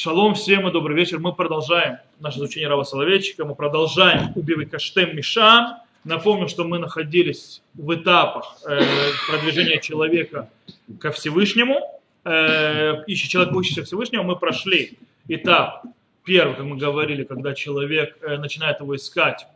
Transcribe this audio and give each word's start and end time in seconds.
Шалом 0.00 0.34
всем 0.34 0.68
и 0.68 0.70
добрый 0.70 0.96
вечер. 0.96 1.18
Мы 1.18 1.34
продолжаем 1.34 1.96
наше 2.20 2.38
изучение 2.38 2.68
Рава 2.68 2.84
Соловейчика. 2.84 3.44
Мы 3.44 3.56
продолжаем 3.56 4.30
Убивый 4.36 4.64
Каштем 4.64 5.16
Мишам. 5.16 5.78
Напомню, 6.04 6.46
что 6.46 6.62
мы 6.62 6.78
находились 6.78 7.62
в 7.74 7.92
этапах 7.96 8.58
э, 8.64 8.80
продвижения 9.28 9.80
человека 9.80 10.50
ко 11.00 11.10
Всевышнему. 11.10 12.00
Э, 12.24 13.02
ищи 13.08 13.28
человек, 13.28 13.52
учащийся 13.56 13.82
Всевышнему. 13.82 14.22
Мы 14.22 14.36
прошли 14.36 14.98
этап 15.26 15.82
первый, 16.22 16.54
как 16.54 16.64
мы 16.64 16.76
говорили, 16.76 17.24
когда 17.24 17.52
человек 17.52 18.18
э, 18.22 18.36
начинает 18.36 18.78
его 18.78 18.94
искать, 18.94 19.48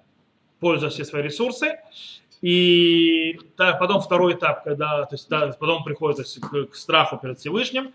пользуя 0.58 0.90
все 0.90 1.04
свои 1.04 1.22
ресурсы. 1.22 1.78
И 2.40 3.38
так, 3.56 3.78
потом 3.78 4.00
второй 4.00 4.32
этап, 4.32 4.64
когда 4.64 5.04
то 5.04 5.14
есть, 5.14 5.28
да, 5.28 5.54
потом 5.56 5.84
приходит 5.84 6.18
есть, 6.18 6.40
к, 6.40 6.64
к 6.64 6.74
страху 6.74 7.16
перед 7.16 7.38
Всевышним 7.38 7.92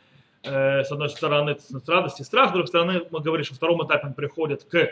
с 0.48 0.92
одной 0.92 1.10
стороны, 1.10 1.58
радость 1.88 2.20
и 2.20 2.24
страх, 2.24 2.50
с 2.50 2.52
другой 2.54 2.68
стороны, 2.68 3.02
мы 3.12 3.20
говорим, 3.20 3.46
что 3.46 3.54
в 3.54 3.58
втором 3.58 3.86
этапе 3.86 4.08
он 4.08 4.14
приходит 4.14 4.64
к 4.64 4.90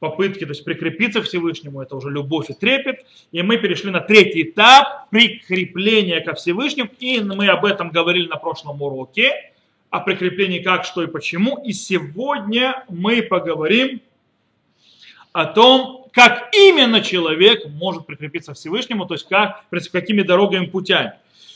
попытке, 0.00 0.46
то 0.46 0.52
есть 0.52 0.64
прикрепиться 0.64 1.20
к 1.20 1.24
Всевышнему, 1.24 1.80
это 1.82 1.94
уже 1.94 2.10
любовь 2.10 2.50
и 2.50 2.54
трепет. 2.54 3.04
И 3.32 3.42
мы 3.42 3.58
перешли 3.58 3.90
на 3.90 4.00
третий 4.00 4.42
этап 4.42 5.08
прикрепления 5.10 6.20
ко 6.20 6.34
Всевышнему, 6.34 6.90
и 6.98 7.20
мы 7.20 7.48
об 7.48 7.64
этом 7.64 7.90
говорили 7.90 8.26
на 8.26 8.36
прошлом 8.36 8.82
уроке, 8.82 9.52
о 9.90 10.00
прикреплении 10.00 10.60
как, 10.60 10.84
что 10.84 11.02
и 11.02 11.06
почему. 11.06 11.62
И 11.64 11.72
сегодня 11.72 12.84
мы 12.88 13.22
поговорим 13.22 14.00
о 15.32 15.44
том, 15.46 16.06
как 16.12 16.48
именно 16.54 17.02
человек 17.02 17.66
может 17.68 18.06
прикрепиться 18.06 18.52
к 18.52 18.56
Всевышнему, 18.56 19.06
то 19.06 19.14
есть 19.14 19.28
как, 19.28 19.64
какими 19.92 20.22
дорогами, 20.22 20.66
путями 20.66 21.12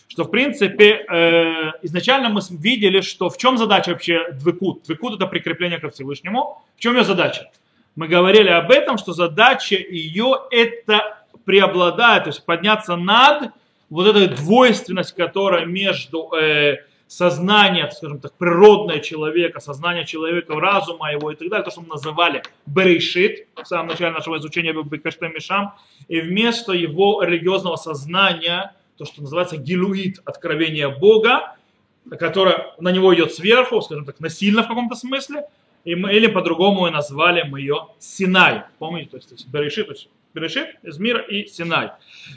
что 0.08 0.24
в 0.24 0.30
принципе 0.30 1.04
э, 1.08 1.72
изначально 1.82 2.28
мы 2.28 2.40
видели, 2.50 3.00
что 3.00 3.28
в 3.28 3.36
чем 3.36 3.58
задача 3.58 3.90
вообще 3.90 4.30
двекут. 4.32 4.84
Двекут 4.84 5.14
это 5.14 5.26
прикрепление 5.26 5.78
ко 5.78 5.90
Всевышнему. 5.90 6.62
В 6.76 6.80
чем 6.80 6.94
ее 6.96 7.04
задача? 7.04 7.50
Мы 7.96 8.08
говорили 8.08 8.48
об 8.48 8.70
этом, 8.70 8.98
что 8.98 9.12
задача 9.12 9.76
ее 9.76 10.34
это 10.50 11.24
преобладать, 11.44 12.24
то 12.24 12.30
есть 12.30 12.44
подняться 12.44 12.96
над 12.96 13.52
вот 13.90 14.06
этой 14.06 14.28
двойственность, 14.28 15.14
которая 15.14 15.66
между 15.66 16.32
э, 16.34 16.78
сознанием, 17.06 17.90
скажем 17.90 18.18
так, 18.18 18.32
природное 18.34 18.98
человека, 19.00 19.60
сознание 19.60 20.04
человека, 20.04 20.58
разума 20.58 21.12
его 21.12 21.30
и 21.30 21.36
так 21.36 21.48
далее, 21.48 21.64
то, 21.64 21.70
что 21.70 21.82
мы 21.82 21.88
называли 21.88 22.42
Берешит, 22.66 23.46
в 23.54 23.64
самом 23.64 23.88
начале 23.88 24.10
нашего 24.10 24.38
изучения 24.38 24.72
Бекаштем 24.72 25.32
Мишам, 25.32 25.74
и 26.08 26.20
вместо 26.20 26.72
его 26.72 27.22
религиозного 27.22 27.76
сознания– 27.76 28.74
то, 28.96 29.04
что 29.04 29.22
называется 29.22 29.56
гилуит, 29.56 30.20
откровение 30.24 30.88
Бога, 30.88 31.56
которое 32.18 32.74
на 32.78 32.90
него 32.92 33.14
идет 33.14 33.32
сверху, 33.32 33.80
скажем 33.80 34.04
так, 34.04 34.20
насильно 34.20 34.62
в 34.62 34.68
каком-то 34.68 34.94
смысле, 34.94 35.46
и 35.84 35.94
мы, 35.94 36.14
или 36.14 36.26
по-другому 36.26 36.88
назвали 36.90 37.42
мы 37.42 37.60
ее 37.60 37.88
Синай. 37.98 38.64
Помните, 38.78 39.10
то 39.10 39.16
есть, 39.16 39.46
Берешит, 39.48 39.86
то 39.86 39.92
есть 39.92 40.08
Берешит 40.32 40.76
из 40.82 40.98
мира 40.98 41.20
и 41.20 41.46
Синай. 41.46 41.90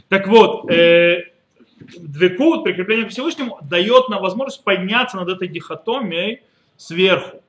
Так 0.10 0.28
вот, 0.28 0.70
э, 0.70 1.32
Двекут, 1.80 2.64
прикрепление 2.64 3.06
к 3.06 3.12
Всевышнему, 3.12 3.60
дает 3.62 4.10
нам 4.10 4.22
возможность 4.22 4.64
подняться 4.64 5.18
над 5.18 5.30
этой 5.30 5.48
дихотомией 5.48 6.42
сверху. 6.76 7.42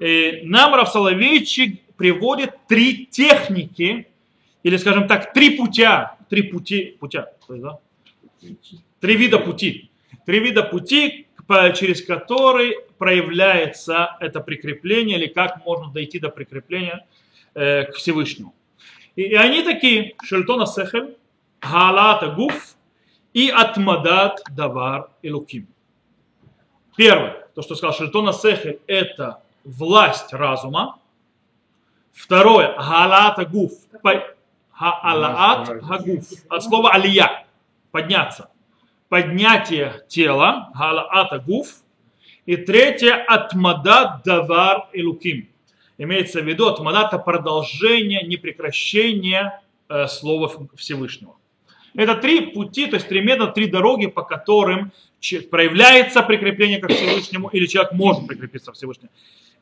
И 0.00 0.40
нам 0.44 0.74
Раф 0.74 0.88
Соловейчик 0.88 1.80
приводит 1.96 2.54
три 2.66 3.06
техники, 3.06 4.08
или, 4.62 4.76
скажем 4.76 5.06
так, 5.06 5.32
три 5.32 5.56
путя, 5.56 6.16
три 6.28 6.42
пути, 6.42 6.96
путя, 6.98 7.32
Три 9.00 9.16
вида 9.16 9.38
пути. 9.38 9.90
Три 10.26 10.40
вида 10.40 10.62
пути, 10.62 11.26
через 11.74 12.04
которые 12.04 12.74
проявляется 12.98 14.16
это 14.20 14.40
прикрепление, 14.40 15.18
или 15.18 15.26
как 15.26 15.64
можно 15.64 15.92
дойти 15.92 16.18
до 16.18 16.28
прикрепления 16.28 17.06
э, 17.54 17.84
к 17.84 17.94
Всевышнему. 17.94 18.54
И, 19.16 19.22
и 19.22 19.34
они 19.34 19.62
такие, 19.62 20.14
Шельтона 20.22 20.66
Сехель, 20.66 21.16
Галата 21.60 22.28
Гуф 22.28 22.76
и 23.34 23.50
Атмадат 23.50 24.42
Давар 24.50 25.10
и 25.22 25.30
Луким. 25.30 25.66
Первое, 26.96 27.48
то, 27.54 27.62
что 27.62 27.74
сказал 27.74 27.94
Шельтона 27.94 28.32
Сехель, 28.32 28.80
это 28.86 29.42
власть 29.64 30.32
разума. 30.32 30.98
Второе, 32.12 32.74
Галата 32.76 33.44
Гуф, 33.44 33.72
Хаалаат 34.82 35.68
Хагуф, 35.82 36.24
от 36.48 36.64
слова 36.64 36.90
алия, 36.90 37.46
подняться. 37.92 38.50
Поднятие 39.08 40.02
тела, 40.08 40.70
галаата 40.74 41.38
гуф. 41.38 41.68
И 42.44 42.56
третье, 42.56 43.14
атмада 43.14 44.20
давар 44.24 44.88
и 44.92 45.04
луким. 45.04 45.48
Имеется 45.98 46.40
в 46.40 46.44
виду 46.44 46.66
атмада 46.66 47.06
это 47.06 47.18
продолжение, 47.18 48.22
непрекращение 48.26 49.60
э, 49.88 50.08
слова 50.08 50.50
Всевышнего. 50.74 51.36
Это 51.94 52.16
три 52.16 52.46
пути, 52.46 52.86
то 52.86 52.96
есть 52.96 53.06
три 53.06 53.20
метода, 53.20 53.52
три 53.52 53.66
дороги, 53.66 54.06
по 54.06 54.22
которым 54.22 54.90
проявляется 55.50 56.22
прикрепление 56.22 56.80
к 56.80 56.88
Всевышнему 56.88 57.48
или 57.48 57.66
человек 57.66 57.92
может 57.92 58.26
прикрепиться 58.26 58.72
к 58.72 58.74
Всевышнему. 58.74 59.10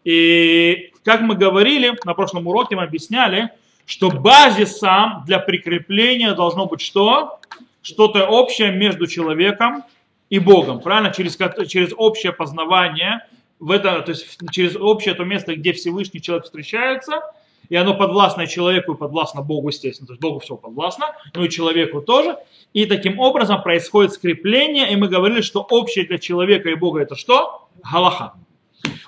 И 0.05 0.93
как 1.05 1.21
мы 1.21 1.35
говорили 1.35 1.99
на 2.05 2.15
прошлом 2.15 2.47
уроке, 2.47 2.77
мы 2.77 2.85
объясняли, 2.85 3.51
что 3.85 4.11
базисом 4.11 5.25
для 5.27 5.41
прикрепления 5.41 6.33
должно 6.35 6.67
быть 6.67 6.81
что? 6.81 7.41
Что-то 7.83 8.27
общее 8.27 8.73
между 8.73 9.07
человеком 9.07 9.85
и 10.29 10.39
Богом, 10.39 10.81
правильно? 10.81 11.13
Через, 11.13 11.37
через 11.69 11.93
общее 11.97 12.33
познавание, 12.33 13.27
в 13.59 13.71
это, 13.71 14.01
то 14.03 14.11
есть 14.11 14.39
через 14.51 14.77
общее 14.77 15.15
то 15.15 15.25
место, 15.25 15.55
где 15.55 15.73
Всевышний 15.73 16.21
человек 16.21 16.45
встречается, 16.45 17.23
и 17.69 17.77
оно 17.77 17.95
подвластно 17.95 18.47
человеку 18.47 18.95
и 18.95 18.97
подвластно 18.97 19.43
Богу, 19.43 19.69
естественно, 19.69 20.07
то 20.09 20.13
есть 20.15 20.21
Богу 20.21 20.41
все 20.41 20.57
подвластно, 20.57 21.15
но 21.35 21.45
и 21.45 21.49
человеку 21.49 22.03
тоже. 22.03 22.37
И 22.73 22.85
таким 22.87 23.21
образом 23.21 23.63
происходит 23.63 24.13
скрепление, 24.13 24.93
и 24.93 24.97
мы 24.97 25.09
говорили, 25.09 25.41
что 25.41 25.61
общее 25.63 26.05
для 26.05 26.19
человека 26.19 26.69
и 26.69 26.75
Бога 26.75 27.01
это 27.01 27.15
что? 27.15 27.69
Галаха. 27.91 28.35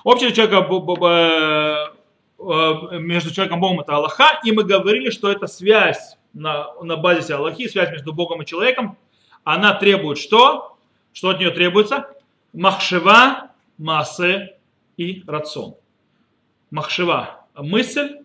Общее 0.05 0.31
для 0.31 0.37
человека 0.37 1.93
э, 2.39 2.99
между 2.99 3.35
человеком 3.35 3.59
и 3.59 3.61
Богом 3.63 3.81
это 3.81 3.97
Аллаха, 3.97 4.41
и 4.45 4.53
мы 4.53 4.63
говорили, 4.65 5.11
что 5.11 5.31
это 5.31 5.47
связь 5.49 6.17
на, 6.35 6.73
на 6.83 6.97
базисе 6.97 7.35
Аллахи, 7.35 7.69
связь 7.69 7.91
между 7.91 8.13
Богом 8.13 8.43
и 8.43 8.47
человеком, 8.47 8.97
она 9.45 9.75
требует 9.75 10.19
что? 10.19 10.77
Что 11.13 11.31
от 11.31 11.39
нее 11.39 11.51
требуется? 11.51 12.09
Махшева, 12.53 13.51
массе 13.79 14.57
и 14.97 15.23
рацион. 15.27 15.75
Махшева– 16.71 17.47
мысль, 17.57 18.19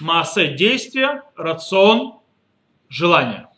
массе– 0.00 0.54
действие, 0.56 1.22
рацион– 1.36 2.18
желание. 2.88 3.48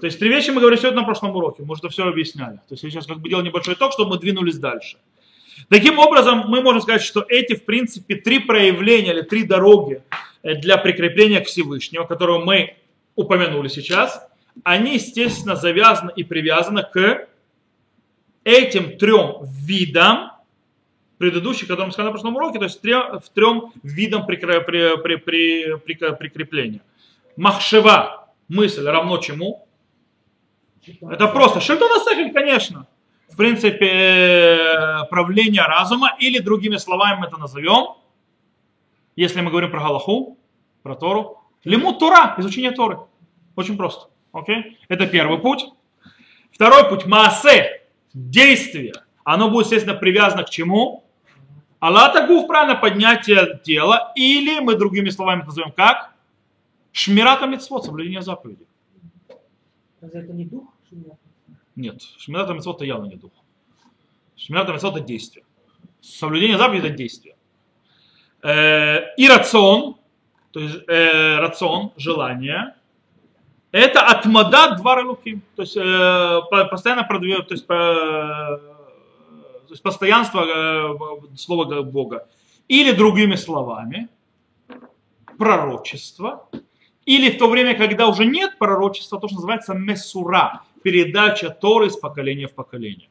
То 0.00 0.06
есть 0.06 0.18
три 0.18 0.28
вещи 0.28 0.50
мы 0.50 0.60
говорили 0.60 0.78
сегодня 0.78 1.00
на 1.00 1.06
прошлом 1.06 1.34
уроке, 1.34 1.62
мы 1.62 1.72
уже 1.72 1.88
все 1.88 2.06
объясняли. 2.06 2.56
То 2.68 2.72
есть 2.72 2.82
я 2.82 2.90
сейчас 2.90 3.06
как 3.06 3.18
бы 3.18 3.28
делал 3.28 3.42
небольшой 3.42 3.74
итог, 3.74 3.92
чтобы 3.92 4.10
мы 4.10 4.18
двинулись 4.18 4.58
дальше. 4.58 4.98
Таким 5.70 5.98
образом, 5.98 6.44
мы 6.48 6.60
можем 6.60 6.82
сказать, 6.82 7.02
что 7.02 7.24
эти, 7.26 7.54
в 7.54 7.64
принципе, 7.64 8.16
три 8.16 8.40
проявления 8.40 9.12
или 9.12 9.22
три 9.22 9.44
дороги 9.44 10.02
э, 10.42 10.54
для 10.56 10.76
прикрепления 10.76 11.40
к 11.40 11.46
Всевышнему, 11.46 12.06
которые 12.06 12.44
мы 12.44 12.76
упомянули 13.16 13.68
сейчас, 13.68 14.22
они, 14.62 14.94
естественно, 14.94 15.56
завязаны 15.56 16.12
и 16.14 16.22
привязаны 16.22 16.82
к 16.82 17.26
этим 18.44 18.96
трем 18.96 19.38
видам, 19.42 20.32
предыдущих, 21.18 21.66
которые 21.66 21.86
мы 21.86 21.92
сказали 21.92 22.08
на 22.08 22.12
прошлом 22.12 22.36
уроке, 22.36 22.58
то 22.58 22.64
есть 22.64 22.80
трем, 22.80 23.18
в 23.18 23.28
трем 23.30 23.72
видам 23.82 24.26
прикре, 24.26 24.60
при, 24.60 24.96
при, 24.96 25.16
при, 25.16 25.76
при, 25.76 26.12
прикрепления. 26.14 26.82
Махшева, 27.36 28.28
мысль 28.48 28.84
равно 28.84 29.18
чему? 29.18 29.66
Это 31.02 31.26
просто 31.26 31.60
шельтона 31.60 31.98
сахель, 32.04 32.32
конечно. 32.32 32.86
В 33.28 33.36
принципе, 33.36 33.86
э, 33.86 35.04
правление 35.10 35.62
разума, 35.62 36.16
или 36.20 36.38
другими 36.38 36.76
словами 36.76 37.20
мы 37.20 37.26
это 37.26 37.36
назовем, 37.38 37.96
если 39.16 39.40
мы 39.40 39.50
говорим 39.50 39.70
про 39.70 39.80
Галаху, 39.80 40.38
про 40.82 40.94
Тору, 40.94 41.45
Лимут 41.66 41.98
Тора, 41.98 42.36
изучение 42.38 42.70
Торы. 42.70 43.00
Очень 43.56 43.76
просто. 43.76 44.08
Окей? 44.30 44.78
Это 44.86 45.08
первый 45.08 45.38
путь. 45.38 45.66
Второй 46.52 46.88
путь, 46.88 47.06
маасе, 47.06 47.82
действие. 48.14 48.92
Оно 49.24 49.50
будет, 49.50 49.66
естественно, 49.66 49.98
привязано 49.98 50.44
к 50.44 50.50
чему? 50.50 51.04
Аллата 51.80 52.24
гуф, 52.24 52.46
правильно, 52.46 52.76
поднятие 52.76 53.60
тела. 53.64 54.12
Или 54.14 54.60
мы 54.60 54.76
другими 54.76 55.10
словами 55.10 55.42
назовем 55.42 55.72
как? 55.72 56.14
Шмирата 56.92 57.46
митцвот, 57.46 57.84
соблюдение 57.84 58.22
заповедей. 58.22 58.68
Это 60.00 60.32
не 60.32 60.44
дух? 60.44 60.72
Нет, 61.74 62.00
шмирата 62.18 62.54
митцвот 62.54 62.76
это 62.76 62.84
явно 62.84 63.06
не 63.06 63.16
дух. 63.16 63.32
Шмирата 64.36 64.72
митцвот 64.72 64.98
это 64.98 65.04
действие. 65.04 65.44
Соблюдение 66.00 66.58
заповедей 66.58 66.90
это 66.90 66.96
действие. 66.96 67.36
Э, 68.42 69.14
и 69.16 69.28
рацион, 69.28 69.96
то 70.56 70.60
есть 70.60 70.88
э, 70.88 71.38
рацион, 71.38 71.92
желание, 71.98 72.76
это 73.72 74.00
отмадат 74.00 74.78
два 74.78 75.02
руки, 75.02 75.42
то 75.54 75.60
есть 75.60 75.76
э, 75.76 76.40
постоянно 76.70 77.04
продвиг, 77.04 77.46
то 77.46 77.52
есть, 77.52 77.66
по, 77.66 77.74
то 77.74 79.68
есть 79.68 79.82
постоянство 79.82 80.46
э, 80.46 81.36
слова 81.36 81.82
Бога. 81.82 82.26
Или 82.68 82.92
другими 82.92 83.34
словами, 83.34 84.08
пророчество, 85.36 86.48
или 87.04 87.32
в 87.32 87.38
то 87.38 87.50
время, 87.50 87.76
когда 87.76 88.06
уже 88.08 88.24
нет 88.24 88.56
пророчества, 88.58 89.20
то, 89.20 89.28
что 89.28 89.36
называется 89.36 89.74
месура, 89.74 90.62
передача 90.82 91.50
Торы 91.50 91.88
из 91.88 91.98
поколения 91.98 92.46
в 92.48 92.54
поколение. 92.54 93.10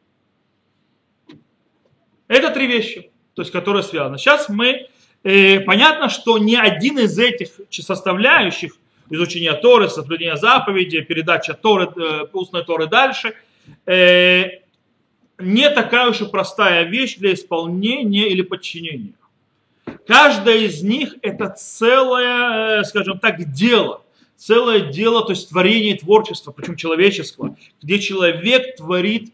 Это 2.27 2.49
три 2.49 2.65
вещи, 2.65 3.11
то 3.35 3.43
есть, 3.43 3.51
которые 3.51 3.83
связаны. 3.83 4.17
Сейчас 4.17 4.49
мы, 4.49 4.89
э, 5.25 5.59
понятно, 5.59 6.09
что 6.09 6.37
ни 6.37 6.55
один 6.55 6.99
из 6.99 7.19
этих 7.19 7.49
составляющих, 7.69 8.77
изучения 9.09 9.53
Торы, 9.53 9.89
соблюдения 9.89 10.37
заповеди, 10.37 11.01
передача 11.01 11.53
Торы, 11.53 11.89
э, 11.95 12.27
устной 12.31 12.63
Торы 12.63 12.87
дальше, 12.87 13.33
э, 13.85 14.61
не 15.37 15.69
такая 15.69 16.09
уж 16.09 16.21
и 16.21 16.25
простая 16.25 16.83
вещь 16.83 17.17
для 17.17 17.33
исполнения 17.33 18.29
или 18.29 18.41
подчинения. 18.41 19.13
Каждая 20.07 20.57
из 20.57 20.81
них 20.83 21.15
это 21.21 21.49
целое, 21.49 22.79
э, 22.79 22.83
скажем 22.83 23.19
так, 23.19 23.51
дело. 23.51 24.01
Целое 24.37 24.91
дело, 24.91 25.23
то 25.23 25.31
есть 25.31 25.49
творение 25.49 25.95
и 25.95 25.99
творчество, 25.99 26.51
причем 26.51 26.75
человеческого, 26.75 27.55
где 27.81 27.99
человек 27.99 28.75
творит, 28.75 29.33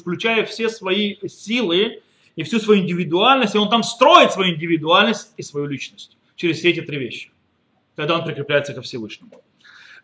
включая 0.00 0.44
все 0.46 0.70
свои 0.70 1.16
силы 1.28 2.02
и 2.40 2.42
всю 2.42 2.58
свою 2.58 2.80
индивидуальность, 2.80 3.54
и 3.54 3.58
он 3.58 3.68
там 3.68 3.82
строит 3.82 4.32
свою 4.32 4.54
индивидуальность 4.54 5.34
и 5.36 5.42
свою 5.42 5.66
личность 5.66 6.16
через 6.36 6.56
все 6.56 6.70
эти 6.70 6.80
три 6.80 6.96
вещи, 6.96 7.30
когда 7.96 8.14
он 8.14 8.24
прикрепляется 8.24 8.72
ко 8.72 8.80
Всевышнему. 8.80 9.42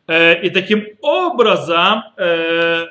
Э, 0.07 0.43
и 0.43 0.51
таким 0.51 0.85
образом 1.01 2.03
э, 2.19 2.89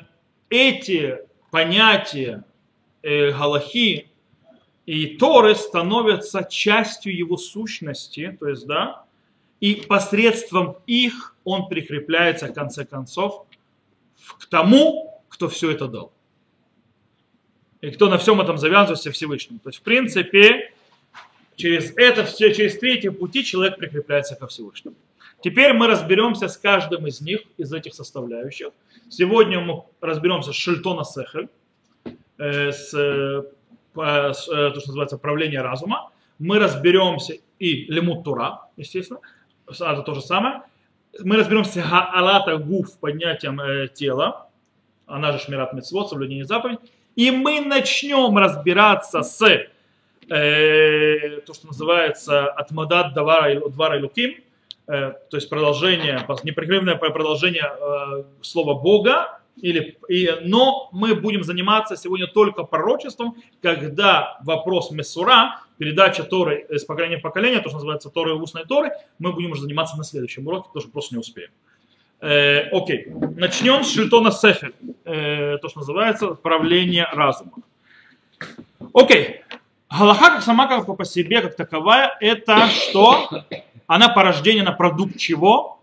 эти 0.50 1.20
понятия 1.52 2.44
Галахи, 3.04 4.10
и 4.88 5.18
Торы 5.18 5.54
становятся 5.54 6.44
частью 6.50 7.16
его 7.16 7.38
сущности, 7.38 8.36
то 8.40 8.48
есть, 8.48 8.66
да, 8.66 9.04
и 9.60 9.76
посредством 9.76 10.78
их 10.88 11.36
он 11.44 11.68
прикрепляется, 11.68 12.48
в 12.48 12.54
конце 12.54 12.84
концов, 12.84 13.46
к 14.40 14.48
тому, 14.48 15.22
кто 15.30 15.50
все 15.50 15.70
это 15.70 15.88
дал. 15.88 16.15
И 17.82 17.92
кто 17.92 18.10
на 18.10 18.18
всем 18.18 18.42
этом 18.42 18.58
завязывается 18.58 19.12
Всевышнему. 19.12 19.60
То 19.60 19.70
есть, 19.70 19.80
в 19.80 19.84
принципе, 19.84 20.74
через 21.56 21.94
это 21.98 22.24
все, 22.24 22.54
через 22.54 22.78
третьи 22.78 23.10
пути 23.10 23.44
человек 23.44 23.78
прикрепляется 23.78 24.36
ко 24.36 24.48
Всевышнему. 24.48 24.96
Теперь 25.44 25.74
мы 25.74 25.88
разберемся 25.88 26.48
с 26.48 26.58
каждым 26.58 27.06
из 27.08 27.22
них, 27.22 27.42
из 27.58 27.72
этих 27.72 27.94
составляющих. 27.94 28.70
Сегодня 29.10 29.60
мы 29.60 29.84
разберемся 30.02 30.54
с 30.54 30.56
Шельтона 30.56 31.04
Сехель, 31.04 31.50
э, 32.38 32.72
с 32.72 32.94
Э, 33.98 34.34
то, 34.74 34.80
что 34.80 34.90
называется 34.90 35.18
правление 35.18 35.62
разума. 35.62 36.12
Мы 36.38 36.60
разберемся 36.60 37.38
и 37.60 37.86
лимут 37.86 38.26
Тура, 38.26 38.68
естественно, 38.76 39.20
это 39.68 40.02
то 40.02 40.14
же 40.14 40.22
самое. 40.22 40.64
Мы 41.24 41.38
разберемся 41.38 41.82
алата 41.90 42.58
гуф 42.58 43.00
поднятием 43.00 43.60
э, 43.62 43.88
тела, 43.88 44.50
она 45.06 45.32
же 45.32 45.40
шмират 45.40 45.74
мецвод, 45.74 46.10
соблюдение 46.10 46.46
заповедей. 46.46 46.80
И 47.16 47.32
мы 47.32 47.62
начнем 47.62 48.38
разбираться 48.38 49.22
с 49.24 49.42
э, 49.42 51.40
то, 51.46 51.54
что 51.54 51.68
называется 51.68 52.48
атмадат 52.48 53.14
давара, 53.14 53.70
двара 53.70 54.00
луким, 54.02 54.36
э, 54.88 55.14
то 55.30 55.38
есть 55.38 55.50
продолжение, 55.50 56.26
непрерывное 56.44 56.96
продолжение 56.96 57.64
э, 57.64 58.24
слова 58.42 58.74
Бога, 58.74 59.40
или, 59.56 59.98
и, 60.10 60.30
но 60.42 60.90
мы 60.92 61.16
будем 61.16 61.44
заниматься 61.44 61.96
сегодня 61.96 62.28
только 62.28 62.64
пророчеством, 62.64 63.38
когда 63.62 64.38
вопрос 64.44 64.92
Месура, 64.92 65.62
передача 65.78 66.24
Торы 66.24 66.66
из 66.70 66.84
поколения 66.84 67.18
в 67.18 67.22
поколение, 67.22 67.62
то, 67.62 67.70
что 67.70 67.78
называется 67.78 68.10
Торы 68.10 68.32
и 68.32 68.34
устной 68.34 68.66
Торы, 68.66 68.92
мы 69.18 69.32
будем 69.32 69.52
уже 69.52 69.62
заниматься 69.62 69.98
на 69.98 70.04
следующем 70.04 70.46
уроке, 70.48 70.68
потому 70.68 70.82
что 70.82 70.92
просто 70.92 71.16
не 71.16 71.20
успеем. 71.20 71.52
Э, 72.22 72.70
окей, 72.72 73.08
начнем 73.36 73.84
с 73.84 73.92
Шильтона 73.94 74.32
Сефер, 74.32 74.74
э, 75.04 75.58
то, 75.62 75.70
что 75.70 75.80
называется 75.80 76.30
правление 76.30 77.08
разума. 77.12 77.52
Окей, 78.94 79.42
Галаха 79.90 80.42
сама 80.42 80.68
как 80.68 80.86
по 80.98 81.06
себе, 81.06 81.42
как 81.42 81.56
таковая, 81.56 82.18
это 82.20 82.68
что? 82.68 83.30
Она 83.88 84.10
порождение 84.10 84.64
на 84.64 84.72
продукт 84.72 85.18
чего? 85.18 85.80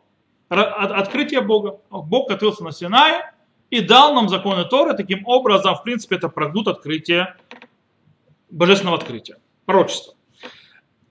Открытие 0.49 1.41
Бога. 1.41 1.79
Бог 1.91 2.31
открылся 2.31 2.63
на 2.65 2.73
Синае, 2.73 3.33
и 3.73 3.81
дал 3.81 4.15
нам 4.15 4.29
законы 4.29 4.67
Торы. 4.67 4.95
Таким 4.95 5.27
образом, 5.27 5.75
в 5.77 5.83
принципе, 5.83 6.17
это 6.17 6.29
продукт 6.29 6.69
открытия, 6.69 7.37
божественного 8.51 8.99
открытия, 8.99 9.39
пророчества. 9.65 10.15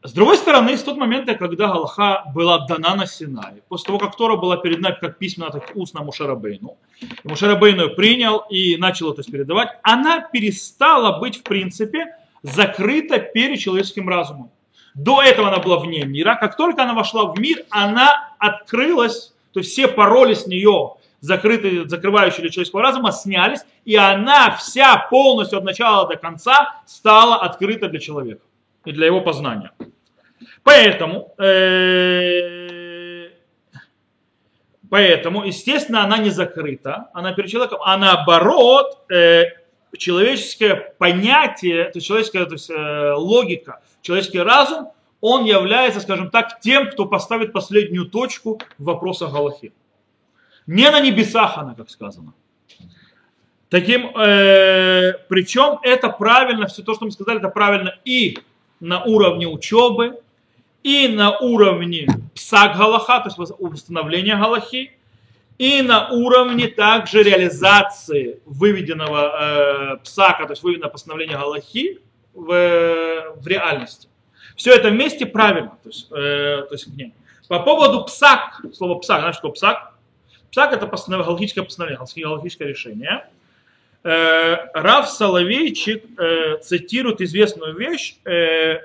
С 0.03 0.13
другой 0.13 0.37
стороны, 0.37 0.75
с 0.75 0.81
тот 0.81 0.97
момент, 0.97 1.27
когда 1.37 1.67
Галаха 1.67 2.23
была 2.33 2.65
дана 2.65 2.95
на 2.95 3.05
Синае, 3.05 3.61
после 3.69 3.85
того, 3.85 3.99
как 3.99 4.17
Тора 4.17 4.35
была 4.35 4.57
передана 4.57 4.93
как 4.93 5.19
письменно, 5.19 5.51
так 5.51 5.75
и 5.75 5.79
устно 5.79 6.01
Мушарабейну, 6.01 6.75
Мушарабейну 7.23 7.91
принял 7.91 8.39
и 8.49 8.77
начал 8.77 9.13
это 9.13 9.21
передавать, 9.21 9.69
она 9.83 10.21
перестала 10.21 11.19
быть, 11.19 11.37
в 11.37 11.43
принципе, 11.43 12.15
закрыта 12.41 13.19
перед 13.19 13.59
человеческим 13.59 14.09
разумом. 14.09 14.49
До 14.95 15.21
этого 15.21 15.49
она 15.49 15.59
была 15.59 15.77
вне 15.77 16.03
мира. 16.03 16.35
Как 16.35 16.57
только 16.57 16.81
она 16.81 16.95
вошла 16.95 17.25
в 17.25 17.39
мир, 17.39 17.63
она 17.69 18.33
открылась, 18.39 19.35
то 19.53 19.59
есть 19.59 19.71
все 19.71 19.87
пароли 19.87 20.33
с 20.33 20.47
нее 20.47 20.95
закрытые, 21.19 21.87
закрывающие 21.87 22.41
для 22.41 22.49
человеческого 22.49 22.81
разума, 22.81 23.11
снялись, 23.11 23.59
и 23.85 23.95
она 23.95 24.49
вся 24.55 24.97
полностью 25.11 25.59
от 25.59 25.63
начала 25.63 26.07
до 26.07 26.15
конца 26.15 26.81
стала 26.87 27.35
открыта 27.35 27.87
для 27.87 27.99
человека 27.99 28.41
и 28.85 28.91
для 28.91 29.05
его 29.07 29.21
познания. 29.21 29.71
Поэтому, 30.63 31.33
э, 31.37 33.29
поэтому, 34.89 35.43
естественно, 35.43 36.03
она 36.03 36.17
не 36.17 36.29
закрыта, 36.29 37.09
она 37.13 37.33
перед 37.33 37.49
человеком, 37.49 37.79
а 37.83 37.97
наоборот, 37.97 38.97
э, 39.11 39.45
человеческое 39.97 40.75
понятие, 40.97 41.85
то 41.85 41.97
есть 41.97 42.07
человеческая 42.07 42.45
то 42.45 42.53
есть, 42.53 42.69
э, 42.69 43.13
логика, 43.13 43.81
человеческий 44.01 44.39
разум, 44.39 44.89
он 45.19 45.45
является, 45.45 45.99
скажем 45.99 46.29
так, 46.31 46.59
тем, 46.61 46.89
кто 46.89 47.05
поставит 47.05 47.53
последнюю 47.53 48.05
точку 48.05 48.59
в 48.77 48.83
вопросах 48.83 49.31
Галахи. 49.31 49.71
Не 50.65 50.89
на 50.89 50.99
небесах 50.99 51.57
она, 51.57 51.75
как 51.75 51.89
сказано. 51.89 52.33
Таким, 53.69 54.15
э, 54.17 55.13
причем 55.29 55.79
это 55.83 56.09
правильно, 56.09 56.67
все 56.67 56.81
то, 56.83 56.93
что 56.93 57.05
мы 57.05 57.11
сказали, 57.11 57.39
это 57.39 57.49
правильно 57.49 57.95
и 58.03 58.37
на 58.81 59.03
уровне 59.03 59.47
учебы, 59.47 60.19
и 60.83 61.07
на 61.07 61.37
уровне 61.37 62.07
псак 62.35 62.75
галаха, 62.75 63.19
то 63.19 63.29
есть 63.29 63.53
установления 63.59 64.35
галахи, 64.35 64.91
и 65.57 65.81
на 65.83 66.09
уровне 66.09 66.67
также 66.67 67.21
реализации 67.21 68.39
выведенного 68.45 69.93
э, 69.93 69.97
псака, 70.03 70.45
то 70.45 70.53
есть 70.53 70.63
выведенного 70.63 70.91
постановления 70.91 71.37
галахи 71.37 71.99
в, 72.33 73.35
в 73.35 73.47
реальности. 73.47 74.09
Все 74.55 74.73
это 74.73 74.89
вместе 74.89 75.25
правильно, 75.27 75.77
то 75.83 75.89
есть, 75.89 76.07
э, 76.11 76.65
то 76.67 76.69
есть 76.71 76.87
По 77.47 77.59
поводу 77.59 78.03
псак, 78.05 78.61
слово 78.73 78.97
псак, 78.99 79.19
знаешь, 79.19 79.35
что 79.35 79.49
псак? 79.49 79.93
Псак 80.49 80.73
это 80.73 80.87
галактическое 80.87 81.63
постановление, 81.63 81.99
галактическое 82.23 82.67
решение. 82.67 83.29
Э, 84.03 84.55
Рав 84.73 85.09
Соловейчик 85.09 86.03
э, 86.19 86.57
цитирует 86.57 87.21
известную 87.21 87.77
вещь, 87.77 88.15
э, 88.25 88.79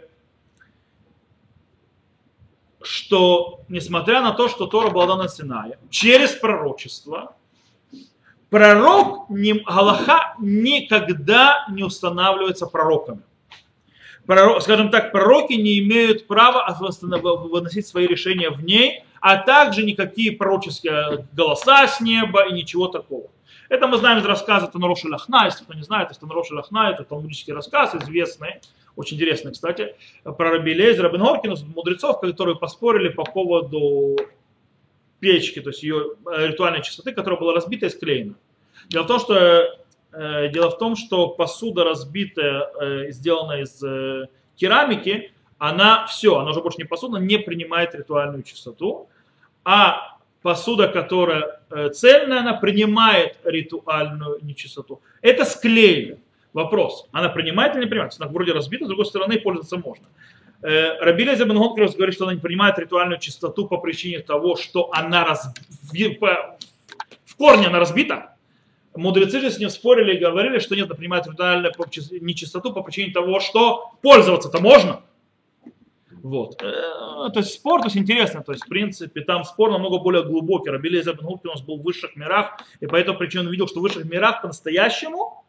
что 2.83 3.61
несмотря 3.69 4.21
на 4.21 4.33
то, 4.33 4.49
что 4.49 4.67
Тора 4.67 4.91
была 4.91 5.07
дана 5.07 5.29
Синае, 5.29 5.79
через 5.89 6.33
пророчество, 6.33 7.35
пророк, 8.51 9.31
не, 9.31 9.55
Галаха 9.55 10.35
никогда 10.39 11.67
не 11.71 11.83
устанавливается 11.83 12.67
пророками. 12.67 13.23
Пророк, 14.27 14.61
скажем 14.61 14.91
так, 14.91 15.13
пророки 15.13 15.55
не 15.55 15.79
имеют 15.79 16.27
права 16.27 16.77
выносить 16.79 17.87
свои 17.87 18.07
решения 18.07 18.51
в 18.51 18.63
ней, 18.63 19.05
а 19.21 19.39
также 19.39 19.83
никакие 19.83 20.33
пророческие 20.33 21.27
голоса 21.33 21.89
с 21.89 22.03
неба 22.03 22.49
и 22.49 22.53
ничего 22.53 22.89
такого. 22.89 23.31
Это 23.69 23.87
мы 23.87 23.97
знаем 23.97 24.19
из 24.19 24.25
рассказа 24.25 24.67
Танароша 24.69 25.09
Лахна, 25.09 25.47
если 25.47 25.65
кто 25.65 25.75
не 25.75 25.83
знает, 25.83 26.11
это 26.11 26.21
Танароша 26.21 26.55
Лахна, 26.55 26.91
это 26.91 27.05
талмудический 27.05 27.53
рассказ, 27.53 27.95
известный, 27.95 28.61
очень 28.95 29.17
интересный, 29.17 29.53
кстати, 29.53 29.95
про 30.23 30.51
Раби 30.51 30.75
Лейзера 30.75 31.11
Бен 31.11 31.23
Горкина, 31.23 31.57
мудрецов, 31.75 32.21
которые 32.21 32.57
поспорили 32.57 33.09
по 33.09 33.25
поводу 33.25 34.17
печки, 35.21 35.61
то 35.61 35.71
есть 35.71 35.83
ее 35.83 36.15
э, 36.31 36.49
ритуальной 36.49 36.83
чистоты, 36.83 37.13
которая 37.13 37.41
была 37.41 37.55
разбита 37.55 37.87
и 37.87 37.91
склеена. 37.91 38.35
Дело 38.89 39.05
в 39.05 39.07
том, 39.07 39.19
что, 39.19 39.37
э, 40.13 40.49
дело 40.49 40.71
в 40.71 40.79
том, 40.79 40.95
что 40.95 41.29
посуда 41.29 41.85
разбитая, 41.85 42.71
э, 42.81 43.11
сделанная 43.11 43.63
из 43.63 43.83
э, 43.83 44.29
керамики, 44.57 45.33
она 45.59 46.07
все, 46.07 46.39
она 46.39 46.51
уже 46.51 46.61
больше 46.61 46.79
не 46.79 46.85
посуда, 46.85 47.19
не 47.19 47.39
принимает 47.39 47.95
ритуальную 47.95 48.43
чистоту 48.43 49.09
а 49.67 50.16
посуда, 50.43 50.89
которая 50.89 51.61
э, 51.71 51.91
цельная, 51.91 52.41
она 52.41 52.55
принимает 52.55 53.37
ритуальную 53.45 54.39
нечистоту. 54.43 55.01
Это 55.23 55.45
склеили. 55.45 56.19
Вопрос, 56.53 57.07
она 57.13 57.29
принимает 57.29 57.75
или 57.75 57.83
не 57.83 57.87
принимает? 57.87 58.15
Она 58.19 58.31
вроде 58.31 58.53
разбита, 58.53 58.85
с 58.85 58.89
другой 58.89 59.05
стороны 59.05 59.39
пользоваться 59.39 59.77
можно. 59.77 60.07
Э, 60.63 60.99
Рабиля 61.01 61.35
Зебенгонкерс 61.35 61.95
говорит, 61.97 62.15
что 62.15 62.25
она 62.25 62.35
не 62.35 62.41
принимает 62.41 62.79
ритуальную 62.79 63.19
чистоту 63.19 63.69
по 63.69 63.77
причине 63.79 64.21
того, 64.21 64.57
что 64.57 64.91
она 64.93 65.25
раз... 65.25 65.53
в 65.93 67.37
корне 67.37 67.67
она 67.67 67.79
разбита. 67.79 68.37
Мудрецы 68.95 69.41
же 69.41 69.51
с 69.51 69.59
ним 69.59 69.69
спорили 69.69 70.17
и 70.17 70.19
говорили, 70.19 70.59
что 70.59 70.75
нет, 70.75 70.87
она 70.87 70.95
принимает 70.95 71.27
ритуальную 71.27 71.73
нечистоту 72.21 72.73
по 72.73 72.83
причине 72.83 73.13
того, 73.13 73.41
что 73.41 73.93
пользоваться-то 74.01 74.61
можно. 74.61 75.03
Вот. 76.27 76.61
Э, 76.61 77.31
то 77.33 77.37
есть 77.37 77.55
спор, 77.55 77.81
то 77.81 77.87
есть 77.87 77.97
интересно, 77.97 78.43
то 78.43 78.51
есть 78.51 78.65
в 78.65 78.69
принципе 78.69 79.21
там 79.21 79.45
спор 79.45 79.71
намного 79.71 79.99
более 79.99 80.25
глубокий. 80.25 80.71
Рабилей 80.71 81.01
Забенгупки 81.01 81.47
у 81.47 81.51
нас 81.51 81.63
был 81.63 81.79
в 81.79 81.83
высших 81.83 82.17
мирах, 82.17 82.59
и 82.81 82.87
по 82.87 82.97
этой 82.97 83.15
причине 83.15 83.45
он 83.45 83.51
видел, 83.53 83.69
что 83.69 83.79
в 83.79 83.83
высших 83.83 84.05
мирах 84.07 84.43
по-настоящему 84.43 85.45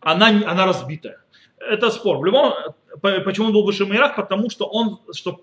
она, 0.00 0.28
она 0.28 0.64
разбитая. 0.64 1.20
Это 1.58 1.90
спор. 1.90 2.18
В 2.18 2.24
любом, 2.24 2.54
почему 3.02 3.48
он 3.48 3.52
был 3.52 3.64
в 3.64 3.66
высших 3.66 3.88
мирах? 3.88 4.16
Потому 4.16 4.48
что 4.48 4.64
он 4.64 4.98
что, 5.12 5.38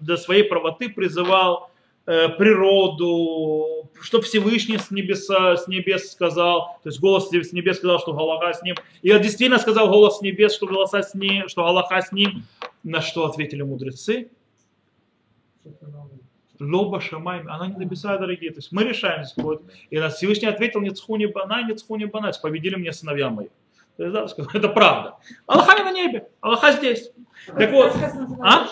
до 0.00 0.16
своей 0.16 0.44
правоты 0.44 0.88
призывал 0.88 1.66
э, 1.66 1.71
природу, 2.04 3.90
что 4.00 4.20
Всевышний 4.20 4.78
с, 4.78 4.90
небеса, 4.90 5.56
с 5.56 5.68
небес 5.68 6.10
сказал, 6.10 6.78
то 6.82 6.88
есть 6.88 7.00
голос 7.00 7.28
с 7.28 7.52
небес 7.52 7.76
сказал, 7.76 8.00
что 8.00 8.12
Галаха 8.12 8.52
с 8.52 8.62
ним. 8.62 8.76
И 9.02 9.12
он 9.12 9.22
действительно 9.22 9.58
сказал 9.58 9.88
голос 9.88 10.18
с 10.18 10.22
небес, 10.22 10.54
что, 10.54 10.66
голоса 10.66 11.02
с 11.02 11.14
ним, 11.14 11.48
что 11.48 11.62
Галаха 11.62 12.00
с 12.00 12.12
ним. 12.12 12.44
На 12.82 13.00
что 13.00 13.26
ответили 13.26 13.62
мудрецы? 13.62 14.30
Лоба 16.58 17.00
шамай, 17.00 17.40
она 17.40 17.68
не 17.68 17.76
небеса 17.76 18.18
дорогие. 18.18 18.50
То 18.50 18.58
есть 18.58 18.72
мы 18.72 18.84
решаем 18.84 19.24
здесь. 19.24 19.60
И 19.90 19.98
нас 19.98 20.16
Всевышний 20.16 20.48
ответил, 20.48 20.80
нет 20.80 20.96
схуни 20.96 21.26
бана, 21.26 21.62
нет 21.62 21.78
схуни 21.78 22.04
бана, 22.06 22.32
победили 22.40 22.76
мне 22.76 22.92
сыновья 22.92 23.30
мои. 23.30 23.48
То 23.96 24.04
есть, 24.04 24.14
да, 24.14 24.26
это 24.54 24.68
правда. 24.68 25.16
Аллаха 25.46 25.78
не 25.78 25.84
на 25.84 25.92
небе, 25.92 26.28
Аллаха 26.40 26.72
здесь. 26.72 27.12
Так 27.46 27.70
вот, 27.70 27.92
а? 28.40 28.68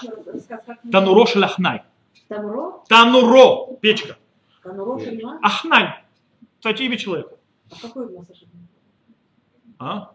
Тануро 0.90 1.26
шляхнай. 1.26 1.82
Тануро? 2.30 2.84
Тануро, 2.88 3.76
печка. 3.80 4.16
Тануро 4.62 5.00
Ахнай. 5.42 6.04
Кстати, 6.58 6.82
имя 6.84 6.96
человека. 6.96 7.34
А 7.72 7.74
какой 7.82 8.06
у 8.06 8.18
нас 8.18 8.28
А? 9.80 10.12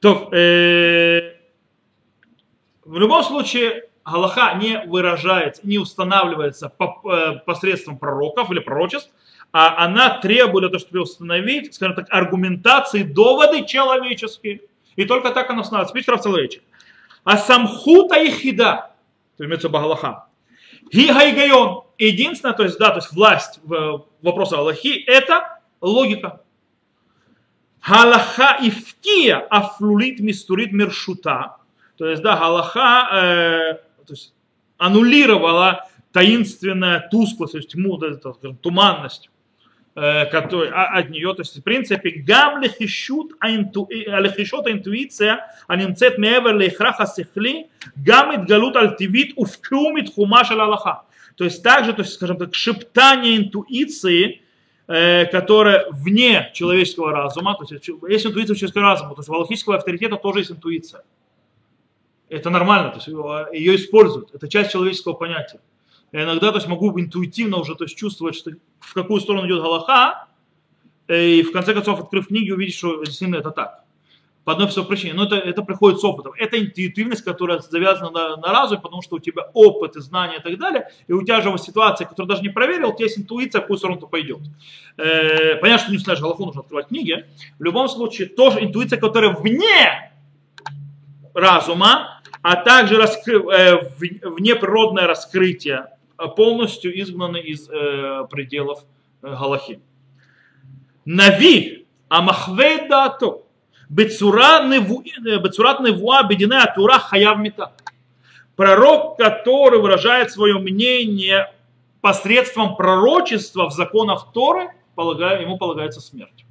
То, 0.00 0.28
э, 0.34 1.36
в 2.84 2.96
любом 2.98 3.22
случае, 3.22 3.88
Галаха 4.04 4.54
не 4.54 4.84
выражается, 4.88 5.64
не 5.64 5.78
устанавливается 5.78 6.68
по, 6.68 7.00
э, 7.04 7.38
посредством 7.46 7.96
пророков 7.98 8.50
или 8.50 8.58
пророчеств, 8.58 9.12
а 9.52 9.84
она 9.84 10.18
требует 10.18 10.62
для 10.62 10.68
того, 10.68 10.80
чтобы 10.80 11.02
установить, 11.02 11.72
скажем 11.74 11.94
так, 11.94 12.06
аргументации, 12.10 13.04
доводы 13.04 13.64
человеческие. 13.66 14.62
И 14.96 15.04
только 15.04 15.30
так 15.30 15.48
она 15.48 15.60
устанавливается. 15.60 15.94
Пишет 15.94 16.08
Равцелович. 16.08 16.60
А 17.22 17.36
самхута 17.36 18.20
и 18.20 18.30
хида, 18.30 18.90
то 19.36 19.44
имеется 19.44 19.68
Багалаха, 19.68 20.29
гигайгайон, 20.92 21.84
единственное, 21.98 22.54
то 22.54 22.64
есть, 22.64 22.78
да, 22.78 22.90
то 22.90 22.96
есть 22.96 23.12
власть 23.12 23.60
в 23.62 24.06
вопросе 24.22 24.56
Аллахи, 24.56 25.02
это 25.06 25.60
логика. 25.80 26.42
Галаха 27.86 28.58
ифкия 28.60 29.38
афлулит 29.38 30.20
мистурит 30.20 30.72
миршута. 30.72 31.56
То 31.96 32.06
есть, 32.06 32.22
да, 32.22 32.36
Галаха 32.36 33.08
э, 33.12 33.74
то 34.06 34.12
есть, 34.12 34.34
аннулировала 34.76 35.88
таинственная 36.12 37.08
тусклость, 37.10 37.52
то 37.52 37.58
есть 37.58 37.70
тьму, 37.72 37.96
да, 37.96 38.08
это, 38.08 38.32
туманность 38.54 39.29
Э, 40.02 40.24
который, 40.24 40.70
а, 40.70 40.98
от 40.98 41.10
нее, 41.10 41.34
то 41.34 41.42
есть, 41.42 41.58
в 41.58 41.62
принципе, 41.62 42.08
гам 42.26 42.62
лехишут 42.62 43.32
а 43.38 43.50
э, 43.50 43.58
а 43.58 44.70
интуиция, 44.70 45.46
а 45.66 45.76
немцет 45.76 46.16
меевер 46.16 46.56
лейхраха 46.56 47.04
сихли, 47.04 47.68
гамит 47.96 48.46
галут 48.46 48.76
альтивит 48.76 49.34
уфкумит 49.36 50.14
хумаш 50.14 50.52
аллаха. 50.52 51.02
То 51.36 51.44
есть, 51.44 51.62
также, 51.62 51.92
то 51.92 52.00
есть, 52.00 52.14
скажем 52.14 52.38
так, 52.38 52.54
шептание 52.54 53.36
интуиции, 53.36 54.40
э, 54.86 55.26
которая 55.26 55.84
вне 55.90 56.50
человеческого 56.54 57.12
разума, 57.12 57.54
то 57.54 57.66
есть 57.70 57.86
есть 58.08 58.24
интуиция 58.24 58.54
в 58.54 58.58
человеческом 58.58 58.84
разуме, 58.84 59.14
то 59.14 59.20
есть 59.20 59.28
у 59.28 59.34
аллахического 59.34 59.76
авторитета 59.76 60.16
тоже 60.16 60.38
есть 60.38 60.50
интуиция. 60.50 61.02
Это 62.30 62.48
нормально, 62.48 62.88
то 62.88 62.96
есть 62.96 63.08
ее 63.52 63.76
используют, 63.76 64.34
это 64.34 64.48
часть 64.48 64.72
человеческого 64.72 65.12
понятия. 65.12 65.60
Я 66.12 66.24
иногда 66.24 66.50
то 66.50 66.56
есть, 66.56 66.66
могу 66.66 66.98
интуитивно 66.98 67.58
уже 67.58 67.74
то 67.74 67.84
есть, 67.84 67.96
чувствовать, 67.96 68.34
что, 68.34 68.50
в 68.80 68.94
какую 68.94 69.20
сторону 69.20 69.46
идет 69.46 69.62
Галаха, 69.62 70.26
и 71.08 71.42
в 71.42 71.52
конце 71.52 71.74
концов, 71.74 72.00
открыв 72.00 72.28
книги, 72.28 72.50
увидеть, 72.50 72.76
что 72.76 73.04
действительно 73.04 73.36
это 73.38 73.50
так. 73.50 73.84
По 74.44 74.52
одной 74.52 74.68
простой 74.68 74.86
причине. 74.86 75.12
Но 75.14 75.24
это, 75.24 75.36
это 75.36 75.62
приходит 75.62 76.00
с 76.00 76.04
опытом. 76.04 76.32
Это 76.38 76.58
интуитивность, 76.58 77.22
которая 77.22 77.58
завязана 77.58 78.10
на, 78.10 78.36
на 78.36 78.52
разуме, 78.52 78.80
потому 78.80 79.02
что 79.02 79.16
у 79.16 79.18
тебя 79.18 79.50
опыт 79.52 79.96
и 79.96 80.00
знания 80.00 80.38
и 80.38 80.42
так 80.42 80.58
далее, 80.58 80.88
и 81.08 81.12
у 81.12 81.22
тебя 81.22 81.40
же 81.40 81.56
ситуация, 81.58 82.06
которую 82.06 82.28
даже 82.28 82.42
не 82.42 82.48
проверил, 82.48 82.90
у 82.90 82.94
тебя 82.94 83.04
есть 83.04 83.18
интуиция, 83.18 83.60
в 83.60 83.62
какую 83.62 83.78
сторону 83.78 84.00
ты 84.00 84.06
пойдет. 84.06 84.38
Э, 84.96 85.56
понятно, 85.56 85.84
что 85.84 85.92
не 85.92 85.98
знаешь 85.98 86.20
Галаху, 86.20 86.46
нужно 86.46 86.62
открывать 86.62 86.88
книги. 86.88 87.26
В 87.58 87.62
любом 87.62 87.88
случае, 87.88 88.28
тоже 88.28 88.64
интуиция, 88.64 88.98
которая 88.98 89.32
вне 89.32 90.12
разума, 91.34 92.22
а 92.42 92.56
также 92.56 92.96
раскры, 92.96 93.42
э, 93.52 93.90
внеприродное 93.98 95.06
раскрытие 95.06 95.88
Э, 95.90 95.99
полностью 96.28 96.98
изгнаны 97.00 97.38
из 97.38 97.68
э, 97.68 98.26
пределов 98.30 98.84
э, 99.22 99.28
Галахи. 99.28 99.80
Нави 101.04 101.86
амахвей 102.08 102.88
дато 102.88 103.46
бецурат 103.88 104.66
невуа 104.66 106.22
бедине 106.24 106.58
атура 106.58 106.98
хаяв 106.98 107.38
мета. 107.38 107.72
Пророк, 108.56 109.16
который 109.16 109.80
выражает 109.80 110.30
свое 110.30 110.58
мнение 110.58 111.52
посредством 112.00 112.76
пророчества 112.76 113.70
в 113.70 113.72
законах 113.72 114.32
Торы, 114.32 114.70
полагаю, 114.94 115.42
ему 115.42 115.56
полагается 115.56 116.00
смерть. 116.00 116.44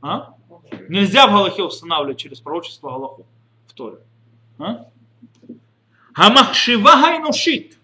А? 0.00 0.34
Нельзя 0.88 1.26
в 1.26 1.30
Галахе 1.30 1.62
устанавливать 1.62 2.18
через 2.18 2.40
пророчество 2.40 2.90
Галаху 2.90 3.26
в 3.66 3.72
Торе. 3.74 3.98
А? 4.58 4.86
Хамахшива 6.14 6.90
хайнушит 6.90 7.76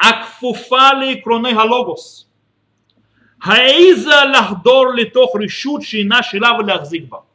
Акфуфали 0.00 1.20
кроны 1.20 1.52
галогос. 1.52 2.26
Хаиза 3.38 4.24
лахдор 4.24 4.94
литох 4.94 5.34
решучий 5.34 6.04
наш 6.04 6.32
лав 6.32 6.66
лахзигба. 6.66 7.26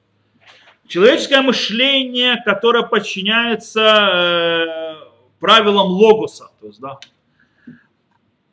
Человеческое 0.87 1.41
мышление, 1.41 2.41
которое 2.43 2.83
подчиняется 2.83 3.81
э, 3.81 4.95
правилам 5.39 5.87
логоса, 5.87 6.49
то 6.59 6.67
есть, 6.67 6.79
да, 6.79 6.99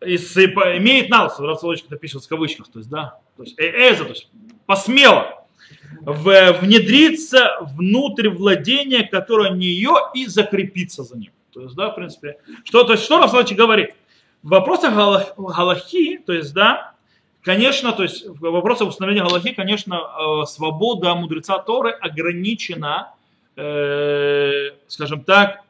Иссыпа, 0.00 0.76
имеет 0.78 1.09
нас, 1.09 1.38
Равцелович 1.38 1.85
это 1.87 1.97
пишет 1.97 2.25
в 2.25 2.28
кавычках, 2.28 2.69
то 2.69 2.81
есть, 2.81 2.90
да, 2.90 3.19
то 3.37 3.45
есть, 3.45 3.59
э, 3.59 3.92
эза, 3.92 4.04
то 4.04 4.11
есть, 4.11 4.28
посмело 4.66 5.47
в, 6.00 6.52
внедриться 6.61 7.59
внутрь 7.61 8.28
владения, 8.28 9.04
которое 9.04 9.50
нее 9.50 9.95
и 10.14 10.26
закрепиться 10.26 11.02
за 11.02 11.16
ним. 11.16 11.33
То 11.52 11.62
есть, 11.62 11.75
да, 11.76 11.90
в 11.90 11.95
принципе, 11.95 12.38
что, 12.64 12.85
то 12.85 12.92
есть, 12.92 13.04
что 13.04 13.19
Равцелович 13.19 13.54
говорит? 13.54 13.95
В 14.42 14.49
вопросах 14.49 14.94
Галахи, 15.37 16.18
то 16.18 16.32
есть, 16.32 16.52
да, 16.52 16.94
конечно, 17.42 17.92
то 17.92 18.02
есть 18.02 18.26
в 18.26 18.40
вопросах 18.40 18.88
установления 18.88 19.25
Галахи, 19.25 19.52
конечно, 19.52 19.94
э, 19.94 20.46
свобода 20.46 21.14
мудреца 21.14 21.58
Торы 21.58 21.92
ограничена, 21.92 23.14
э, 23.56 24.70
скажем 24.88 25.22
так, 25.22 25.62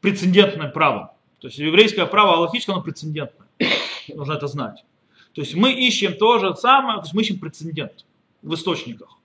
прецедентным 0.00 0.72
правом. 0.72 1.10
То 1.40 1.48
есть 1.48 1.58
еврейское 1.58 2.06
право 2.06 2.36
галахическое, 2.36 2.74
оно 2.74 2.82
прецедентное. 2.82 3.48
Нужно 4.14 4.32
это 4.32 4.46
знать. 4.46 4.84
То 5.34 5.42
есть 5.42 5.54
мы 5.54 5.72
ищем 5.72 6.14
то 6.14 6.38
же 6.38 6.54
самое, 6.54 6.98
то 6.98 7.04
есть 7.04 7.14
мы 7.14 7.20
ищем 7.20 7.38
прецедент 7.38 8.06
в 8.40 8.54
источниках. 8.54 9.18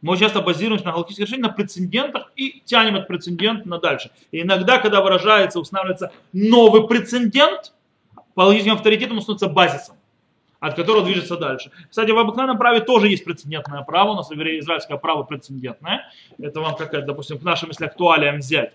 Мы 0.00 0.16
часто 0.18 0.40
базируемся 0.40 0.84
на 0.84 0.92
галактических 0.92 1.26
решениях, 1.26 1.50
на 1.50 1.56
прецедентах 1.56 2.32
и 2.36 2.60
тянем 2.64 2.96
этот 2.96 3.08
прецедент 3.08 3.66
на 3.66 3.78
дальше. 3.78 4.10
И 4.32 4.42
иногда, 4.42 4.78
когда 4.78 5.00
выражается, 5.00 5.60
устанавливается 5.60 6.12
новый 6.32 6.86
прецедент, 6.86 7.72
по 8.34 8.42
логическим 8.42 8.74
авторитетам 8.74 9.20
становится 9.20 9.48
базисом, 9.48 9.96
от 10.60 10.74
которого 10.74 11.04
движется 11.04 11.36
дальше. 11.36 11.70
Кстати, 11.88 12.10
в 12.10 12.18
обыкновенном 12.18 12.58
праве 12.58 12.80
тоже 12.80 13.08
есть 13.08 13.24
прецедентное 13.24 13.82
право, 13.82 14.12
у 14.12 14.14
нас 14.16 14.30
израильское 14.30 14.96
право 14.96 15.22
прецедентное. 15.22 16.10
Это 16.38 16.60
вам 16.60 16.76
как, 16.76 17.04
допустим, 17.06 17.38
к 17.38 17.42
нашим, 17.42 17.68
если 17.70 17.86
актуалиям 17.86 18.38
взять. 18.38 18.72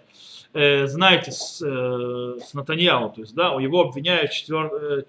Э, 0.51 0.87
знаете, 0.87 1.31
с, 1.31 1.61
э, 1.63 2.39
с 2.43 2.55
Натаньяу, 2.55 3.11
то 3.11 3.21
есть, 3.21 3.35
да, 3.35 3.49
его 3.61 3.81
обвиняют 3.81 4.31
4, 4.31 5.05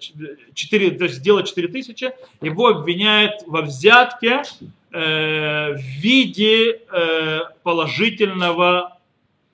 4, 0.53 0.87
э, 0.87 0.91
то 0.91 1.03
есть 1.05 1.15
сделать 1.15 1.47
4 1.47 1.67
тысячи, 1.67 2.11
его 2.41 2.67
обвиняют 2.67 3.41
во 3.47 3.63
взятке 3.63 4.43
э, 4.91 5.73
в 5.73 5.81
виде 5.99 6.81
э, 6.91 7.39
положительного 7.63 8.99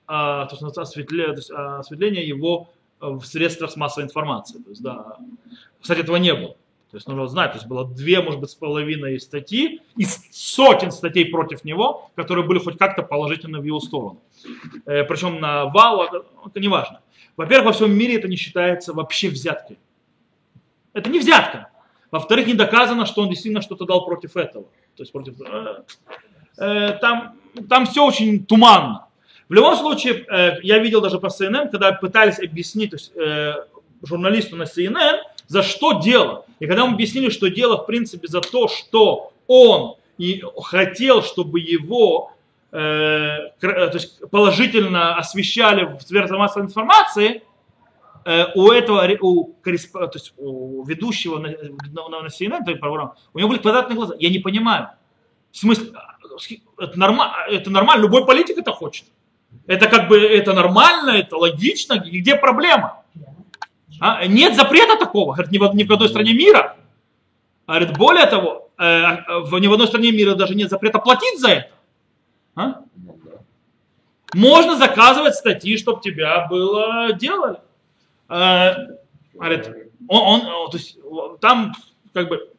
э, 0.06 0.10
то 0.10 0.48
есть, 0.50 0.76
осветления, 0.76 1.32
то 1.32 1.38
есть, 1.38 1.50
осветления 1.50 2.22
его 2.22 2.68
в 3.00 3.22
средствах 3.24 3.76
массовой 3.76 4.06
информации. 4.06 4.58
То 4.58 4.70
есть, 4.70 4.82
да. 4.82 5.16
Кстати, 5.80 6.00
этого 6.00 6.16
не 6.16 6.34
было. 6.34 6.56
То 6.90 6.96
есть 6.96 7.06
нужно 7.06 7.26
знать, 7.26 7.52
то 7.52 7.58
есть 7.58 7.68
было 7.68 7.86
две, 7.86 8.22
может 8.22 8.40
быть, 8.40 8.48
с 8.48 8.54
половиной 8.54 9.20
статьи, 9.20 9.82
из 9.96 10.26
сотен 10.32 10.90
статей 10.90 11.26
против 11.26 11.62
него, 11.64 12.10
которые 12.16 12.46
были 12.46 12.58
хоть 12.58 12.78
как-то 12.78 13.02
положительны 13.02 13.60
в 13.60 13.64
его 13.64 13.78
сторону. 13.78 14.22
э, 14.86 15.04
причем 15.04 15.38
на 15.38 15.66
вал, 15.66 16.04
это, 16.04 16.24
это 16.46 16.60
не 16.60 16.68
важно. 16.68 17.02
Во-первых, 17.36 17.66
во 17.66 17.72
всем 17.72 17.92
мире 17.92 18.16
это 18.16 18.26
не 18.26 18.36
считается 18.36 18.94
вообще 18.94 19.28
взяткой. 19.28 19.78
Это 20.94 21.10
не 21.10 21.18
взятка. 21.18 21.70
Во-вторых, 22.10 22.46
не 22.46 22.54
доказано, 22.54 23.04
что 23.04 23.20
он 23.20 23.28
действительно 23.28 23.60
что-то 23.60 23.84
дал 23.84 24.06
против 24.06 24.36
этого. 24.36 24.64
То 24.96 25.02
есть 25.02 25.12
против... 25.12 25.38
Э, 25.42 25.82
э, 26.56 26.98
там, 27.02 27.36
там 27.68 27.84
все 27.84 28.02
очень 28.02 28.46
туманно. 28.46 29.07
В 29.48 29.52
любом 29.54 29.76
случае, 29.76 30.26
э, 30.28 30.58
я 30.62 30.78
видел 30.78 31.00
даже 31.00 31.18
по 31.18 31.26
CNN, 31.26 31.70
когда 31.70 31.92
пытались 31.92 32.38
объяснить 32.38 32.90
то 32.90 32.96
есть, 32.96 33.12
э, 33.16 33.54
журналисту 34.02 34.56
на 34.56 34.64
CNN, 34.64 35.20
за 35.46 35.62
что 35.62 35.94
дело. 35.94 36.44
И 36.60 36.66
когда 36.66 36.84
мы 36.84 36.94
объяснили, 36.94 37.30
что 37.30 37.48
дело, 37.48 37.78
в 37.78 37.86
принципе, 37.86 38.28
за 38.28 38.42
то, 38.42 38.68
что 38.68 39.32
он 39.46 39.96
и 40.18 40.42
хотел, 40.62 41.22
чтобы 41.22 41.60
его 41.60 42.32
э, 42.72 42.76
то 43.60 43.90
есть 43.94 44.20
положительно 44.30 45.16
освещали 45.16 45.84
в 45.84 46.02
средствах 46.02 46.38
массовой 46.38 46.66
информации, 46.66 47.42
у 48.54 48.70
этого, 48.70 49.08
у, 49.22 49.54
то 49.64 49.70
есть 49.70 50.34
у 50.36 50.84
ведущего 50.84 51.38
на, 51.38 51.48
на, 51.48 52.20
на 52.22 52.26
CNN, 52.26 52.76
программы, 52.76 53.12
у 53.32 53.38
него 53.38 53.48
были 53.48 53.58
квадратные 53.58 53.96
глаза. 53.96 54.16
Я 54.18 54.28
не 54.28 54.38
понимаю. 54.38 54.90
В 55.50 55.56
смысле, 55.56 55.92
это, 56.78 56.98
норма, 56.98 57.32
это 57.48 57.70
нормально, 57.70 58.02
любой 58.02 58.26
политик 58.26 58.58
это 58.58 58.72
хочет. 58.72 59.06
Это 59.66 59.86
как 59.88 60.08
бы, 60.08 60.18
это 60.18 60.54
нормально, 60.54 61.10
это 61.10 61.36
логично, 61.36 61.94
и 61.94 62.20
где 62.20 62.36
проблема? 62.36 63.02
А? 64.00 64.26
Нет 64.26 64.54
запрета 64.56 64.96
такого, 64.96 65.34
говорит, 65.34 65.52
ни 65.52 65.58
в, 65.58 65.74
ни 65.74 65.84
в 65.84 65.92
одной 65.92 66.08
стране 66.08 66.32
мира. 66.32 66.76
Говорит, 67.66 67.96
более 67.98 68.26
того, 68.26 68.70
э, 68.78 69.40
в 69.42 69.58
ни 69.58 69.66
в 69.66 69.72
одной 69.72 69.88
стране 69.88 70.12
мира 70.12 70.34
даже 70.34 70.54
нет 70.54 70.70
запрета 70.70 70.98
платить 70.98 71.38
за 71.38 71.48
это. 71.48 71.70
А? 72.54 72.80
Можно 74.34 74.76
заказывать 74.76 75.34
статьи, 75.34 75.76
чтобы 75.76 76.00
тебя 76.00 76.46
было 76.48 77.12
делали. 77.12 77.58
Э, 78.28 78.74
говорит, 79.34 79.68
он, 80.08 80.46
он, 80.46 80.70
то 80.70 80.76
есть, 80.76 80.98
там 81.40 81.74
как 82.12 82.28
бы 82.28 82.50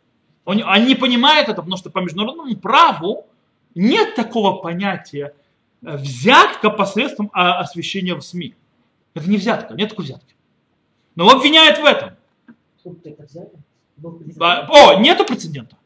он, 0.45 0.61
он 0.63 0.85
не 0.85 0.95
понимает 0.95 1.47
это, 1.47 1.55
потому 1.55 1.77
что 1.77 1.89
по 1.89 1.99
международному 1.99 2.55
праву 2.57 3.27
нет 3.75 4.15
такого 4.15 4.57
понятия 4.57 5.33
взятка 5.81 6.69
посредством 6.69 7.29
а, 7.33 7.59
освещения 7.59 8.15
в 8.15 8.21
СМИ. 8.21 8.55
Это 9.13 9.29
не 9.29 9.37
взятка, 9.37 9.73
нет 9.73 9.89
такой 9.89 10.05
взятки. 10.05 10.35
Но 11.15 11.25
его 11.25 11.37
обвиняют 11.37 11.79
в 11.79 11.85
этом. 11.85 12.15
О, 14.39 14.99
нету 14.99 15.25
прецедента. 15.25 15.77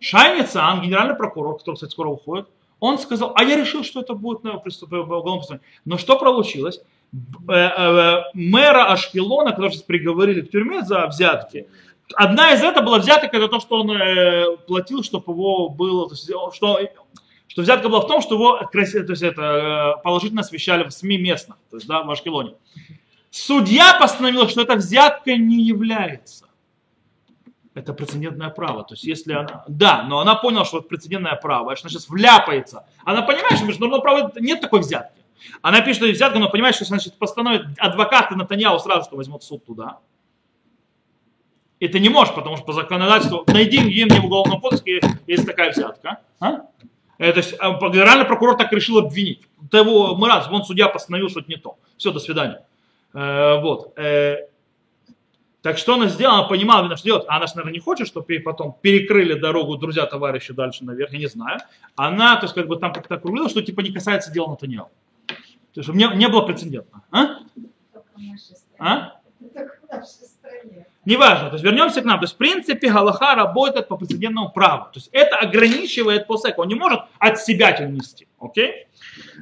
Шайница, 0.00 0.68
он 0.68 0.82
генеральный 0.82 1.14
прокурор, 1.14 1.58
который, 1.58 1.76
кстати, 1.76 1.92
скоро 1.92 2.08
уходит, 2.08 2.48
он 2.80 2.98
сказал, 2.98 3.32
а 3.36 3.44
я 3.44 3.56
решил, 3.56 3.84
что 3.84 4.00
это 4.00 4.14
будет 4.14 4.42
на 4.42 4.56
преступление, 4.56 5.06
уголовном 5.06 5.38
преступлении. 5.38 5.64
Но 5.84 5.98
что 5.98 6.18
получилось? 6.18 6.80
Э, 7.48 7.52
э, 7.52 8.22
мэра 8.34 8.90
Ашкелона, 8.90 9.50
который 9.50 9.70
сейчас 9.70 9.82
приговорили 9.82 10.40
к 10.40 10.50
тюрьме 10.50 10.82
за 10.82 11.06
взятки, 11.06 11.68
одна 12.16 12.52
из 12.52 12.62
этого 12.62 12.84
была 12.84 12.98
взятка, 12.98 13.36
это 13.36 13.48
то, 13.48 13.60
что 13.60 13.82
он 13.82 13.90
э, 13.92 14.56
платил, 14.66 15.04
чтобы 15.04 15.32
его 15.32 15.68
было, 15.68 16.10
что, 16.52 16.80
что 17.52 17.60
взятка 17.60 17.90
была 17.90 18.00
в 18.00 18.06
том, 18.06 18.22
что 18.22 18.36
его 18.36 18.58
то 18.60 18.78
есть 18.78 19.22
это, 19.22 20.00
положительно 20.02 20.40
освещали 20.40 20.84
в 20.84 20.90
СМИ 20.90 21.18
местно, 21.18 21.56
то 21.68 21.76
есть 21.76 21.86
да, 21.86 22.02
в 22.02 22.10
Ашкелоне. 22.10 22.54
Судья 23.30 23.98
постановил, 24.00 24.48
что 24.48 24.62
это 24.62 24.76
взятка 24.76 25.36
не 25.36 25.62
является. 25.62 26.46
Это 27.74 27.92
прецедентное 27.92 28.48
право. 28.48 28.84
То 28.84 28.94
есть, 28.94 29.04
если 29.04 29.34
она... 29.34 29.64
Да, 29.68 30.02
но 30.04 30.20
она 30.20 30.34
поняла, 30.34 30.64
что 30.64 30.78
это 30.78 30.88
прецедентное 30.88 31.34
право, 31.34 31.76
что 31.76 31.88
она 31.88 31.90
сейчас 31.90 32.08
вляпается. 32.08 32.86
Она 33.04 33.20
понимает, 33.20 33.58
что 33.58 33.66
международного 33.66 34.00
права 34.00 34.32
нет 34.40 34.62
такой 34.62 34.80
взятки. 34.80 35.20
Она 35.60 35.82
пишет, 35.82 35.96
что 35.96 36.10
взятка, 36.10 36.38
но 36.38 36.48
понимает, 36.48 36.74
что 36.74 36.86
значит, 36.86 37.18
постановит 37.18 37.66
адвокаты 37.78 38.34
Натаньяу 38.34 38.78
сразу, 38.78 39.04
что 39.04 39.16
возьмут 39.16 39.44
суд 39.44 39.62
туда. 39.66 39.98
И 41.80 41.88
ты 41.88 42.00
не 42.00 42.08
можешь, 42.08 42.34
потому 42.34 42.56
что 42.56 42.64
по 42.64 42.72
законодательству 42.72 43.44
найди 43.46 43.76
где 43.76 44.06
мне 44.06 44.20
в 44.20 44.24
уголовном 44.24 44.60
кодексе 44.60 45.00
есть 45.26 45.44
такая 45.44 45.70
взятка. 45.70 46.20
А? 46.40 46.62
Это, 47.22 47.38
есть, 47.38 47.54
а, 47.60 47.70
генеральный 47.88 48.24
прокурор 48.24 48.56
так 48.56 48.72
решил 48.72 48.98
обвинить. 48.98 49.42
Того, 49.70 50.16
мы 50.16 50.26
раз, 50.26 50.48
вон 50.48 50.64
судья 50.64 50.88
постановил, 50.88 51.28
что 51.28 51.38
это 51.38 51.48
не 51.48 51.56
то. 51.56 51.78
Все, 51.96 52.10
до 52.10 52.18
свидания. 52.18 52.64
Э, 53.14 53.60
вот. 53.60 53.96
Э, 53.96 54.48
так 55.60 55.78
что 55.78 55.94
она 55.94 56.08
сделала, 56.08 56.40
она 56.40 56.48
понимала, 56.48 56.96
что 56.96 57.04
делать. 57.04 57.24
Она 57.28 57.46
же, 57.46 57.54
наверное, 57.54 57.74
не 57.74 57.78
хочет, 57.78 58.08
чтобы 58.08 58.32
ей 58.32 58.40
потом 58.40 58.76
перекрыли 58.82 59.34
дорогу 59.34 59.76
друзья, 59.76 60.06
товарищи 60.06 60.52
дальше 60.52 60.84
наверх, 60.84 61.12
я 61.12 61.18
не 61.20 61.28
знаю. 61.28 61.60
Она, 61.94 62.34
то 62.38 62.46
есть, 62.46 62.54
как 62.56 62.66
бы 62.66 62.76
там 62.76 62.92
как-то 62.92 63.14
округлила, 63.14 63.48
что 63.48 63.62
типа 63.62 63.82
не 63.82 63.92
касается 63.92 64.32
дела 64.32 64.48
Натаньяу. 64.48 64.90
То 65.28 65.80
есть, 65.80 65.88
не, 65.90 66.08
не 66.16 66.26
было 66.26 66.40
прецедентно. 66.40 67.04
А? 67.12 67.38
А? 68.80 69.20
Только 69.54 69.78
в 69.80 69.88
нашей 69.88 70.26
стране. 70.26 70.86
Неважно, 71.04 71.48
то 71.48 71.54
есть 71.54 71.64
вернемся 71.64 72.00
к 72.00 72.04
нам. 72.04 72.20
То 72.20 72.24
есть, 72.24 72.34
в 72.34 72.36
принципе, 72.36 72.90
Галаха 72.90 73.34
работает 73.34 73.88
по 73.88 73.96
прецедентному 73.96 74.50
праву. 74.50 74.84
То 74.92 74.98
есть, 74.98 75.08
это 75.12 75.36
ограничивает 75.36 76.28
посек. 76.28 76.58
Он 76.58 76.68
не 76.68 76.76
может 76.76 77.00
от 77.18 77.40
себя 77.40 77.76
нести. 77.86 78.28
Окей? 78.40 78.86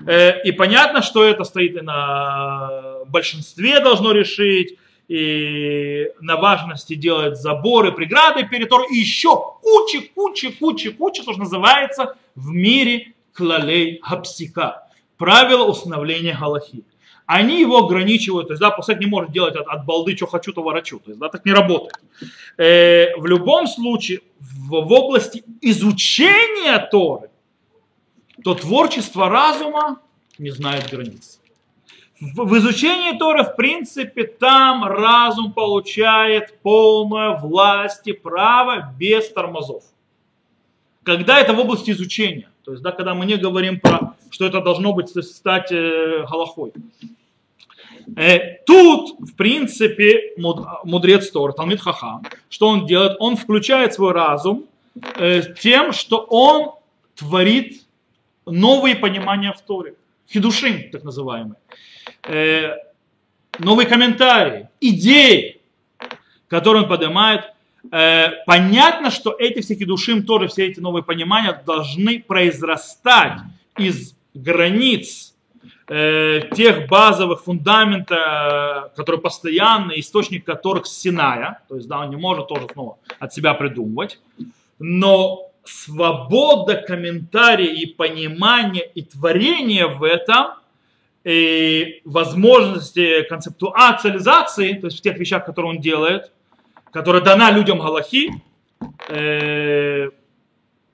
Э, 0.07 0.43
и 0.43 0.53
понятно, 0.53 1.03
что 1.03 1.23
это 1.23 1.45
стоит 1.45 1.81
на 1.83 3.05
большинстве 3.07 3.81
должно 3.81 4.13
решить, 4.13 4.79
и 5.11 6.09
на 6.21 6.37
важности 6.37 6.95
делать 6.95 7.37
заборы, 7.37 7.91
преграды 7.91 8.47
перед 8.47 8.69
Торой, 8.69 8.87
и 8.93 8.99
еще 8.99 9.57
куча, 9.61 10.03
куча, 10.15 10.53
куча, 10.53 10.93
куча, 10.93 11.25
то, 11.25 11.33
что 11.33 11.41
называется 11.41 12.15
в 12.37 12.51
мире 12.51 13.15
клалей 13.33 13.99
хапсика. 14.03 14.87
Правила 15.19 15.65
установления 15.65 16.37
галахи 16.41 16.85
они 17.33 17.61
его 17.61 17.79
ограничивают, 17.79 18.49
то 18.49 18.55
есть, 18.55 18.61
да, 18.61 18.73
посад 18.73 18.99
не 18.99 19.07
может 19.07 19.31
делать 19.31 19.55
от, 19.55 19.69
от 19.69 19.85
балды, 19.85 20.17
что 20.17 20.27
хочу, 20.27 20.53
то 20.53 20.63
ворочу, 20.63 20.99
то 20.99 21.11
есть, 21.11 21.21
да, 21.21 21.29
так 21.29 21.45
не 21.45 21.53
работает. 21.53 21.95
Э, 22.57 23.17
в 23.17 23.25
любом 23.25 23.69
случае, 23.69 24.23
в, 24.41 24.71
в 24.71 24.93
области 24.93 25.45
изучения 25.61 26.79
Торы, 26.91 27.31
то 28.43 28.55
творчество 28.55 29.29
разума 29.29 30.01
не 30.39 30.51
знает 30.51 30.91
границ. 30.91 31.41
В, 32.21 32.47
в 32.47 32.59
изучении 32.59 33.17
Торы, 33.17 33.45
в 33.45 33.55
принципе, 33.55 34.25
там 34.25 34.85
разум 34.85 35.53
получает 35.53 36.59
полную 36.63 37.39
власть 37.39 38.09
и 38.09 38.13
право 38.13 38.93
без 38.99 39.29
тормозов. 39.29 39.85
Когда 41.05 41.39
это 41.39 41.53
в 41.53 41.61
области 41.61 41.93
изучения, 41.93 42.51
то 42.65 42.73
есть, 42.73 42.83
да, 42.83 42.91
когда 42.91 43.15
мы 43.15 43.25
не 43.25 43.37
говорим 43.37 43.79
про, 43.79 44.15
что 44.31 44.47
это 44.47 44.61
должно 44.61 44.93
быть 44.93 45.11
стать 45.25 45.71
э, 45.71 46.25
галахой. 46.29 46.73
Э, 48.17 48.57
тут, 48.67 49.21
в 49.21 49.35
принципе, 49.35 50.33
мудрец 50.85 51.31
Тор, 51.31 51.53
Талмит 51.53 51.81
Хаха, 51.81 52.21
что 52.49 52.69
он 52.69 52.87
делает? 52.87 53.17
Он 53.19 53.37
включает 53.37 53.95
свой 53.95 54.13
разум 54.13 54.67
э, 55.17 55.43
тем, 55.61 55.93
что 55.93 56.19
он 56.29 56.73
творит 57.15 57.83
новые 58.47 58.97
понимания 58.97 59.53
в 59.53 59.61
Торе. 59.61 59.95
Хидушим, 60.29 60.91
так 60.91 61.05
называемые. 61.05 61.57
Э, 62.25 62.77
новые 63.59 63.87
комментарии, 63.87 64.69
идеи, 64.81 65.61
которые 66.49 66.85
он 66.85 66.89
поднимает. 66.89 67.53
Понятно, 68.47 69.11
что 69.11 69.35
эти 69.39 69.63
все 69.63 69.75
хидушим 69.75 70.27
Торы, 70.27 70.49
все 70.49 70.67
эти 70.67 70.81
новые 70.81 71.03
понимания 71.03 71.63
должны 71.65 72.21
произрастать 72.21 73.39
из 73.79 74.15
границ 74.35 75.30
э, 75.91 76.43
тех 76.55 76.87
базовых 76.89 77.43
фундамента, 77.43 78.93
которые 78.97 79.21
постоянно, 79.21 79.93
источник 79.93 80.45
которых 80.45 80.87
Синая, 80.87 81.63
то 81.69 81.75
есть 81.77 81.89
да, 81.89 82.01
он 82.01 82.11
не 82.11 82.17
может 82.17 82.49
тоже 82.49 82.69
снова 82.73 82.99
от 83.19 83.35
себя 83.35 83.55
придумывать, 83.55 84.21
но 84.79 85.51
свобода 85.65 86.77
комментария 86.77 87.75
и 87.75 87.87
понимания 87.87 88.89
и 88.95 89.03
творения 89.03 89.89
в 89.89 90.05
этом, 90.05 90.55
и 91.25 92.01
возможности 92.05 93.23
концептуализации, 93.25 94.75
то 94.75 94.87
есть 94.87 94.99
в 94.99 95.03
тех 95.03 95.19
вещах, 95.19 95.45
которые 95.45 95.73
он 95.73 95.81
делает, 95.81 96.31
которая 96.93 97.21
дана 97.21 97.51
людям 97.51 97.79
Галахи, 97.79 98.31
э, 99.09 100.11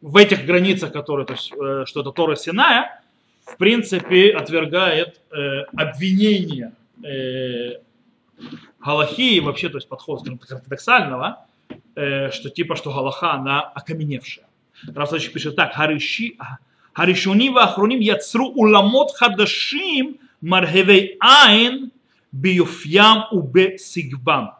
в 0.01 0.17
этих 0.17 0.47
границах, 0.47 0.93
которые, 0.93 1.27
то 1.27 1.35
есть, 1.35 1.53
э, 1.53 1.85
что 1.87 2.01
это 2.01 2.13
Тора 2.13 2.35
Синая, 2.35 3.01
в 3.47 3.57
принципе, 3.57 4.33
отвергает 4.33 5.21
э, 5.31 5.63
обвинение 5.77 6.73
э, 7.03 7.81
Галахи, 8.85 9.41
вообще, 9.41 9.69
то 9.69 9.79
есть 9.79 9.89
подход 9.89 10.29
ортодоксального, 10.29 11.47
э, 11.95 12.31
что 12.33 12.51
типа, 12.51 12.77
что 12.77 12.93
Галаха, 12.93 13.33
она 13.33 13.61
окаменевшая. 13.61 14.47
Рафсович 14.95 15.33
пишет 15.33 15.57
так, 15.57 15.75
Хариши, 15.75 16.37
Харишуни 16.93 17.49
вахруним 17.51 18.01
яцру 18.01 18.49
уламот 18.49 19.13
хадашим 19.13 20.19
мархевей 20.41 21.17
айн 21.21 21.93
биюфьям 22.33 23.27
убе 23.31 23.79
сигбам. 23.79 24.57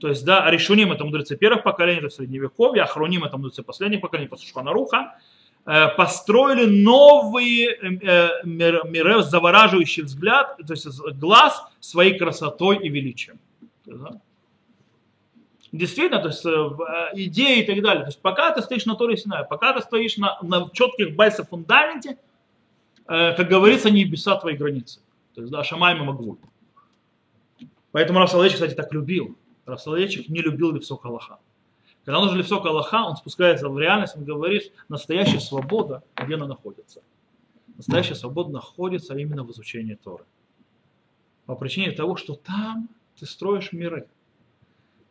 То 0.00 0.08
есть, 0.08 0.24
да, 0.24 0.44
Аришуним 0.44 0.92
это 0.92 1.04
мудрецы 1.04 1.36
первых 1.36 1.62
поколений, 1.62 1.98
это 1.98 2.08
средневековье, 2.08 2.82
Ахроним 2.82 3.24
это 3.24 3.36
мудрецы 3.36 3.62
последних 3.62 4.00
поколений, 4.00 4.28
после 4.28 4.48
Шханаруха. 4.48 5.14
Э, 5.66 5.88
построили 5.96 6.66
новые 6.66 7.68
э, 7.70 8.44
мир- 8.44 8.82
миры, 8.84 9.22
завораживающий 9.22 10.02
взгляд, 10.02 10.56
то 10.66 10.72
есть 10.72 10.86
глаз 11.18 11.62
своей 11.80 12.18
красотой 12.18 12.78
и 12.78 12.88
величием. 12.88 13.38
Действительно, 15.72 16.20
то 16.20 16.28
есть 16.28 16.46
э, 16.46 16.50
э, 16.50 17.08
идеи 17.26 17.62
и 17.62 17.66
так 17.66 17.82
далее. 17.82 18.04
То 18.04 18.08
есть 18.10 18.20
пока 18.20 18.52
ты 18.52 18.62
стоишь 18.62 18.86
на 18.86 18.94
Торе 18.94 19.16
Синая, 19.16 19.42
пока 19.42 19.72
ты 19.72 19.82
стоишь 19.82 20.16
на, 20.18 20.38
на 20.40 20.70
четких 20.72 21.16
бальсах 21.16 21.48
фундаменте, 21.48 22.16
э, 23.08 23.34
как 23.34 23.48
говорится, 23.48 23.90
небеса 23.90 24.36
твои 24.36 24.54
границы. 24.56 25.00
То 25.34 25.40
есть, 25.40 25.52
да, 25.52 25.64
Шамай 25.64 25.96
Магвуль. 25.96 26.36
Поэтому 27.90 28.20
Раф 28.20 28.30
Соловейчик, 28.30 28.58
кстати, 28.58 28.74
так 28.74 28.92
любил. 28.92 29.36
Раф 29.66 29.80
Соловейчик 29.80 30.28
не 30.28 30.42
любил 30.42 30.70
Левсок 30.70 31.04
Аллаха. 31.06 31.38
Когда 32.04 32.20
он 32.20 32.28
уже 32.28 32.36
Левсок 32.36 32.66
Аллаха, 32.66 33.04
он 33.04 33.16
спускается 33.16 33.68
в 33.68 33.78
реальность, 33.78 34.16
он 34.16 34.24
говорит, 34.24 34.72
настоящая 34.88 35.40
свобода, 35.40 36.02
где 36.16 36.34
она 36.34 36.46
находится. 36.46 37.02
Настоящая 37.76 38.14
свобода 38.14 38.50
находится 38.50 39.16
именно 39.16 39.42
в 39.42 39.50
изучении 39.50 39.94
Торы. 39.94 40.24
По 41.46 41.56
причине 41.56 41.92
того, 41.92 42.16
что 42.16 42.34
там 42.34 42.88
ты 43.18 43.26
строишь 43.26 43.72
миры. 43.72 44.06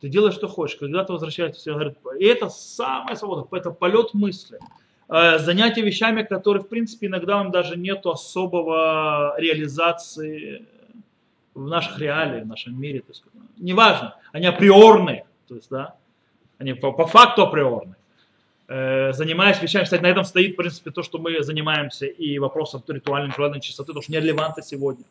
Ты 0.02 0.10
делаешь, 0.10 0.36
что 0.36 0.48
хочешь. 0.48 0.78
Когда 0.78 1.04
ты 1.04 1.14
возвращаешься, 1.14 1.62
все 1.62 1.74
говорят, 1.74 1.98
это 2.20 2.50
самая 2.50 3.16
свобода, 3.16 3.48
это 3.52 3.72
полет 3.72 4.14
мысли. 4.14 4.60
Э, 5.10 5.40
Занятие 5.40 5.82
вещами, 5.82 6.24
которые, 6.24 6.64
в 6.64 6.68
принципе, 6.68 7.08
иногда 7.08 7.42
им 7.42 7.52
даже 7.52 7.78
нет 7.78 8.06
особого 8.06 9.36
реализации 9.40 10.68
в 11.54 11.68
наших 11.68 12.00
реалиях, 12.00 12.44
в 12.46 12.48
нашем 12.48 12.80
мире. 12.80 13.02
То 13.02 13.10
есть, 13.10 13.24
неважно, 13.58 14.16
они 14.32 14.46
априорные, 14.46 15.26
то 15.48 15.56
есть, 15.56 15.70
да, 15.70 15.96
они 16.64 16.74
по, 16.74 16.92
по 16.92 17.06
факту 17.06 17.44
априорные. 17.44 17.96
Э, 18.68 19.12
занимаясь 19.14 19.62
вещами, 19.62 19.84
кстати, 19.84 20.02
на 20.02 20.08
этом 20.08 20.24
стоит, 20.24 20.54
в 20.54 20.56
принципе, 20.56 20.92
то, 20.92 21.04
что 21.04 21.20
мы 21.20 21.44
занимаемся 21.44 22.06
и 22.06 22.40
вопросом 22.40 22.82
ритуальной, 22.88 23.30
ритуальной 23.30 23.60
чистоты, 23.60 23.88
потому 23.88 24.02
что 24.02 24.14
нерелевантно 24.14 24.64
сегодня. 24.64 25.04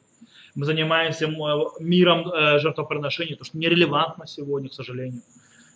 Мы 0.55 0.65
занимаемся 0.67 1.27
м, 1.27 1.37
миром 1.81 2.29
э, 2.29 2.59
жертвоприношений, 2.59 3.35
то, 3.37 3.45
что 3.45 3.59
нерелевантно 3.59 4.27
сегодня, 4.27 4.69
к 4.69 4.73
сожалению. 4.75 5.23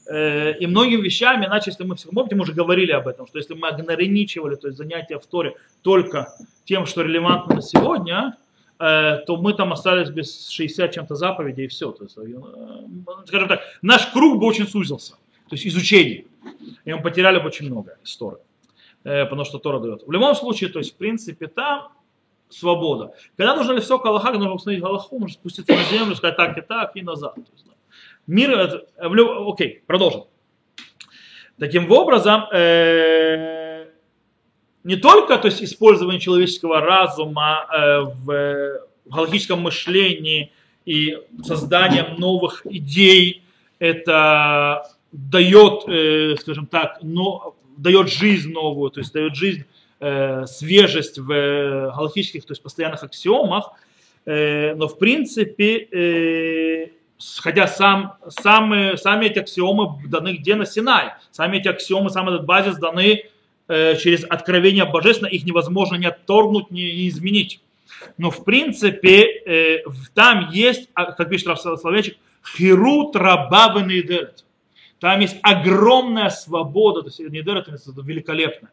Э, 0.08 0.54
И 0.58 0.66
многими 0.66 1.02
вещами, 1.02 1.44
иначе, 1.46 1.70
если 1.70 1.84
мы, 1.84 1.96
помните, 2.12 2.34
мы 2.36 2.42
уже 2.42 2.52
говорили 2.54 2.92
об 2.92 3.06
этом, 3.08 3.26
что 3.26 3.38
если 3.38 3.54
мы 3.54 3.68
ограничивали, 3.68 4.54
то 4.56 4.68
есть 4.68 4.78
занятия 4.78 5.18
в 5.18 5.26
Торе 5.26 5.54
только 5.82 6.32
тем, 6.64 6.86
что 6.86 7.02
релевантно 7.02 7.56
на 7.56 7.62
сегодня, 7.62 8.36
э, 8.78 9.18
то 9.26 9.36
мы 9.36 9.52
там 9.52 9.72
остались 9.72 10.08
без 10.10 10.48
60 10.48 10.92
чем-то 10.92 11.14
заповедей 11.14 11.64
и 11.64 11.68
все. 11.68 11.90
То 11.92 12.04
есть, 12.04 12.16
э, 12.18 13.26
скажем 13.26 13.48
так, 13.48 13.60
наш 13.82 14.06
круг 14.06 14.38
бы 14.40 14.46
очень 14.46 14.66
сузился, 14.66 15.14
то 15.48 15.54
есть 15.54 15.66
изучение. 15.66 16.26
И 16.84 16.92
мы 16.92 17.02
потеряли 17.02 17.38
бы 17.38 17.46
очень 17.46 17.66
много 17.66 17.98
из 18.04 18.16
Торы, 18.16 18.38
э, 19.04 19.24
потому 19.24 19.44
что 19.44 19.58
Тора 19.58 19.80
дает. 19.80 20.06
В 20.06 20.10
любом 20.12 20.34
случае, 20.34 20.70
то 20.70 20.78
есть, 20.78 20.94
в 20.94 20.96
принципе, 20.96 21.46
там 21.46 21.92
свобода. 22.48 23.12
Когда 23.36 23.56
нужно 23.56 23.72
ли 23.72 23.80
все 23.80 23.98
Аллаха, 23.98 24.32
нужно 24.32 24.54
установить 24.54 24.84
Аллаху, 24.84 25.18
нужно 25.18 25.34
спуститься 25.34 25.72
на 25.72 25.82
землю, 25.84 26.14
сказать 26.14 26.36
так 26.36 26.56
и 26.58 26.60
так, 26.60 26.96
и 26.96 27.02
назад. 27.02 27.34
То 27.34 27.40
есть, 27.40 27.66
да. 27.66 27.72
Мир, 28.26 28.50
это- 28.58 28.86
в 29.08 29.14
лю- 29.14 29.50
окей, 29.50 29.82
продолжим. 29.86 30.24
Таким 31.58 31.90
образом, 31.90 32.44
э, 32.52 33.86
не 34.84 34.96
только 34.96 35.38
то 35.38 35.48
есть, 35.48 35.62
использование 35.62 36.20
человеческого 36.20 36.80
разума 36.80 37.66
э, 37.72 38.00
в, 38.00 38.30
э, 38.30 38.80
в 39.06 39.14
галактическом 39.14 39.60
мышлении 39.60 40.52
и 40.84 41.18
созданием 41.44 42.20
новых 42.20 42.66
идей, 42.66 43.42
это 43.78 44.86
дает, 45.16 45.88
э, 45.88 46.36
скажем 46.40 46.66
так, 46.66 46.98
но, 47.02 47.56
дает 47.76 48.10
жизнь 48.10 48.52
новую, 48.52 48.90
то 48.90 49.00
есть 49.00 49.12
дает 49.12 49.34
жизнь, 49.34 49.64
э, 50.00 50.46
свежесть 50.46 51.18
в 51.18 51.30
э, 51.32 51.90
галактических, 51.94 52.44
то 52.44 52.52
есть 52.52 52.62
постоянных 52.62 53.02
аксиомах, 53.02 53.72
Э, 54.26 54.74
но 54.74 54.88
в 54.88 54.98
принципе, 54.98 55.88
э, 55.92 56.90
хотя 57.38 57.68
сам, 57.68 58.14
самые, 58.28 58.96
сами 58.96 59.26
эти 59.26 59.38
аксиомы 59.38 60.02
даны 60.08 60.34
где 60.34 60.56
на 60.56 60.66
Синай, 60.66 61.12
сами 61.30 61.58
эти 61.58 61.68
аксиомы, 61.68 62.10
сам 62.10 62.28
этот 62.28 62.44
базис 62.44 62.76
даны 62.76 63.26
э, 63.68 63.96
через 63.96 64.24
откровение 64.24 64.84
божественно, 64.84 65.28
их 65.28 65.44
невозможно 65.44 65.94
не 65.94 66.06
отторгнуть, 66.06 66.72
не, 66.72 66.82
не 66.92 67.08
изменить. 67.08 67.60
Но 68.18 68.30
в 68.32 68.44
принципе 68.44 69.22
э, 69.22 69.84
там 70.12 70.50
есть, 70.50 70.90
а, 70.94 71.12
как 71.12 71.30
пишет 71.30 71.46
Раф 71.46 71.60
Соловейчик, 71.60 72.16
хирут 72.56 73.14
раба 73.14 73.72
венейдерет. 73.76 74.44
Там 75.00 75.20
есть 75.20 75.36
огромная 75.42 76.30
свобода, 76.30 77.02
то 77.02 77.08
есть 77.08 77.18
нейдерет 77.20 77.68
это 77.68 77.78
великолепная. 78.02 78.70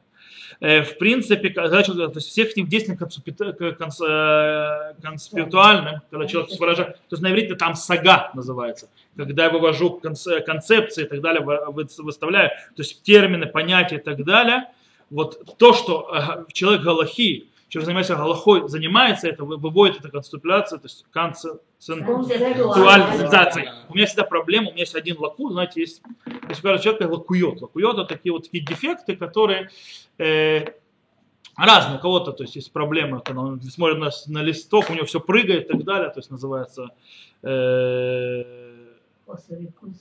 Э, 0.60 0.82
В 0.84 0.98
принципе, 0.98 1.50
когда 1.50 1.84
человек, 1.84 2.14
то 2.14 2.18
есть 2.20 2.30
всех 2.30 2.50
этих 2.52 2.70
действий 2.70 2.96
концепи- 2.96 3.36
конц- 3.78 4.06
э, 4.08 4.94
концептуальным, 5.02 6.02
когда 6.10 6.26
человек 6.28 6.58
выражает, 6.60 6.96
то 6.96 7.02
есть 7.16 7.24
на 7.24 7.32
иврите 7.32 7.56
там 7.56 7.76
сага 7.76 8.32
называется, 8.36 8.88
когда 9.18 9.46
я 9.46 9.50
вывожу 9.50 10.00
конце- 10.00 10.42
концепции 10.42 11.04
и 11.06 11.08
так 11.08 11.22
далее, 11.22 11.42
вы- 11.44 11.60
вы- 11.72 11.88
выставляю, 12.00 12.50
то 12.50 12.82
есть 12.84 13.02
термины, 13.04 13.48
понятия 13.48 13.96
и 13.96 14.00
так 14.02 14.24
далее, 14.24 14.66
вот 15.10 15.58
то, 15.58 15.74
что 15.74 16.10
э, 16.48 16.54
человек 16.54 16.84
галахи, 16.84 17.50
человек, 17.74 17.88
занимается 17.88 18.16
галахой, 18.16 18.70
занимается 18.70 19.28
это, 19.28 19.44
вы- 19.46 19.58
выводит 19.58 20.00
это 20.00 20.10
концептуляция, 20.10 20.78
то 20.78 20.86
есть 20.86 21.08
концептуализацией. 21.10 23.68
У 23.90 23.96
меня 23.96 24.06
всегда 24.06 24.26
проблема, 24.26 24.70
у 24.70 24.74
меня 24.74 24.82
есть 24.82 24.94
один 24.94 25.18
лаку, 25.18 25.50
знаете, 25.50 25.82
есть, 25.82 26.04
если 26.50 26.62
кажется, 26.62 26.84
человек 26.84 27.10
лакует. 27.10 27.60
Лакует 27.62 27.96
это 27.96 28.06
такие 28.06 28.32
вот 28.32 28.44
такие 28.44 28.64
дефекты, 28.64 29.16
которые 29.16 29.72
э, 30.20 30.66
разные. 31.58 31.98
У 31.98 32.00
кого-то, 32.00 32.32
то 32.32 32.44
есть 32.44 32.56
есть 32.56 32.72
проблемы, 32.72 33.22
когда 33.22 33.42
он 33.42 33.60
смотрит 33.64 33.98
на, 33.98 34.12
на 34.28 34.44
листок, 34.44 34.92
у 34.92 34.94
него 34.94 35.08
все 35.08 35.20
прыгает 35.20 35.66
и 35.66 35.70
так 35.74 35.84
далее, 35.84 36.12
то 36.12 36.20
есть 36.20 36.30
называется, 36.30 36.90
э, 37.42 38.44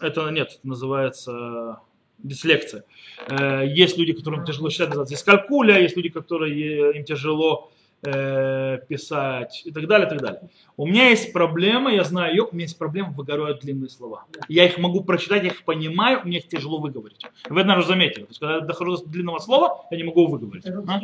это 0.01 0.31
нет, 0.31 0.51
это 0.51 0.69
называется 0.69 1.81
дислекция. 2.23 2.85
Э, 3.29 3.65
есть 3.67 3.99
люди, 3.99 4.13
которым 4.13 4.45
тяжело 4.45 4.69
читать, 4.69 4.89
называется 4.89 5.15
дискалькуля, 5.15 5.81
есть 5.81 5.97
люди, 5.97 6.09
которые 6.09 6.93
э, 6.93 6.97
им 6.97 7.05
тяжело 7.05 7.71
э, 8.03 8.79
писать 8.89 9.63
и 9.65 9.71
так 9.71 9.87
далее, 9.87 10.07
и 10.07 10.11
так 10.11 10.21
далее. 10.21 10.41
У 10.77 10.87
меня 10.87 11.09
есть 11.09 11.33
проблема, 11.33 11.93
я 11.93 12.05
знаю 12.05 12.35
ее, 12.35 12.43
у 12.45 12.53
меня 12.53 12.65
есть 12.65 12.79
проблема, 12.79 13.13
выгорают 13.13 13.61
длинные 13.61 13.89
слова. 13.89 14.25
Я 14.49 14.67
их 14.67 14.79
могу 14.79 15.05
прочитать, 15.05 15.43
я 15.43 15.51
их 15.51 15.65
понимаю, 15.65 16.21
мне 16.25 16.39
их 16.39 16.49
тяжело 16.49 16.79
выговорить. 16.79 17.25
Вы 17.49 17.65
наверное, 17.65 17.87
заметили. 17.87 18.25
То 18.25 18.31
есть, 18.31 18.41
когда 18.41 18.55
я 18.57 18.61
дохожу 18.61 18.97
до 18.97 19.09
длинного 19.09 19.39
слова, 19.39 19.87
я 19.91 19.97
не 19.97 20.05
могу 20.05 20.27
выговорить. 20.27 20.67
А? 20.67 21.01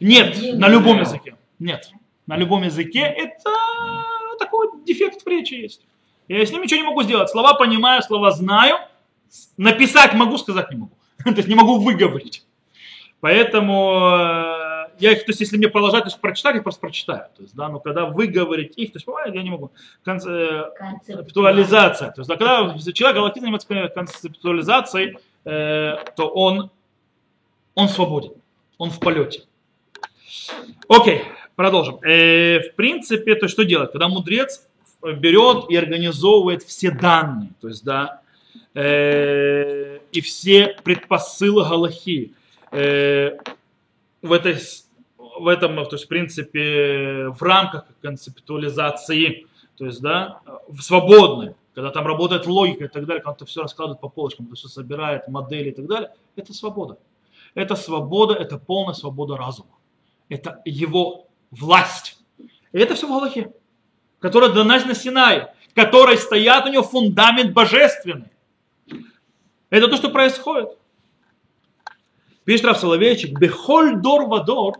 Нет, 0.00 0.38
на 0.54 0.68
любом 0.68 1.00
языке. 1.00 1.36
Нет. 1.58 1.90
На 2.26 2.36
любом 2.36 2.62
языке 2.62 3.00
это 3.00 3.50
такой 4.38 4.68
дефект 4.86 5.22
в 5.22 5.26
речи 5.26 5.54
есть. 5.54 5.82
Я 6.26 6.44
с 6.44 6.50
ним 6.50 6.62
ничего 6.62 6.80
не 6.80 6.86
могу 6.86 7.02
сделать. 7.02 7.28
Слова 7.28 7.54
понимаю, 7.54 8.02
слова 8.02 8.30
знаю. 8.30 8.76
Написать 9.56 10.14
могу, 10.14 10.38
сказать 10.38 10.70
не 10.70 10.76
могу. 10.76 10.96
То 11.24 11.30
есть 11.30 11.48
не 11.48 11.54
могу 11.54 11.78
выговорить. 11.78 12.44
Поэтому 13.20 14.00
э, 14.12 14.64
я 14.98 15.12
их, 15.12 15.20
то 15.20 15.30
есть 15.30 15.40
если 15.40 15.56
мне 15.56 15.68
продолжать 15.68 16.04
то 16.04 16.18
прочитать, 16.20 16.56
я 16.56 16.62
просто 16.62 16.80
прочитаю. 16.80 17.28
То 17.34 17.42
есть, 17.42 17.54
да, 17.54 17.68
но 17.68 17.80
когда 17.80 18.04
выговорить 18.04 18.76
их, 18.76 18.92
то 18.92 18.96
есть 18.96 19.06
бывает, 19.06 19.34
я 19.34 19.42
не 19.42 19.50
могу. 19.50 19.70
Э, 20.06 20.64
концептуализация. 20.76 22.10
То 22.10 22.20
есть, 22.20 22.28
да, 22.28 22.36
когда 22.36 22.76
человек 22.92 23.16
галактизм 23.16 23.46
занимается 23.46 23.88
концептуализацией, 23.94 25.18
э, 25.44 25.96
то 26.16 26.28
он, 26.28 26.70
он 27.74 27.88
свободен, 27.88 28.32
он 28.78 28.90
в 28.90 29.00
полете. 29.00 29.44
Окей, 30.88 31.22
продолжим. 31.56 31.98
Э, 32.02 32.60
в 32.60 32.74
принципе, 32.74 33.34
то 33.36 33.48
что 33.48 33.64
делать? 33.64 33.90
Когда 33.92 34.08
мудрец 34.08 34.68
берет 35.02 35.70
и 35.70 35.76
организовывает 35.76 36.62
все 36.62 36.90
данные, 36.90 37.50
то 37.60 37.68
есть, 37.68 37.84
да, 37.84 38.20
э, 38.74 39.98
и 40.12 40.20
все 40.20 40.76
предпосылы 40.84 41.68
Галахи 41.68 42.34
э, 42.70 43.38
в 44.22 44.32
этой 44.32 44.58
в 45.38 45.48
этом, 45.48 45.76
то 45.84 45.92
есть, 45.92 46.04
в 46.04 46.08
принципе, 46.08 47.28
в 47.28 47.42
рамках 47.42 47.86
концептуализации, 48.00 49.46
то 49.76 49.86
есть, 49.86 50.00
да, 50.00 50.40
в 50.68 50.80
свободной, 50.80 51.54
когда 51.74 51.90
там 51.90 52.06
работает 52.06 52.46
логика 52.46 52.84
и 52.84 52.88
так 52.88 53.04
далее, 53.06 53.22
когда 53.22 53.34
это 53.34 53.46
все 53.46 53.62
раскладывает 53.62 54.00
по 54.00 54.08
полочкам, 54.08 54.46
то 54.46 54.54
все 54.54 54.68
собирает 54.68 55.26
модели 55.28 55.70
и 55.70 55.72
так 55.72 55.86
далее, 55.86 56.10
это 56.36 56.52
свобода. 56.52 56.98
Это 57.54 57.74
свобода, 57.76 58.34
это 58.34 58.58
полная 58.58 58.94
свобода 58.94 59.36
разума. 59.36 59.70
Это 60.28 60.60
его 60.64 61.26
власть. 61.50 62.18
И 62.72 62.78
это 62.78 62.94
все 62.94 63.06
в 63.06 63.10
Галахе, 63.10 63.52
которая 64.20 64.52
дана 64.52 64.78
на 64.84 64.94
Синае, 64.94 65.54
которой 65.74 66.16
стоят 66.16 66.66
у 66.66 66.68
него 66.68 66.82
фундамент 66.82 67.52
божественный. 67.52 68.30
Это 69.74 69.88
то, 69.88 69.96
что 69.96 70.08
происходит. 70.08 70.68
Пишет 72.44 72.64
Рав 72.64 72.78
Соловейчик, 72.78 73.36
«Бехоль 73.40 74.00
дор 74.00 74.28
вадор, 74.28 74.74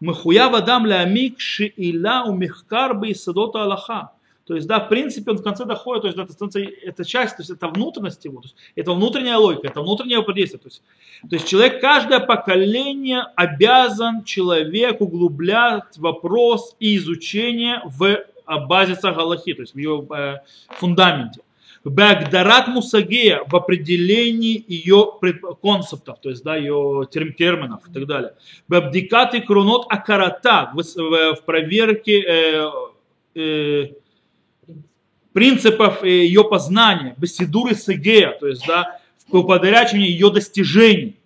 махуя 0.00 0.48
вадам 0.48 0.86
лямик 0.86 1.38
шиила 1.38 2.24
умихкар 2.26 2.94
бы 2.94 3.14
садота 3.14 3.64
Аллаха». 3.64 4.12
То 4.46 4.54
есть, 4.54 4.66
да, 4.66 4.80
в 4.80 4.88
принципе, 4.88 5.32
он 5.32 5.36
в 5.36 5.42
конце 5.42 5.66
доходит, 5.66 6.02
то 6.02 6.08
есть, 6.08 6.16
да, 6.16 6.24
это, 6.24 6.32
становится, 6.32 6.60
это 6.60 7.04
часть, 7.04 7.36
то 7.36 7.42
есть, 7.42 7.50
это 7.50 7.68
внутренность 7.68 8.24
его, 8.24 8.40
то 8.40 8.46
есть, 8.46 8.56
это 8.76 8.92
внутренняя 8.94 9.36
логика, 9.36 9.66
это 9.66 9.82
внутреннее 9.82 10.20
его 10.20 10.32
действие. 10.32 10.58
То 10.60 10.68
есть, 10.68 10.82
то 11.28 11.36
есть, 11.36 11.46
человек, 11.46 11.82
каждое 11.82 12.20
поколение 12.20 13.26
обязан 13.36 14.24
человек 14.24 15.02
углублять 15.02 15.98
вопрос 15.98 16.76
и 16.80 16.96
изучение 16.96 17.82
в 17.84 18.24
а, 18.46 18.58
базисах 18.58 19.18
Аллахи, 19.18 19.52
то 19.52 19.60
есть, 19.60 19.74
в 19.74 19.76
ее 19.76 20.06
э, 20.16 20.36
фундаменте. 20.78 21.42
Багдарат 21.84 22.68
Мусагея 22.68 23.42
в 23.46 23.56
определении 23.56 24.64
ее 24.68 25.12
концептов, 25.60 26.20
то 26.20 26.30
есть 26.30 26.44
да, 26.44 26.56
ее 26.56 27.08
терм- 27.12 27.32
терминов 27.32 27.88
и 27.88 27.92
так 27.92 28.06
далее. 28.06 28.34
Бабдикат 28.68 29.34
и 29.34 29.40
крунот 29.40 29.86
акарата 29.88 30.70
в, 30.74 31.36
проверке 31.44 32.22
э, 32.22 32.70
э, 33.34 33.86
принципов 35.32 36.04
э, 36.04 36.08
ее 36.08 36.44
познания, 36.44 37.14
беседуры 37.16 37.74
сагея, 37.74 38.36
то 38.38 38.46
есть 38.46 38.64
да, 38.66 39.00
в 39.28 39.36
уподрячивании 39.36 40.08
ее 40.08 40.30
достижений. 40.30 41.16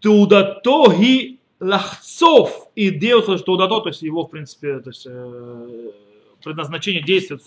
Тудатоги 0.00 1.38
лахцов 1.60 2.68
и 2.74 2.90
делать 2.90 3.44
тудато, 3.44 3.80
то 3.80 3.88
есть 3.88 4.02
его, 4.02 4.24
в 4.24 4.30
принципе, 4.30 4.80
то 4.80 4.90
есть, 4.90 5.06
э, 5.08 5.90
предназначение 6.42 7.02
действия 7.02 7.38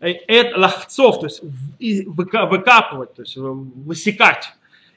это 0.00 0.58
лахцов, 0.58 1.20
то 1.20 1.26
есть 1.26 1.42
выкапывать, 2.06 3.14
то 3.14 3.22
есть 3.22 3.36
э, 3.36 3.40
высекать. 3.40 4.52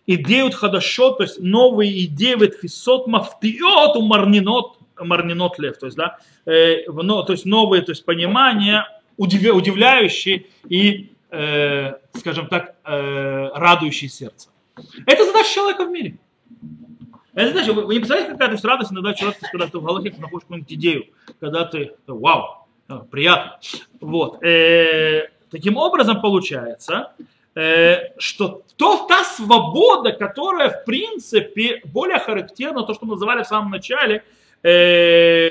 Идеют 0.06 0.56
хадашот, 0.56 1.18
то 1.18 1.24
есть 1.24 1.40
новые 1.40 2.06
идеи, 2.06 2.36
ветфисот 2.36 3.08
мафтиот 3.08 3.96
у 3.96 4.02
марнинот, 4.02 4.80
марнинот 5.00 5.60
лев, 5.60 5.78
то 5.78 5.86
есть, 5.86 5.98
да, 5.98 6.18
э, 6.46 6.90
но, 6.90 7.24
то 7.24 7.34
есть 7.34 7.46
новые, 7.46 7.82
то 7.82 7.92
есть 7.92 8.04
понимания, 8.06 8.86
удивля- 9.18 9.52
удивляющие 9.52 10.48
и, 10.68 11.14
э, 11.30 11.94
скажем 12.14 12.48
так, 12.48 12.76
э, 12.84 13.50
радующие 13.54 14.10
сердце. 14.10 14.50
Это 15.06 15.26
задача 15.26 15.54
человека 15.54 15.86
в 15.86 15.92
мире. 15.92 16.18
Это 17.34 17.52
значит, 17.52 17.74
вы, 17.74 17.86
вы 17.86 17.94
не 17.94 18.00
представляете, 18.00 18.34
какая 18.34 18.48
то 18.48 18.54
есть 18.54 18.66
радость 18.66 18.92
иногда 18.92 19.14
человек, 19.14 19.40
когда 19.52 19.68
ты 19.68 19.78
в 19.78 19.84
голове 19.84 20.14
находишь 20.18 20.44
какую-нибудь 20.44 20.74
идею, 20.74 21.06
когда 21.40 21.64
ты, 21.66 21.94
вау, 22.08 22.44
э, 22.44 22.59
приятно. 22.98 23.60
Вот. 24.02 24.44
Э, 24.44 25.30
таким 25.52 25.78
образом 25.78 26.22
получается, 26.22 27.12
э, 27.56 28.18
что 28.18 28.64
то, 28.78 29.06
та 29.08 29.24
свобода, 29.24 30.12
которая 30.12 30.70
в 30.70 30.86
принципе 30.86 31.82
более 31.86 32.20
характерна, 32.20 32.84
то, 32.84 32.94
что 32.94 33.06
мы 33.06 33.14
называли 33.14 33.44
в 33.44 33.48
самом 33.48 33.72
начале, 33.72 34.24
э, 34.64 35.50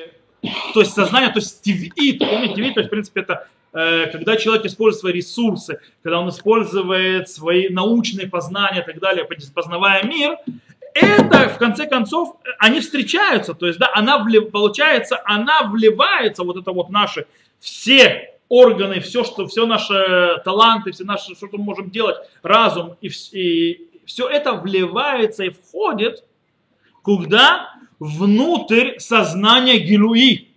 то 0.75 0.81
есть 0.81 0.93
сознание, 0.93 1.31
то 1.31 1.39
есть 1.39 1.63
тивит, 1.63 2.19
помните, 2.19 2.55
тивит, 2.55 2.75
то 2.75 2.81
есть 2.81 2.89
в 2.89 2.91
принципе 2.91 3.21
это 3.21 3.47
э, 3.73 4.07
когда 4.07 4.37
человек 4.37 4.65
использует 4.65 5.01
свои 5.01 5.13
ресурсы, 5.13 5.81
когда 6.03 6.21
он 6.21 6.29
использует 6.29 7.29
свои 7.29 7.69
научные 7.69 8.29
познания 8.29 8.81
и 8.81 8.85
так 8.85 8.99
далее, 8.99 9.27
познавая 9.55 10.05
мир, 10.05 10.39
это, 11.01 11.49
в 11.49 11.59
конце 11.59 11.87
концов, 11.87 12.37
они 12.59 12.81
встречаются, 12.81 13.55
то 13.55 13.67
есть, 13.67 13.79
да, 13.79 13.91
она 13.95 14.19
влив, 14.19 14.51
получается, 14.51 15.21
она 15.25 15.63
вливается, 15.65 16.45
вот 16.45 16.57
это 16.57 16.73
вот 16.73 16.91
наши 16.91 17.27
все 17.59 18.39
органы, 18.49 19.01
все, 19.01 19.25
что, 19.25 19.47
все 19.47 19.67
наши 19.67 20.41
таланты, 20.45 20.93
все 20.93 21.05
наши, 21.05 21.35
что 21.35 21.49
мы 21.53 21.65
можем 21.65 21.91
делать, 21.91 22.17
разум, 22.43 22.97
и, 23.01 23.11
и 23.33 23.89
все 24.07 24.29
это 24.29 24.55
вливается 24.55 25.45
и 25.45 25.51
входит 25.51 26.25
куда? 27.03 27.75
Внутрь 27.99 28.99
сознания 28.99 29.79
Гилуи. 29.79 30.49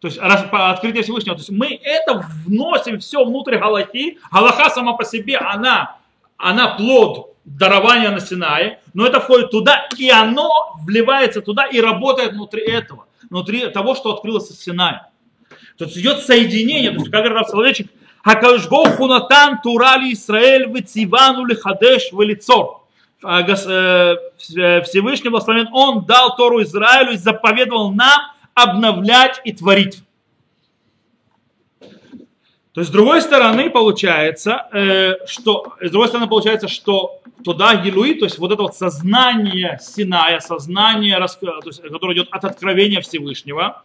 То 0.00 0.08
есть 0.08 0.18
раз- 0.18 0.48
по- 0.50 0.70
открытие 0.70 1.02
Всевышнего. 1.02 1.36
То 1.36 1.40
есть 1.40 1.50
мы 1.50 1.78
это 1.82 2.26
вносим 2.46 2.98
все 3.00 3.24
внутрь 3.24 3.56
Галахи. 3.56 4.18
Галаха 4.30 4.70
сама 4.70 4.94
по 4.94 5.04
себе, 5.04 5.36
она, 5.36 5.98
она 6.36 6.76
плод 6.76 7.31
дарования 7.44 8.10
на 8.10 8.20
Синае, 8.20 8.80
но 8.94 9.06
это 9.06 9.20
входит 9.20 9.50
туда, 9.50 9.86
и 9.96 10.08
оно 10.10 10.48
вливается 10.84 11.40
туда 11.40 11.66
и 11.66 11.80
работает 11.80 12.32
внутри 12.32 12.62
этого, 12.62 13.06
внутри 13.30 13.68
того, 13.68 13.94
что 13.94 14.14
открылось 14.14 14.50
из 14.50 14.60
Синая. 14.60 15.08
То 15.76 15.84
есть 15.84 15.96
идет 15.96 16.20
соединение, 16.20 16.90
то 16.90 16.98
есть 16.98 17.10
как 17.10 17.20
говорит 17.20 17.38
Рав 17.38 17.48
Соловейчик, 17.48 17.88
Хакашбог 18.22 18.96
хунатан 18.96 19.60
турали 19.62 20.12
Исраэль 20.12 20.70
вецивану 20.70 21.44
лихадеш 21.44 22.12
велицор. 22.12 22.82
А, 23.24 23.40
э, 23.40 23.44
Вс- 23.52 24.82
Всевышний 24.82 25.30
благословен, 25.30 25.68
Он 25.72 26.04
дал 26.04 26.36
Тору 26.36 26.62
Израилю 26.62 27.12
и 27.12 27.16
заповедовал 27.16 27.92
нам 27.92 28.20
обновлять 28.54 29.40
и 29.44 29.52
творить. 29.52 30.02
То 32.72 32.80
есть, 32.80 32.90
с 32.90 32.92
другой 32.92 33.20
стороны, 33.20 33.68
получается, 33.68 34.66
э, 34.72 35.26
что, 35.26 35.74
с 35.80 35.90
другой 35.90 36.08
стороны, 36.08 36.26
получается, 36.26 36.68
что 36.68 37.20
туда 37.44 37.76
Гилуи, 37.76 38.14
то 38.14 38.24
есть 38.24 38.38
вот 38.38 38.50
это 38.50 38.62
вот 38.62 38.74
сознание 38.74 39.78
Синая, 39.80 40.40
сознание, 40.40 41.16
то 41.18 41.60
есть, 41.66 41.82
которое 41.82 42.14
идет 42.14 42.28
от 42.30 42.44
откровения 42.46 43.02
Всевышнего, 43.02 43.82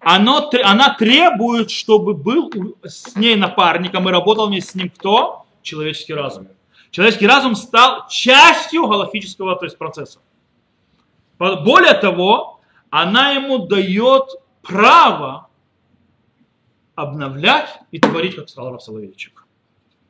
оно, 0.00 0.50
она 0.62 0.94
требует, 0.94 1.70
чтобы 1.70 2.14
был 2.14 2.50
с 2.82 3.14
ней 3.16 3.36
напарником 3.36 4.08
и 4.08 4.12
работал 4.12 4.48
вместе 4.48 4.70
с 4.70 4.74
ним 4.74 4.90
кто? 4.90 5.44
Человеческий 5.62 6.14
разум. 6.14 6.48
Человеческий 6.90 7.26
разум 7.26 7.54
стал 7.56 8.08
частью 8.08 8.86
галактического 8.86 9.56
то 9.56 9.64
есть, 9.66 9.76
процесса. 9.76 10.20
Более 11.38 11.94
того, 11.94 12.60
она 12.88 13.32
ему 13.32 13.66
дает 13.66 14.24
право 14.62 15.48
обновлять 16.94 17.68
и 17.90 17.98
творить, 17.98 18.36
как 18.36 18.48
сказал 18.48 18.72
Раф 18.72 18.82
Соловейчик. 18.82 19.44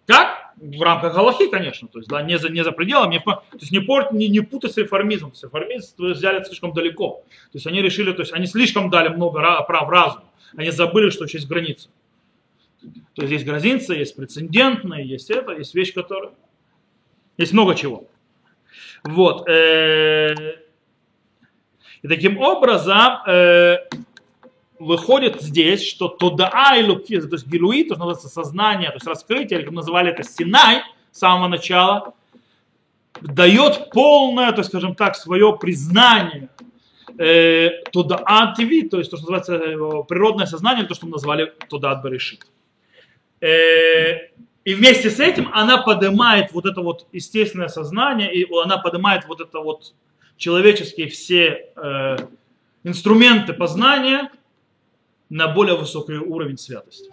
Как? 0.06 0.52
В 0.56 0.82
рамках 0.82 1.14
Галахи, 1.14 1.48
конечно, 1.48 1.88
то 1.88 1.98
есть, 1.98 2.08
да, 2.08 2.22
не, 2.22 2.38
за, 2.38 2.48
не 2.50 2.62
за 2.62 2.72
пределами, 2.72 3.14
не, 3.14 3.20
то 3.20 3.42
есть 3.58 3.72
не, 3.72 3.80
пort, 3.80 4.12
не, 4.12 4.28
не 4.28 4.40
путать 4.40 4.72
с 4.72 4.76
реформизмом. 4.76 5.30
То 5.30 5.34
есть 5.34 5.44
реформизм 5.44 5.94
взяли 5.98 6.44
слишком 6.44 6.72
далеко. 6.72 7.22
То 7.52 7.54
есть 7.54 7.66
они 7.66 7.82
решили, 7.82 8.12
то 8.12 8.20
есть 8.20 8.32
они 8.32 8.46
слишком 8.46 8.90
дали 8.90 9.08
много 9.08 9.40
ра- 9.40 9.66
прав 9.66 9.88
разуму. 9.88 10.24
Они 10.56 10.70
забыли, 10.70 11.10
что 11.10 11.24
еще 11.24 11.38
есть 11.38 11.48
граница. 11.48 11.88
То 13.14 13.22
есть 13.22 13.32
есть 13.32 13.44
граница, 13.46 13.94
есть 13.94 14.14
прецедентная, 14.14 15.02
есть 15.02 15.30
это, 15.30 15.52
есть 15.52 15.74
вещь, 15.74 15.94
которая... 15.94 16.32
Есть 17.38 17.52
много 17.52 17.74
чего. 17.74 18.04
Вот. 19.02 19.48
э, 19.48 20.34
И 22.02 22.08
таким 22.08 22.38
образом 22.38 23.26
э, 23.26 23.78
выходит 24.78 25.40
здесь, 25.40 25.86
что 25.86 26.08
Тодаа 26.08 26.76
и 26.78 26.82
Луки, 26.84 27.20
то 27.20 27.34
есть 27.34 27.46
Гилуи, 27.46 27.84
то, 27.84 27.94
что 27.94 28.04
называется 28.04 28.28
сознание, 28.28 28.88
то 28.90 28.96
есть 28.96 29.06
раскрытие, 29.06 29.60
как 29.60 29.72
называли 29.72 30.10
это 30.10 30.22
Синай 30.22 30.82
с 31.12 31.18
самого 31.18 31.48
начала, 31.48 32.14
дает 33.20 33.90
полное, 33.90 34.52
то 34.52 34.58
есть, 34.58 34.70
скажем 34.70 34.94
так, 34.94 35.16
свое 35.16 35.56
признание 35.58 36.48
э, 37.18 37.70
Тодаа 37.92 38.54
ТВ, 38.56 38.90
то 38.90 38.98
есть 38.98 39.10
то, 39.10 39.16
что 39.16 39.30
называется 39.30 40.02
природное 40.08 40.46
сознание, 40.46 40.84
то, 40.84 40.94
что 40.94 41.06
мы 41.06 41.12
назвали 41.12 41.52
Тодаа 41.68 42.00
Берешит. 42.02 42.46
Э, 43.40 44.28
и 44.64 44.74
вместе 44.74 45.10
с 45.10 45.20
этим 45.20 45.50
она 45.52 45.82
поднимает 45.82 46.52
вот 46.52 46.66
это 46.66 46.80
вот 46.80 47.06
естественное 47.12 47.68
сознание, 47.68 48.34
и 48.34 48.46
она 48.62 48.78
поднимает 48.78 49.26
вот 49.26 49.40
это 49.40 49.60
вот 49.60 49.94
человеческие 50.36 51.08
все 51.08 51.70
э, 51.76 52.16
инструменты 52.82 53.52
познания 53.52 54.30
на 55.30 55.48
более 55.48 55.76
высокий 55.76 56.14
уровень 56.14 56.58
святости. 56.58 57.10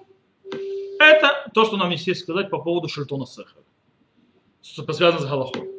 Это 0.99 1.49
то, 1.53 1.65
что 1.65 1.77
нам 1.77 1.89
есть 1.89 2.19
сказать 2.19 2.49
по 2.49 2.59
поводу 2.59 2.87
Шельтона 2.87 3.25
Сеха, 3.25 3.57
связано 4.61 5.19
с 5.19 5.25
Галахой. 5.25 5.69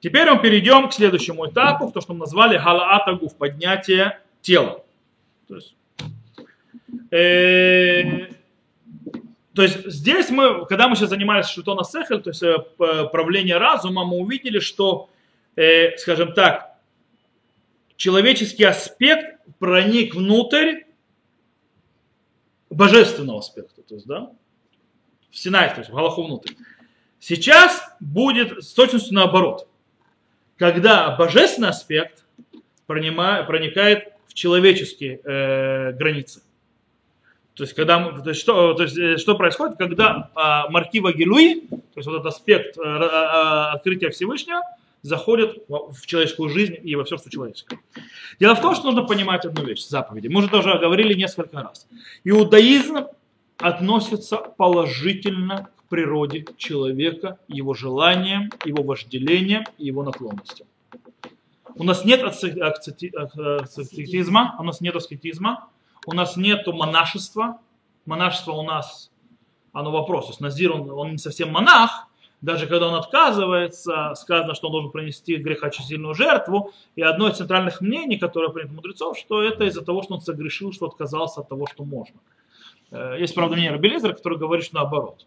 Теперь 0.00 0.28
мы 0.28 0.40
перейдем 0.42 0.88
к 0.88 0.92
следующему 0.92 1.48
этапу, 1.48 1.92
то, 1.92 2.00
что 2.00 2.12
мы 2.12 2.20
назвали 2.20 2.58
Галаатагуф, 2.58 3.36
поднятие 3.36 4.18
тела. 4.40 4.84
То 5.46 5.54
есть, 5.54 5.76
э, 7.12 8.32
то 9.54 9.62
есть 9.62 9.86
здесь 9.86 10.30
мы, 10.30 10.66
когда 10.66 10.88
мы 10.88 10.96
сейчас 10.96 11.10
занимались 11.10 11.46
Шельтона 11.46 11.84
Сехель, 11.84 12.20
то 12.20 12.30
есть 12.30 12.42
э, 12.42 12.56
правление 13.12 13.58
разума, 13.58 14.04
мы 14.04 14.16
увидели, 14.16 14.58
что, 14.58 15.08
э, 15.54 15.96
скажем 15.98 16.32
так, 16.32 16.74
человеческий 17.96 18.64
аспект 18.64 19.38
проник 19.60 20.16
внутрь 20.16 20.80
божественного 22.72 23.38
аспекта, 23.38 23.82
то 23.82 23.94
есть, 23.94 24.06
да, 24.06 24.30
в 25.30 25.38
Синай, 25.38 25.70
то 25.70 25.78
есть 25.78 25.90
в 25.90 25.94
Галаху 25.94 26.24
внутрь. 26.24 26.52
Сейчас 27.18 27.82
будет 28.00 28.62
с 28.62 28.72
точностью 28.72 29.14
наоборот. 29.14 29.68
Когда 30.56 31.14
божественный 31.16 31.68
аспект 31.68 32.24
пронима- 32.86 33.44
проникает 33.46 34.12
в 34.26 34.34
человеческие 34.34 35.20
э, 35.24 35.92
границы. 35.92 36.42
То 37.54 37.64
есть, 37.64 37.74
когда, 37.74 38.10
то 38.10 38.30
есть, 38.30 38.40
что, 38.40 38.74
то 38.74 38.82
есть, 38.82 38.96
э, 38.96 39.16
что 39.18 39.34
происходит, 39.36 39.76
когда 39.76 40.30
а, 40.34 40.68
Маркива 40.70 41.12
Гилуи, 41.12 41.66
то 41.68 41.76
есть 41.96 42.06
вот 42.08 42.14
этот 42.14 42.26
аспект 42.26 42.78
э, 42.78 42.80
а, 42.82 43.72
открытия 43.72 44.08
Всевышнего, 44.10 44.62
заходит 45.02 45.64
в 45.68 45.92
в 45.92 46.06
человеческую 46.06 46.48
жизнь 46.48 46.76
и 46.82 46.96
во 46.96 47.04
все, 47.04 47.18
что 47.18 47.30
человеческое. 47.30 47.80
Дело 48.40 48.54
в 48.54 48.60
том, 48.60 48.74
что 48.74 48.86
нужно 48.86 49.02
понимать 49.02 49.44
одну 49.44 49.64
вещь, 49.64 49.84
заповеди. 49.84 50.28
Мы 50.28 50.38
уже 50.38 50.48
тоже 50.48 50.78
говорили 50.78 51.14
несколько 51.14 51.60
раз. 51.60 51.86
Иудаизм 52.24 53.06
относится 53.58 54.36
положительно 54.36 55.68
к 55.76 55.88
природе 55.88 56.46
человека, 56.56 57.38
его 57.48 57.74
желаниям, 57.74 58.50
его 58.64 58.82
вожделениям 58.82 59.64
и 59.78 59.86
его 59.86 60.02
наклонностям. 60.02 60.66
У 61.74 61.84
нас 61.84 62.04
нет 62.04 62.22
аскетизма, 62.22 64.56
у 64.58 64.62
нас 64.62 64.80
нет 64.80 64.96
аскетизма, 64.96 65.68
у 66.06 66.12
нас 66.12 66.36
нет 66.36 66.66
монашества. 66.66 67.60
Монашество 68.04 68.52
у 68.52 68.62
нас, 68.62 69.10
оно 69.72 69.92
вопрос. 69.92 70.26
То 70.26 70.30
есть 70.32 70.40
Назир, 70.40 70.72
он, 70.72 70.90
он 70.90 71.12
не 71.12 71.18
совсем 71.18 71.52
монах, 71.52 72.08
даже 72.42 72.66
когда 72.66 72.88
он 72.88 72.96
отказывается, 72.96 74.14
сказано, 74.16 74.54
что 74.54 74.66
он 74.66 74.72
должен 74.72 74.90
принести 74.90 75.36
грехочистительную 75.36 76.14
жертву. 76.14 76.72
И 76.96 77.02
одно 77.02 77.28
из 77.28 77.36
центральных 77.36 77.80
мнений, 77.80 78.18
которое 78.18 78.50
принято 78.50 78.74
мудрецов, 78.74 79.16
что 79.16 79.42
это 79.42 79.64
из-за 79.64 79.82
того, 79.82 80.02
что 80.02 80.14
он 80.14 80.20
согрешил, 80.20 80.72
что 80.72 80.86
отказался 80.86 81.40
от 81.40 81.48
того, 81.48 81.66
что 81.66 81.84
можно. 81.84 82.16
Э, 82.90 83.16
есть, 83.18 83.34
правда, 83.34 83.54
мнение 83.54 83.72
Рабелезера, 83.72 84.12
который 84.12 84.38
говорит, 84.38 84.66
что 84.66 84.74
наоборот. 84.76 85.26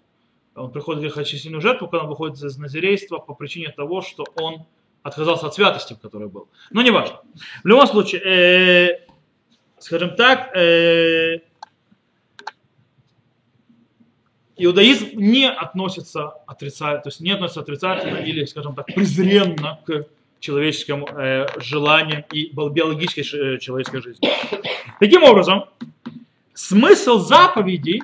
Он 0.56 0.72
приходит 0.72 1.00
в 1.00 1.04
грехочистительную 1.04 1.62
жертву, 1.62 1.88
когда 1.88 2.04
он 2.04 2.10
выходит 2.10 2.42
из 2.42 2.58
назирейства 2.58 3.18
по 3.18 3.34
причине 3.34 3.70
того, 3.70 4.02
что 4.02 4.26
он 4.36 4.66
отказался 5.02 5.48
от 5.48 5.54
святости, 5.54 5.94
в 5.94 6.00
которой 6.00 6.28
был. 6.28 6.50
Но 6.72 6.82
не 6.82 6.92
важно. 6.92 7.22
В 7.64 7.68
любом 7.68 7.88
случае, 7.88 8.22
э, 8.22 9.08
скажем 9.80 10.16
так, 10.16 10.56
э, 10.56 11.40
иудаизм 14.58 15.10
не 15.14 15.50
относится 15.50 16.30
отрицательно, 16.48 17.02
то 17.02 17.10
есть 17.10 17.20
не 17.20 17.32
относится 17.32 17.62
отрицательно 17.62 18.18
или, 18.18 18.46
скажем 18.46 18.76
так, 18.76 18.86
презренно 18.88 19.80
к 19.86 20.06
человеческим 20.40 21.06
э, 21.06 21.48
желаниям 21.60 22.24
и 22.32 22.52
биологической 22.54 23.56
э, 23.56 23.58
человеческой 23.60 24.02
жизни. 24.02 24.30
Таким 25.00 25.24
образом, 25.24 25.66
смысл 26.54 27.20
заповедей, 27.20 28.04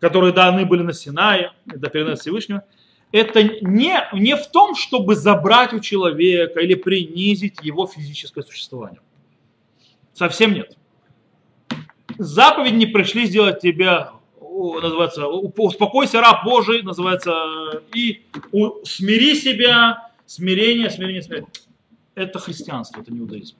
которые 0.00 0.32
даны 0.32 0.64
были 0.64 0.82
на 0.82 0.92
Синае, 0.92 1.52
до 1.66 1.90
переноса 1.90 2.22
Всевышнего, 2.22 2.64
это 3.10 3.42
не, 3.42 4.06
не 4.12 4.36
в 4.36 4.46
том, 4.48 4.74
чтобы 4.74 5.16
забрать 5.16 5.72
у 5.72 5.80
человека 5.80 6.60
или 6.60 6.74
принизить 6.74 7.56
его 7.62 7.86
физическое 7.86 8.42
существование. 8.42 9.00
Совсем 10.12 10.52
нет. 10.52 10.76
Заповеди 12.18 12.74
не 12.74 12.86
пришли 12.86 13.26
сделать 13.26 13.60
тебя, 13.60 14.12
называется, 14.80 15.26
успокойся, 15.26 16.20
раб 16.20 16.44
Божий, 16.44 16.82
называется, 16.82 17.82
и 17.94 18.24
смири 18.84 19.34
себя, 19.34 20.10
смирение, 20.26 20.90
смирение, 20.90 21.22
смирение. 21.22 21.50
Это 22.14 22.38
христианство, 22.38 23.00
это 23.00 23.12
не 23.12 23.20
иудаизм. 23.20 23.56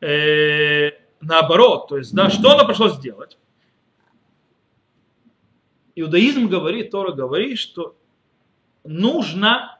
Э, 0.00 0.90
наоборот, 1.20 1.88
то 1.88 1.98
есть, 1.98 2.14
да, 2.14 2.30
что 2.30 2.52
оно 2.52 2.66
пришло 2.66 2.88
сделать? 2.88 3.36
Иудаизм 5.94 6.48
говорит, 6.48 6.90
Тора 6.90 7.12
говорит, 7.12 7.58
что 7.58 7.94
нужно 8.84 9.78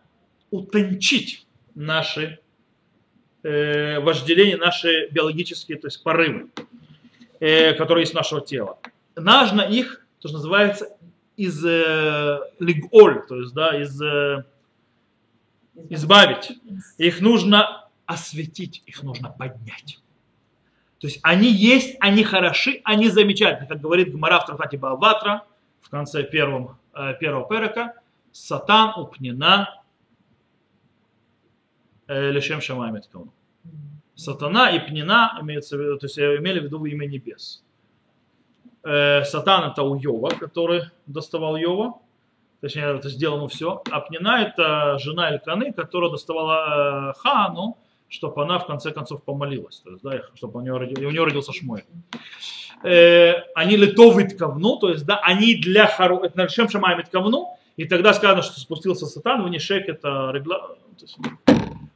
утончить 0.51 1.47
наши 1.75 2.41
э, 3.43 4.01
вожделения, 4.01 4.59
наши 4.59 5.09
биологические, 5.11 5.79
то 5.79 5.87
есть 5.87 6.03
порывы, 6.03 6.51
э, 7.39 7.73
которые 7.75 8.03
есть 8.03 8.13
у 8.13 8.19
нашего 8.19 8.41
тела. 8.43 8.79
Нужно 9.17 9.63
их, 9.63 10.05
то, 10.21 10.29
что 10.29 10.37
называется, 10.37 10.97
из 11.37 11.65
э, 11.65 12.41
лиголь, 12.59 13.27
то 13.27 13.41
есть, 13.41 13.55
да, 13.55 13.81
из, 13.81 14.01
э, 14.01 14.45
избавить. 15.89 16.53
Их 16.99 17.21
нужно 17.21 17.89
осветить, 18.07 18.83
их 18.87 19.03
нужно 19.03 19.31
поднять. 19.31 20.01
То 20.99 21.07
есть 21.07 21.21
они 21.23 21.51
есть, 21.51 21.97
они 22.01 22.25
хороши, 22.25 22.83
они 22.85 23.09
замечательны. 23.09 23.67
Как 23.67 23.81
говорит 23.81 24.13
Гмара 24.13 24.41
в 24.41 24.47
трактате 24.47 24.77
Бааватра 24.77 25.45
в 25.81 25.89
конце 25.89 26.23
первого, 26.25 26.79
э, 26.95 27.15
первого 27.19 27.49
перека, 27.49 27.95
Сатан 28.33 29.01
упнена 29.01 29.83
э, 32.07 32.31
лишем 32.31 32.61
шамай 32.61 32.93
Сатана 34.15 34.71
и 34.71 34.79
пнена 34.79 35.39
имеется 35.41 35.79
в 35.79 35.81
виду, 35.81 35.99
то 35.99 36.05
есть 36.05 36.19
имели 36.19 36.61
в 36.61 36.65
виду 36.65 36.85
имя 36.85 37.07
небес. 37.07 37.65
Э, 38.83 39.25
сатан 39.25 39.71
это 39.71 39.83
у 39.83 39.95
Йова, 39.95 40.31
который 40.31 40.85
доставал 41.07 41.57
Йова, 41.57 41.99
точнее 42.61 42.97
это 42.97 43.09
сделано 43.09 43.49
все. 43.49 43.83
А 43.91 44.01
пнена 44.01 44.43
это 44.43 44.99
жена 44.99 45.31
Эльканы, 45.31 45.73
которая 45.73 46.11
доставала 46.11 47.11
э, 47.11 47.21
Хану, 47.21 47.77
чтобы 48.09 48.43
она 48.43 48.59
в 48.59 48.67
конце 48.67 48.91
концов 48.91 49.23
помолилась, 49.23 49.81
то 49.81 49.91
есть, 49.91 50.03
да, 50.03 50.23
чтобы 50.35 50.61
у 50.61 50.63
нее, 50.63 50.77
родил, 50.77 51.09
у 51.09 51.11
нее 51.11 51.25
родился 51.25 51.53
Шмуэль. 51.53 51.85
Э, 52.83 53.43
они 53.55 53.77
литовы 53.77 54.25
ткавну, 54.25 54.79
то 54.79 54.91
есть, 54.91 55.05
да, 55.05 55.21
они 55.23 55.55
для 55.55 55.87
харо, 55.87 56.25
это 56.25 56.49
Шем 56.49 56.69
Шамай 56.69 57.03
ткавну, 57.05 57.57
и 57.77 57.85
тогда 57.85 58.13
сказано, 58.15 58.43
что 58.43 58.59
спустился 58.59 59.07
сатан, 59.07 59.43
ванишек 59.43 59.89
это 59.89 60.31
регла... 60.33 60.77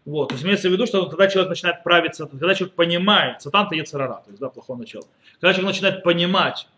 Вот, 0.05 0.29
то 0.29 0.35
есть 0.35 0.44
имеется 0.44 0.68
в 0.68 0.73
виду, 0.73 0.87
что 0.87 1.07
когда 1.07 1.29
человек 1.29 1.49
начинает 1.49 1.83
правиться, 1.83 2.27
когда 2.27 2.55
человек 2.55 2.77
понимает, 2.77 3.40
сатан-то 3.40 3.75
ецарара, 3.75 4.20
то 4.23 4.31
есть, 4.31 4.38
да, 4.38 4.51
плохое 4.51 4.79
начало. 4.79 5.05
Когда 5.40 5.55
человек 5.55 5.73
начинает 5.73 6.03
понимать, 6.03 6.68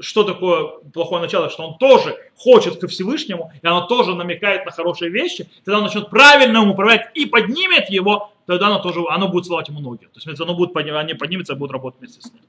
что 0.00 0.24
такое 0.24 0.66
плохое 0.92 1.22
начало, 1.22 1.50
что 1.50 1.66
он 1.66 1.78
тоже 1.78 2.16
хочет 2.36 2.78
ко 2.78 2.88
Всевышнему, 2.88 3.52
и 3.60 3.66
оно 3.66 3.86
тоже 3.86 4.14
намекает 4.14 4.64
на 4.64 4.72
хорошие 4.72 5.10
вещи, 5.10 5.48
тогда 5.64 5.78
он 5.78 5.84
начнет 5.84 6.10
правильно 6.10 6.58
ему 6.58 6.72
управлять 6.72 7.10
и 7.14 7.26
поднимет 7.26 7.90
его, 7.90 8.32
тогда 8.46 8.68
оно 8.68 8.80
тоже, 8.80 9.00
оно 9.08 9.28
будет 9.28 9.46
целовать 9.46 9.68
ему 9.68 9.80
ноги. 9.80 10.06
То 10.06 10.20
есть 10.24 10.40
оно 10.40 10.54
будет, 10.54 10.76
оно 10.76 11.14
поднимется 11.16 11.52
и 11.52 11.56
будет 11.56 11.70
работать 11.70 12.00
вместе 12.00 12.20
с 12.20 12.32
ним. 12.32 12.42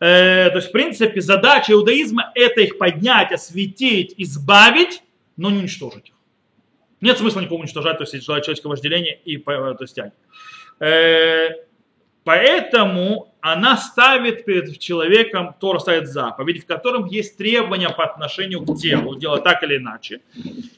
Э, 0.00 0.50
то 0.50 0.56
есть, 0.56 0.68
в 0.68 0.72
принципе, 0.72 1.20
задача 1.20 1.72
иудаизма 1.72 2.30
это 2.34 2.60
их 2.60 2.78
поднять, 2.78 3.32
осветить, 3.32 4.14
избавить, 4.16 5.02
но 5.36 5.50
не 5.50 5.58
уничтожить 5.58 6.08
их. 6.08 6.14
Нет 7.00 7.18
смысла 7.18 7.40
никого 7.40 7.60
уничтожать, 7.60 7.98
то 7.98 8.04
есть 8.04 8.24
человеческое 8.24 8.68
вожделение 8.68 9.20
и 9.24 9.38
то 9.38 9.76
есть, 9.80 9.94
тяги. 9.94 10.12
Э, 10.80 11.50
поэтому 12.28 13.32
она 13.40 13.78
ставит 13.78 14.44
перед 14.44 14.78
человеком, 14.78 15.54
Тора 15.58 15.78
ставит 15.78 16.08
заповедь, 16.08 16.62
в 16.62 16.66
котором 16.66 17.06
есть 17.06 17.38
требования 17.38 17.88
по 17.88 18.04
отношению 18.04 18.60
к 18.66 18.76
телу, 18.76 19.16
делать 19.16 19.44
так 19.44 19.62
или 19.62 19.78
иначе. 19.78 20.20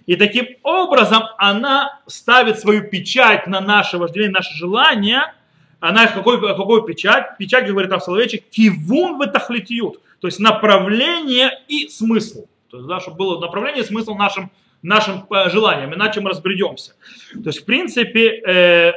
И 0.07 0.15
таким 0.15 0.47
образом 0.63 1.25
она 1.39 2.01
ставит 2.07 2.61
свою 2.61 2.89
печать 2.89 3.49
на 3.49 3.61
наше 3.61 3.99
вожделение, 3.99 4.33
наше 4.33 4.55
желание– 4.55 5.35
она 5.81 6.07
какой, 6.07 6.39
какой 6.39 6.85
печать? 6.87 7.39
Печать, 7.39 7.67
говорит 7.67 7.91
Авсаловечек, 7.91 8.51
кивун 8.51 9.19
в 9.19 9.27
тахлитиют, 9.27 10.01
то 10.21 10.29
есть 10.29 10.39
направление 10.39 11.59
и 11.69 11.89
смысл. 11.89 12.47
То 12.71 12.77
есть, 12.77 12.89
да, 12.89 13.01
чтобы 13.01 13.17
было 13.17 13.41
направление 13.41 13.83
и 13.83 13.87
смысл 13.87 14.15
нашим, 14.15 14.51
нашим 14.83 15.25
э, 15.31 15.49
желаниям, 15.49 15.95
иначе 15.95 16.21
мы 16.21 16.31
разбредемся. 16.31 16.93
То 17.33 17.49
есть, 17.49 17.63
в 17.63 17.65
принципе, 17.65 18.43
э, 18.47 18.93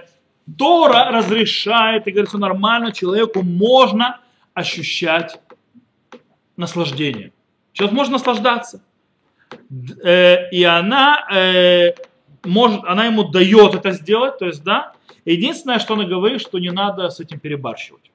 Тора 0.58 1.12
разрешает, 1.12 2.08
и 2.08 2.12
говорит, 2.12 2.30
что 2.30 2.38
нормально 2.38 2.92
человеку 2.92 3.42
можно 3.44 4.20
ощущать 4.54 5.40
наслаждение. 6.58 7.32
Человек 7.72 7.96
может 7.96 8.12
наслаждаться. 8.12 8.84
Э, 10.04 10.50
и 10.52 10.64
она, 10.64 11.28
э, 11.34 11.94
может, 12.44 12.84
она 12.84 13.06
ему 13.06 13.24
дает 13.24 13.74
это 13.76 13.92
сделать, 13.92 14.38
то 14.38 14.46
есть, 14.46 14.64
да, 14.64 14.94
Единственное, 15.26 15.80
что 15.80 15.94
она 15.94 16.04
говорит, 16.04 16.42
что 16.42 16.60
не 16.60 16.72
надо 16.72 17.10
с 17.10 17.20
этим 17.20 17.40
перебарщивать. 17.40 18.12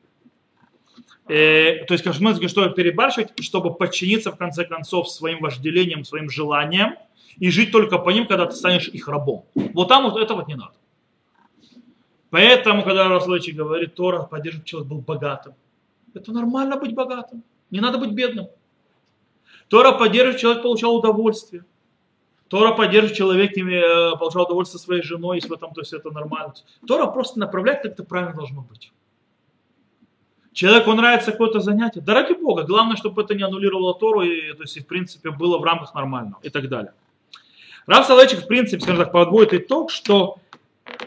Э, 1.27 1.85
то 1.87 1.95
есть, 1.95 2.05
как 2.05 2.19
мы 2.21 2.49
что 2.49 2.69
перебарщивать, 2.71 3.33
чтобы 3.43 3.75
подчиниться 3.75 4.31
в 4.31 4.37
конце 4.37 4.64
концов 4.64 5.09
своим 5.09 5.41
вожделениям, 5.41 6.05
своим 6.05 6.31
желаниям 6.31 6.97
и 7.38 7.51
жить 7.51 7.71
только 7.71 7.99
по 7.99 8.11
ним, 8.11 8.27
когда 8.27 8.47
ты 8.47 8.57
станешь 8.57 8.88
их 8.88 9.09
рабом. 9.09 9.45
Вот 9.55 9.88
там 9.88 10.05
вот 10.11 10.21
этого 10.21 10.45
не 10.47 10.55
надо. 10.55 10.73
Поэтому, 12.31 12.83
когда 12.83 13.09
Раслович 13.09 13.55
говорит, 13.55 13.95
Тора 13.95 14.23
поддерживает, 14.23 14.67
человек 14.67 14.88
был 14.88 15.01
богатым. 15.01 15.55
Это 16.14 16.33
нормально 16.33 16.77
быть 16.77 16.95
богатым. 16.95 17.43
Не 17.71 17.81
надо 17.81 17.99
быть 17.99 18.11
бедным. 18.11 18.49
Тора 19.69 19.93
поддерживает, 19.93 20.41
человек 20.41 20.62
получал 20.62 20.97
удовольствие. 20.97 21.64
Тора 22.49 22.73
поддерживает 22.75 23.17
человек, 23.17 23.57
э, 23.57 24.19
получал 24.19 24.45
удовольствие 24.45 24.81
своей 24.81 25.03
женой, 25.03 25.38
и 25.38 25.47
в 25.47 25.53
этом, 25.53 25.73
то 25.75 25.81
есть 25.81 25.93
это 25.93 26.11
нормально. 26.11 26.55
Тора 26.87 27.07
просто 27.07 27.38
направляет, 27.38 27.83
как 27.83 27.92
это 27.92 28.05
правильно 28.05 28.35
должно 28.35 28.63
быть. 28.63 28.90
Человеку 30.52 30.92
нравится 30.92 31.31
какое-то 31.31 31.61
занятие, 31.61 32.00
да 32.00 32.15
ради 32.15 32.33
Бога, 32.33 32.65
главное, 32.65 32.96
чтобы 32.96 33.23
это 33.23 33.35
не 33.35 33.42
аннулировало 33.42 33.94
Тору, 33.94 34.23
и, 34.23 34.52
то 34.55 34.63
есть, 34.63 34.81
в 34.81 34.87
принципе, 34.87 35.31
было 35.31 35.59
в 35.59 35.63
рамках 35.63 35.94
нормального 35.94 36.40
и 36.42 36.48
так 36.48 36.69
далее. 36.69 36.92
Рав 37.87 38.07
Соловейчик, 38.07 38.40
в 38.40 38.46
принципе, 38.46 38.81
скажем 38.83 39.05
так, 39.05 39.13
подводит 39.13 39.55
итог, 39.55 39.90
что 39.90 40.38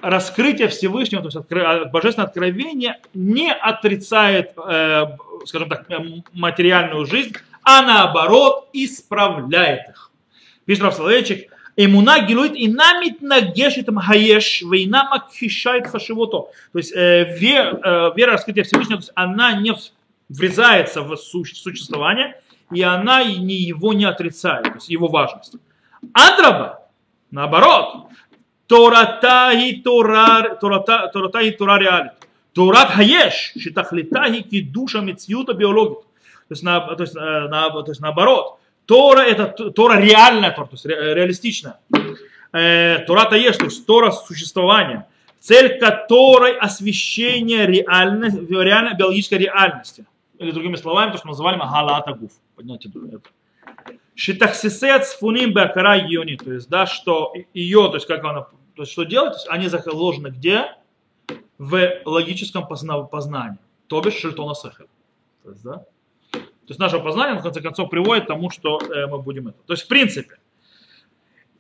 раскрытие 0.02 0.68
Всевышнего, 0.68 1.22
то 1.22 1.28
есть 1.28 1.38
откро... 1.38 1.86
божественное 1.86 2.28
откровение, 2.28 3.00
не 3.14 3.52
отрицает, 3.52 4.54
э, 4.58 5.06
скажем 5.46 5.70
так, 5.70 5.88
материальную 6.34 7.06
жизнь, 7.06 7.34
а 7.64 7.82
наоборот 7.82 8.70
исправляет 8.74 9.90
их. 9.90 10.12
Пишет 10.66 10.84
Рав 10.84 10.96
Соловейчик, 10.96 11.52
Эмуна 11.78 12.26
гилует 12.26 12.56
и 12.56 12.68
намит 12.68 13.22
нагешит 13.22 13.88
мхаеш, 13.88 14.62
вейна 14.62 15.08
макхишает 15.10 15.88
хашивото. 15.88 16.48
То 16.74 16.78
есть 16.78 16.94
э, 16.94 17.38
вера, 17.38 17.80
э, 17.84 18.12
вера 18.16 18.34
раскрытия 18.34 18.64
Всевышнего, 18.64 18.98
то 18.98 19.04
есть 19.04 19.12
она 19.16 19.54
не 19.54 19.74
врезается 20.30 21.02
в 21.02 21.16
существование 21.16 22.42
и 22.72 22.82
она 22.82 23.24
не, 23.24 23.56
его 23.56 23.94
не 23.94 24.06
отрицает, 24.06 24.64
то 24.64 24.76
есть 24.76 24.90
его 24.90 25.08
важность. 25.08 25.56
Адраба, 26.14 26.88
наоборот, 27.30 28.08
Тората 28.72 29.52
и 29.54 29.84
Тора, 29.84 30.58
Тората, 30.62 31.10
Тората 31.12 31.42
и 31.42 31.52
Тора 31.52 31.78
реалит. 31.78 32.14
Турат 32.54 32.92
хаеш, 32.92 33.54
шитахлита 33.60 34.28
и 34.28 34.44
кидуша 34.44 35.02
мецьюта 35.02 35.54
биологит. 35.54 36.00
То 36.48 36.54
есть, 36.54 36.64
на, 36.64 36.80
то, 36.80 37.04
есть, 37.04 37.16
э, 37.16 37.20
на, 37.20 37.70
то 37.70 37.92
есть 37.92 38.00
наоборот, 38.00 38.60
Тора 38.86 39.24
это 39.24 39.72
Тора 39.72 40.00
реальная 40.00 40.52
Тора, 40.52 40.68
то 40.68 40.76
есть 40.76 40.86
ре, 40.86 41.14
реалистичная. 41.16 41.80
Э, 42.54 43.00
Тора 43.08 43.26
таеш, 43.26 43.58
то 43.58 43.66
есть 43.66 43.86
Тора 43.86 44.12
существования, 44.12 45.06
цель 45.42 45.78
которой 45.78 46.58
освещение 46.58 47.66
реальной, 47.66 48.30
реальной 48.30 48.96
биологической 48.96 49.38
реальности. 49.38 50.06
Или 50.40 50.52
другими 50.52 50.78
словами, 50.78 51.12
то, 51.12 51.18
что 51.18 51.28
мы 51.28 51.32
называли 51.32 51.58
галата 51.58 52.14
гуф. 52.14 52.32
Подняйте 52.56 52.90
это. 52.90 53.22
Шитахсисет 54.16 55.06
сфуним 55.08 55.52
бакара 55.52 55.98
йони, 55.98 56.38
то 56.38 56.54
есть, 56.54 56.70
да, 56.70 56.86
что 56.86 57.34
ее, 57.54 57.90
то 57.90 57.96
есть, 57.96 58.08
как 58.08 58.24
она, 58.24 58.48
то 58.76 58.84
есть, 58.84 58.92
что 58.92 59.04
делать, 59.04 59.34
есть, 59.34 59.48
они 59.50 59.68
заложены 59.68 60.28
где? 60.28 60.76
В 61.58 62.02
логическом 62.06 62.68
познании, 62.68 63.60
то 63.88 64.02
бишь 64.02 64.16
шельтона 64.16 64.56
сахар. 64.56 64.88
То 65.44 65.52
есть, 65.52 65.64
да? 65.64 65.86
То 66.32 66.40
есть 66.68 66.80
наше 66.80 67.00
познание, 67.00 67.40
в 67.40 67.44
конце 67.44 67.62
концов, 67.62 67.90
приводит 67.90 68.26
к 68.26 68.28
тому, 68.28 68.50
что 68.50 68.80
э, 68.80 69.08
мы 69.08 69.20
будем 69.20 69.50
это. 69.50 69.58
То 69.66 69.74
есть, 69.74 69.84
в 69.84 69.88
принципе, 69.88 70.38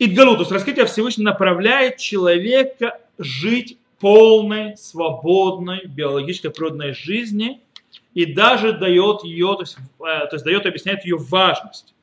Идгалу, 0.04 0.34
то 0.34 0.42
есть 0.42 0.52
раскрытие 0.52 0.88
Всевышнего 0.88 1.28
направляет 1.28 1.98
человека 1.98 3.00
жить 3.20 3.78
полной, 4.00 4.76
свободной, 4.76 5.86
биологической 5.86 6.50
природной 6.50 6.94
жизни 6.94 7.62
и 8.16 8.26
даже 8.26 8.74
дает 8.74 9.24
ее, 9.24 9.54
то 9.54 9.62
есть, 9.62 9.78
э, 9.78 10.26
то 10.26 10.30
есть 10.32 10.44
дает, 10.44 10.66
объясняет 10.66 11.06
ее 11.06 11.18
важность. 11.18 11.94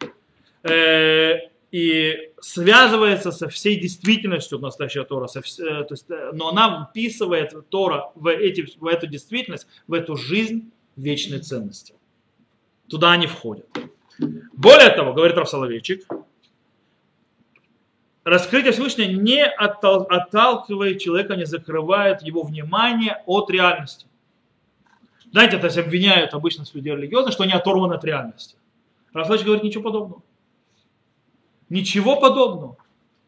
Э, 0.62 1.48
и 1.70 2.32
связывается 2.40 3.30
со 3.30 3.48
всей 3.48 3.78
действительностью 3.78 4.58
настоящего 4.58 5.04
Тора, 5.04 5.26
со, 5.26 5.40
э, 5.40 5.84
то 5.84 5.88
есть, 5.90 6.06
но 6.32 6.48
она 6.48 6.88
вписывает 6.90 7.52
Тора 7.68 8.10
в, 8.14 8.28
эти, 8.28 8.66
в 8.78 8.86
эту 8.86 9.06
действительность, 9.06 9.66
в 9.86 9.92
эту 9.92 10.16
жизнь 10.16 10.70
вечной 10.96 11.40
ценности. 11.40 11.94
Туда 12.88 13.12
они 13.12 13.26
входят. 13.26 13.66
Более 14.52 14.90
того, 14.90 15.12
говорит 15.12 15.36
Соловейчик, 15.46 16.06
раскрытие 18.24 18.72
Всевышнего 18.72 19.08
не 19.08 19.44
отталкивает 19.44 21.00
человека, 21.00 21.36
не 21.36 21.44
закрывает 21.44 22.22
его 22.22 22.42
внимание 22.42 23.22
от 23.26 23.50
реальности. 23.50 24.06
Знаете, 25.30 25.58
то 25.58 25.66
есть 25.66 25.76
обвиняют 25.76 26.32
обычно 26.32 26.64
людей 26.72 26.94
религиозных, 26.94 27.34
что 27.34 27.42
они 27.44 27.52
оторваны 27.52 27.92
от 27.92 28.04
реальности. 28.04 28.56
Рафлач 29.12 29.42
говорит 29.42 29.62
ничего 29.62 29.84
подобного. 29.84 30.22
Ничего 31.68 32.16
подобного. 32.16 32.76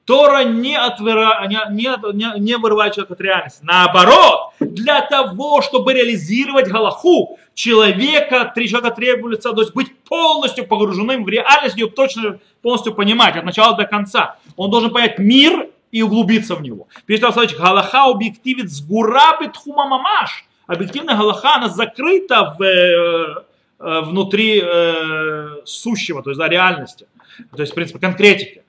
Тора 0.05 0.43
не, 0.45 0.77
отвера, 0.77 1.47
не, 1.47 1.61
не, 1.71 2.41
не 2.41 2.57
вырывает 2.57 2.95
человека 2.95 3.15
от 3.15 3.21
реальности. 3.21 3.61
Наоборот, 3.63 4.53
для 4.59 5.03
того, 5.03 5.63
чтобы 5.63 5.93
реализировать 5.93 6.69
Галаху, 6.69 7.39
человека, 7.55 8.51
три 8.55 8.69
человека 8.69 8.97
требуется, 8.97 9.53
то 9.53 9.61
есть 9.61 9.75
быть 9.75 9.97
полностью 10.01 10.67
погруженным 10.67 11.25
в 11.25 11.29
реальность, 11.29 11.77
ее 11.77 11.89
точно 11.89 12.41
полностью 12.63 12.95
понимать 12.95 13.37
от 13.37 13.45
начала 13.45 13.77
до 13.77 13.85
конца. 13.85 14.37
Он 14.57 14.71
должен 14.71 14.91
понять 14.91 15.19
мир 15.19 15.69
и 15.93 16.03
углубиться 16.03 16.55
в 16.55 16.63
него. 16.63 16.89
Пишет 17.07 17.25
Александрович, 17.25 17.59
Галаха 17.59 18.05
объективит 18.05 18.71
с 18.71 18.81
гурабит 18.81 19.57
хумамамаш. 19.57 20.45
Объективная 20.67 21.17
Галаха, 21.17 21.57
она 21.57 21.69
закрыта 21.69 22.57
в, 22.59 22.63
э, 22.63 23.45
э, 23.79 24.01
внутри 24.01 24.63
э, 24.65 25.57
сущего, 25.65 26.23
то 26.23 26.31
есть 26.31 26.39
да, 26.39 26.49
реальности. 26.49 27.07
То 27.55 27.63
есть, 27.63 27.73
в 27.73 27.75
принципе, 27.75 27.99
конкретики. 27.99 28.63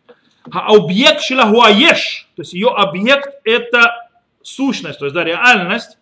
А 0.51 0.75
объект 0.75 1.21
шилагуаеш, 1.21 2.27
то 2.35 2.41
есть 2.41 2.53
ее 2.53 2.69
объект 2.69 3.29
это 3.43 4.09
сущность, 4.41 4.99
то 4.99 5.05
есть 5.05 5.13
да, 5.13 5.23
реальность, 5.23 5.97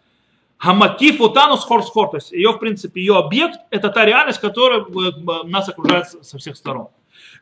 Хамакиф 0.59 1.21
утанус 1.21 1.63
хорсхор, 1.63 2.09
то 2.09 2.17
есть 2.17 2.33
ее, 2.33 2.51
в 2.51 2.57
принципе, 2.57 2.99
ее 2.99 3.17
объект, 3.17 3.59
это 3.69 3.89
та 3.89 4.03
реальность, 4.05 4.41
которая 4.41 4.81
э, 4.81 5.43
нас 5.45 5.69
окружает 5.69 6.07
со 6.09 6.37
всех 6.37 6.57
сторон. 6.57 6.89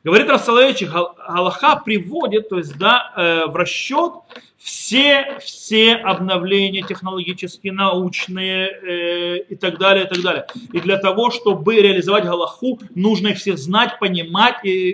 Говорит 0.03 0.29
Рассалович, 0.29 0.83
Галаха 0.83 1.81
приводит, 1.83 2.49
то 2.49 2.57
есть, 2.57 2.77
да, 2.77 3.11
э, 3.15 3.45
в 3.47 3.55
расчет 3.55 4.13
все, 4.57 5.37
все 5.39 5.95
обновления 5.95 6.81
технологические, 6.81 7.73
научные 7.73 8.69
э, 8.69 9.37
и 9.49 9.55
так 9.55 9.77
далее, 9.77 10.05
и 10.05 10.07
так 10.07 10.21
далее. 10.21 10.47
И 10.73 10.79
для 10.79 10.97
того, 10.97 11.31
чтобы 11.31 11.75
реализовать 11.75 12.25
Галаху, 12.25 12.79
нужно 12.95 13.29
их 13.29 13.37
всех 13.37 13.57
знать, 13.57 13.99
понимать, 13.99 14.63
и, 14.63 14.89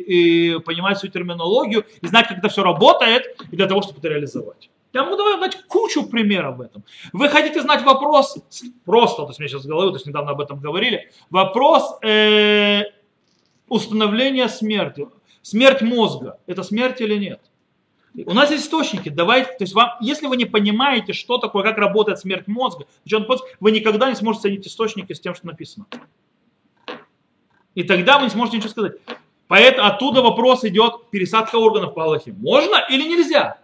и 0.55 0.59
понимать 0.59 0.97
всю 0.97 1.07
терминологию, 1.07 1.85
и 2.01 2.07
знать, 2.07 2.27
как 2.27 2.39
это 2.39 2.49
все 2.49 2.63
работает, 2.63 3.35
и 3.51 3.55
для 3.55 3.67
того, 3.67 3.81
чтобы 3.81 3.99
это 3.99 4.09
реализовать. 4.09 4.69
Я 4.93 5.03
могу 5.03 5.17
дать 5.39 5.63
кучу 5.67 6.07
примеров 6.07 6.57
в 6.57 6.61
этом. 6.61 6.83
Вы 7.13 7.27
хотите 7.29 7.61
знать 7.61 7.83
вопрос, 7.83 8.37
просто, 8.85 9.23
то 9.23 9.29
есть 9.29 9.39
мне 9.39 9.47
сейчас 9.47 9.63
в 9.65 9.67
голове, 9.67 9.89
то 9.89 9.95
есть 9.95 10.05
недавно 10.05 10.31
об 10.31 10.41
этом 10.41 10.59
говорили, 10.59 11.09
вопрос 11.31 11.97
э, 12.03 12.83
установления 13.67 14.47
смерти. 14.47 15.07
Смерть 15.41 15.81
мозга, 15.81 16.39
это 16.47 16.63
смерть 16.63 17.01
или 17.01 17.15
нет? 17.15 17.41
У 18.25 18.33
нас 18.33 18.51
есть 18.51 18.65
источники, 18.65 19.09
давайте, 19.09 19.51
то 19.51 19.63
есть 19.63 19.73
вам, 19.73 19.89
если 19.99 20.27
вы 20.27 20.37
не 20.37 20.45
понимаете, 20.45 21.13
что 21.13 21.39
такое, 21.39 21.63
как 21.63 21.77
работает 21.77 22.19
смерть 22.19 22.47
мозга, 22.47 22.85
вы 23.59 23.71
никогда 23.71 24.09
не 24.09 24.15
сможете 24.15 24.43
соединить 24.43 24.67
источники 24.67 25.13
с 25.13 25.19
тем, 25.19 25.33
что 25.33 25.47
написано. 25.47 25.87
И 27.73 27.83
тогда 27.83 28.19
вы 28.19 28.25
не 28.25 28.29
сможете 28.29 28.57
ничего 28.57 28.69
сказать. 28.69 28.93
Поэтому 29.47 29.87
оттуда 29.87 30.21
вопрос 30.21 30.63
идет, 30.63 31.09
пересадка 31.09 31.55
органов 31.55 31.95
по 31.95 32.03
Аллахе. 32.03 32.33
Можно 32.33 32.85
или 32.89 33.03
нельзя? 33.07 33.57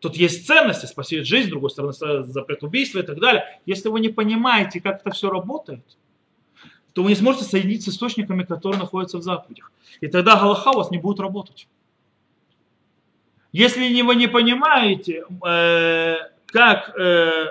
Тут 0.00 0.16
есть 0.16 0.46
ценности, 0.46 0.86
спасет 0.86 1.26
жизнь, 1.26 1.48
с 1.48 1.50
другой 1.50 1.70
стороны, 1.70 1.92
запрет 2.24 2.62
убийства 2.62 2.98
и 2.98 3.02
так 3.02 3.20
далее. 3.20 3.60
Если 3.66 3.88
вы 3.88 4.00
не 4.00 4.08
понимаете, 4.08 4.80
как 4.80 5.00
это 5.00 5.10
все 5.10 5.30
работает, 5.30 5.84
то 6.92 7.02
вы 7.02 7.10
не 7.10 7.16
сможете 7.16 7.44
соединить 7.44 7.84
с 7.84 7.88
источниками, 7.88 8.42
которые 8.44 8.78
находятся 8.78 9.18
в 9.18 9.22
заповедях. 9.22 9.72
И 10.00 10.08
тогда 10.08 10.36
Галаха 10.36 10.70
у 10.70 10.76
вас 10.76 10.90
не 10.90 10.98
будет 10.98 11.20
работать. 11.20 11.66
Если 13.52 14.02
вы 14.02 14.14
не 14.14 14.28
понимаете, 14.28 15.24
э, 15.46 16.16
как, 16.46 16.98
э, 16.98 17.46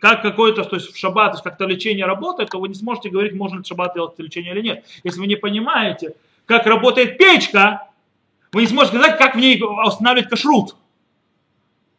как 0.00 0.22
какое-то, 0.22 0.64
то 0.64 0.76
есть 0.76 0.92
в 0.92 0.96
шаббат, 0.96 1.40
как-то 1.42 1.66
лечение 1.66 2.06
работает, 2.06 2.50
то 2.50 2.60
вы 2.60 2.68
не 2.68 2.74
сможете 2.74 3.10
говорить, 3.10 3.34
можно 3.34 3.58
ли 3.58 3.64
шаббат 3.64 3.94
делать 3.94 4.18
лечение 4.18 4.52
или 4.52 4.62
нет. 4.62 4.84
Если 5.04 5.20
вы 5.20 5.26
не 5.26 5.36
понимаете, 5.36 6.14
как 6.46 6.66
работает 6.66 7.18
печка, 7.18 7.88
вы 8.52 8.62
не 8.62 8.66
сможете 8.68 8.98
сказать, 8.98 9.18
как 9.18 9.34
в 9.34 9.38
ней 9.38 9.60
устанавливать 9.62 10.28
кашрут 10.28 10.76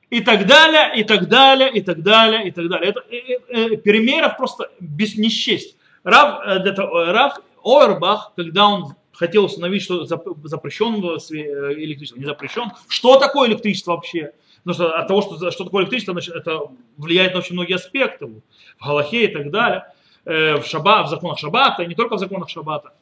и 0.10 0.22
так 0.22 0.46
далее, 0.46 1.02
и 1.02 1.04
так 1.04 1.28
далее, 1.28 1.72
и 1.72 1.82
так 1.82 2.02
далее, 2.02 2.48
и 2.48 2.52
так 2.52 2.70
далее. 2.70 2.90
Это 2.92 3.04
э, 3.10 3.18
э, 3.50 3.74
э 3.74 3.78
примеров 3.78 4.38
просто 4.38 4.70
без 4.80 5.18
не 5.18 5.30
счесть. 5.30 5.76
Рав, 6.04 6.42
э, 6.46 6.70
это, 6.70 6.82
э, 6.84 7.12
Рав 7.12 7.40
Ойербах, 7.64 8.34
когда 8.36 8.68
он 8.68 8.96
хотел 9.14 9.46
установить, 9.46 9.84
что 9.84 10.06
запрещен 10.06 10.96
электричество, 10.96 12.20
не 12.20 12.26
запрещен, 12.26 12.72
что 12.88 13.20
такое 13.20 13.50
электричество 13.50 13.92
вообще? 13.92 14.34
Потому 14.64 14.74
что 14.74 14.98
от 14.98 15.08
того, 15.08 15.22
что, 15.22 15.52
что 15.52 15.64
такое 15.66 15.84
электричество, 15.84 16.18
это 16.18 16.62
влияет 16.98 17.34
на 17.34 17.40
очень 17.40 17.54
многие 17.54 17.76
аспекты 17.76 18.26
в 18.26 18.86
Галахе 18.86 19.26
и 19.26 19.28
так 19.28 19.52
далее, 19.52 19.86
в, 20.26 20.64
шаба, 20.66 21.04
в 21.04 21.10
законах 21.10 21.38
Шаббата, 21.38 21.84
и 21.84 21.88
не 21.88 21.96
только 21.96 22.16
в 22.16 22.20
законах 22.20 22.50
Шаббата 22.50 22.94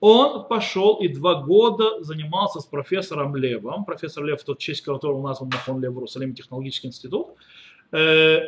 он 0.00 0.46
пошел 0.46 0.96
и 0.96 1.08
два 1.08 1.42
года 1.42 2.02
занимался 2.02 2.60
с 2.60 2.64
профессором 2.64 3.36
Левом. 3.36 3.84
Профессор 3.84 4.24
Лев, 4.24 4.40
в 4.40 4.44
тот 4.44 4.58
честь 4.58 4.80
которого 4.80 5.26
назван 5.26 5.50
Махон 5.50 5.80
Лев 5.80 5.92
в 5.92 5.96
Иерусалиме 5.96 6.32
технологический 6.32 6.88
институт. 6.88 7.28
Э, 7.92 8.40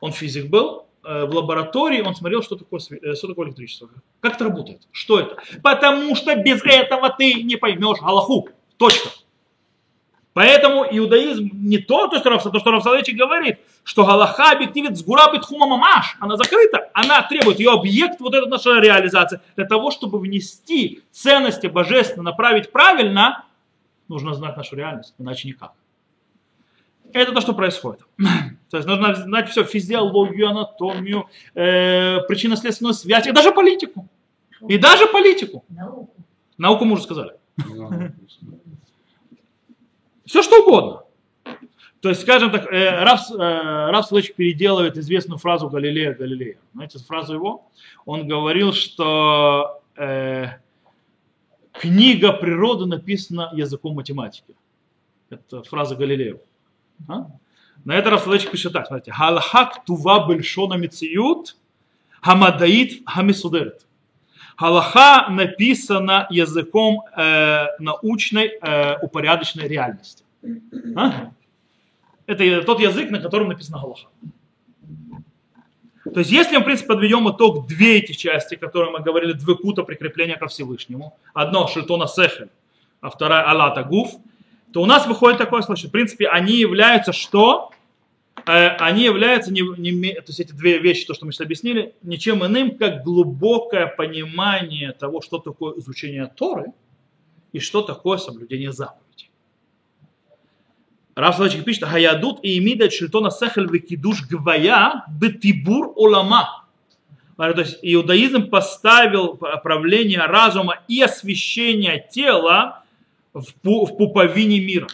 он 0.00 0.10
физик 0.10 0.50
был. 0.50 0.86
Э, 1.06 1.24
в 1.24 1.34
лаборатории 1.34 2.00
он 2.00 2.16
смотрел, 2.16 2.42
что 2.42 2.56
такое, 2.56 2.80
э, 2.80 3.14
что 3.14 3.28
такое 3.28 3.46
электричество. 3.46 3.88
Как 4.20 4.34
это 4.34 4.44
работает? 4.44 4.82
Что 4.90 5.20
это? 5.20 5.36
Потому 5.62 6.16
что 6.16 6.34
без 6.34 6.60
этого 6.64 7.10
ты 7.10 7.44
не 7.44 7.54
поймешь 7.54 7.98
Аллаху. 8.02 8.48
Точка. 8.76 9.10
Поэтому 10.32 10.84
иудаизм 10.84 11.48
не 11.52 11.78
то, 11.78 12.08
то, 12.08 12.18
что, 12.18 12.50
то, 12.50 12.58
что 12.58 12.70
Равсалович 12.72 13.14
говорит, 13.14 13.58
что 13.84 14.04
Галаха 14.04 14.50
объективит 14.50 14.98
с 14.98 15.02
гурабит 15.02 15.44
хума 15.44 15.66
мамаш, 15.66 16.16
она 16.20 16.36
закрыта, 16.36 16.90
она 16.92 17.22
требует, 17.22 17.58
ее 17.58 17.70
объект, 17.70 18.20
вот 18.20 18.34
эта 18.34 18.46
наша 18.46 18.78
реализация, 18.80 19.40
для 19.54 19.64
того, 19.64 19.90
чтобы 19.90 20.18
внести 20.18 21.02
ценности 21.10 21.68
божественно, 21.68 22.24
направить 22.24 22.70
правильно, 22.70 23.46
нужно 24.08 24.34
знать 24.34 24.56
нашу 24.58 24.76
реальность, 24.76 25.14
иначе 25.18 25.48
никак. 25.48 25.72
Это 27.12 27.32
то, 27.32 27.40
что 27.40 27.54
происходит. 27.54 28.00
То 28.70 28.76
есть 28.76 28.88
нужно 28.88 29.14
знать 29.14 29.48
все, 29.48 29.64
физиологию, 29.64 30.48
анатомию, 30.48 31.28
э, 31.54 32.20
причинно-следственную 32.28 32.94
связь, 32.94 33.26
и 33.26 33.32
даже 33.32 33.52
политику. 33.52 34.08
И 34.68 34.78
даже 34.78 35.06
политику. 35.06 35.64
Науку. 35.68 36.14
Науку 36.58 36.84
мы 36.84 36.94
уже 36.94 37.02
сказали. 37.02 37.32
Все 40.24 40.42
что 40.42 40.62
угодно. 40.62 41.02
То 42.00 42.10
есть, 42.10 42.22
скажем 42.22 42.50
так, 42.50 42.72
э, 42.72 43.02
Раф, 43.02 43.30
э, 43.30 43.36
Раф 43.36 44.06
Слэч 44.06 44.34
переделывает 44.34 44.96
известную 44.96 45.38
фразу 45.38 45.68
Галилея 45.68 46.14
Галилея. 46.14 46.58
Знаете 46.74 46.98
фразу 46.98 47.34
его? 47.34 47.68
Он 48.04 48.28
говорил, 48.28 48.72
что 48.72 49.82
э, 49.96 50.46
книга 51.72 52.32
природы 52.32 52.86
написана 52.86 53.50
языком 53.54 53.94
математики. 53.94 54.54
Это 55.30 55.62
фраза 55.62 55.96
Галилеева. 55.96 56.40
А? 57.08 57.26
На 57.84 57.94
это 57.94 58.10
Рафсалович 58.10 58.48
пишет 58.48 58.72
так, 58.72 58.86
смотрите. 58.86 59.12
Галахак 59.16 59.84
тува 59.84 60.26
бельшона 60.28 60.74
мициют, 60.74 61.56
хамадаит 62.20 63.02
хамисудерет. 63.06 63.86
Галаха 64.58 65.28
написана 65.30 66.26
языком 66.30 67.02
э, 67.16 67.66
научной 67.78 68.52
э, 68.60 68.98
упорядоченной 69.02 69.68
реальности. 69.68 70.24
А? 70.96 71.30
Это 72.26 72.62
тот 72.62 72.80
язык, 72.80 73.10
на 73.10 73.20
котором 73.20 73.48
написана 73.48 73.78
Галаха. 73.78 74.08
То 76.12 76.20
есть, 76.20 76.30
если 76.30 76.56
мы, 76.56 76.62
в 76.62 76.64
принципе, 76.64 76.88
подведем 76.88 77.28
итог 77.28 77.66
две 77.66 77.98
эти 77.98 78.12
части, 78.12 78.54
которые 78.54 78.92
мы 78.92 79.00
говорили, 79.00 79.32
двекута 79.32 79.82
прикрепления 79.82 80.36
ко 80.36 80.46
Всевышнему, 80.46 81.16
одно 81.34 81.66
шельтона 81.66 82.06
сехель, 82.06 82.48
а 83.00 83.10
вторая 83.10 83.42
алата 83.48 83.82
гуф, 83.82 84.12
то 84.72 84.82
у 84.82 84.86
нас 84.86 85.06
выходит 85.06 85.38
такое 85.38 85.62
случай. 85.62 85.88
В 85.88 85.90
принципе, 85.90 86.28
они 86.28 86.54
являются 86.54 87.12
что? 87.12 87.70
Э, 88.46 88.76
они 88.76 89.04
являются, 89.04 89.52
не, 89.52 89.62
не, 89.78 90.12
то 90.14 90.24
есть 90.28 90.40
эти 90.40 90.52
две 90.52 90.78
вещи, 90.78 91.06
то, 91.06 91.14
что 91.14 91.26
мы 91.26 91.32
сейчас 91.32 91.46
объяснили, 91.46 91.94
ничем 92.02 92.44
иным, 92.44 92.76
как 92.76 93.02
глубокое 93.02 93.86
понимание 93.86 94.92
того, 94.92 95.20
что 95.20 95.38
такое 95.38 95.78
изучение 95.78 96.26
Торы 96.26 96.72
и 97.52 97.58
что 97.58 97.82
такое 97.82 98.18
соблюдение 98.18 98.72
заповедей. 98.72 99.30
Рав 101.14 101.34
Соловейчик 101.34 101.64
пишет, 101.64 101.84
Хаядут 101.84 102.40
и 102.42 102.58
имидат 102.58 102.92
шельтона 102.92 103.30
сехель 103.30 103.66
векидуш 103.70 104.28
гвая 104.28 105.04
бетибур 105.08 105.94
олама. 105.96 106.66
То 107.38 107.60
есть 107.60 107.78
иудаизм 107.82 108.48
поставил 108.48 109.36
правление 109.36 110.20
разума 110.20 110.78
и 110.88 111.00
освящение 111.02 112.06
тела 112.10 112.84
в, 113.40 113.96
пуповине 113.96 114.60
мира. 114.60 114.86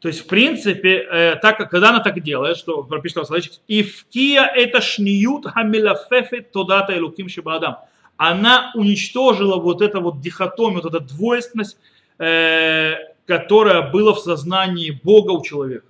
То 0.00 0.08
есть, 0.08 0.20
в 0.20 0.26
принципе, 0.26 0.98
э, 1.10 1.36
так 1.36 1.58
как 1.58 1.70
когда 1.70 1.90
она 1.90 2.00
так 2.00 2.20
делает, 2.22 2.56
что 2.56 2.84
прописано 2.84 3.24
в 3.24 4.04
Кия 4.10 4.44
это 4.44 4.80
шниют 4.80 5.46
хамилафефет 5.46 6.52
тодата 6.52 6.92
и 6.92 7.00
луким 7.00 7.28
шибадам. 7.28 7.78
Она 8.16 8.72
уничтожила 8.74 9.56
вот 9.56 9.82
эту 9.82 10.00
вот 10.00 10.20
дихотомию, 10.20 10.82
вот 10.82 10.94
эту 10.94 11.04
двойственность, 11.04 11.78
э, 12.18 12.94
которая 13.26 13.90
была 13.90 14.12
в 14.14 14.20
сознании 14.20 15.00
Бога 15.02 15.32
у 15.32 15.42
человека. 15.42 15.86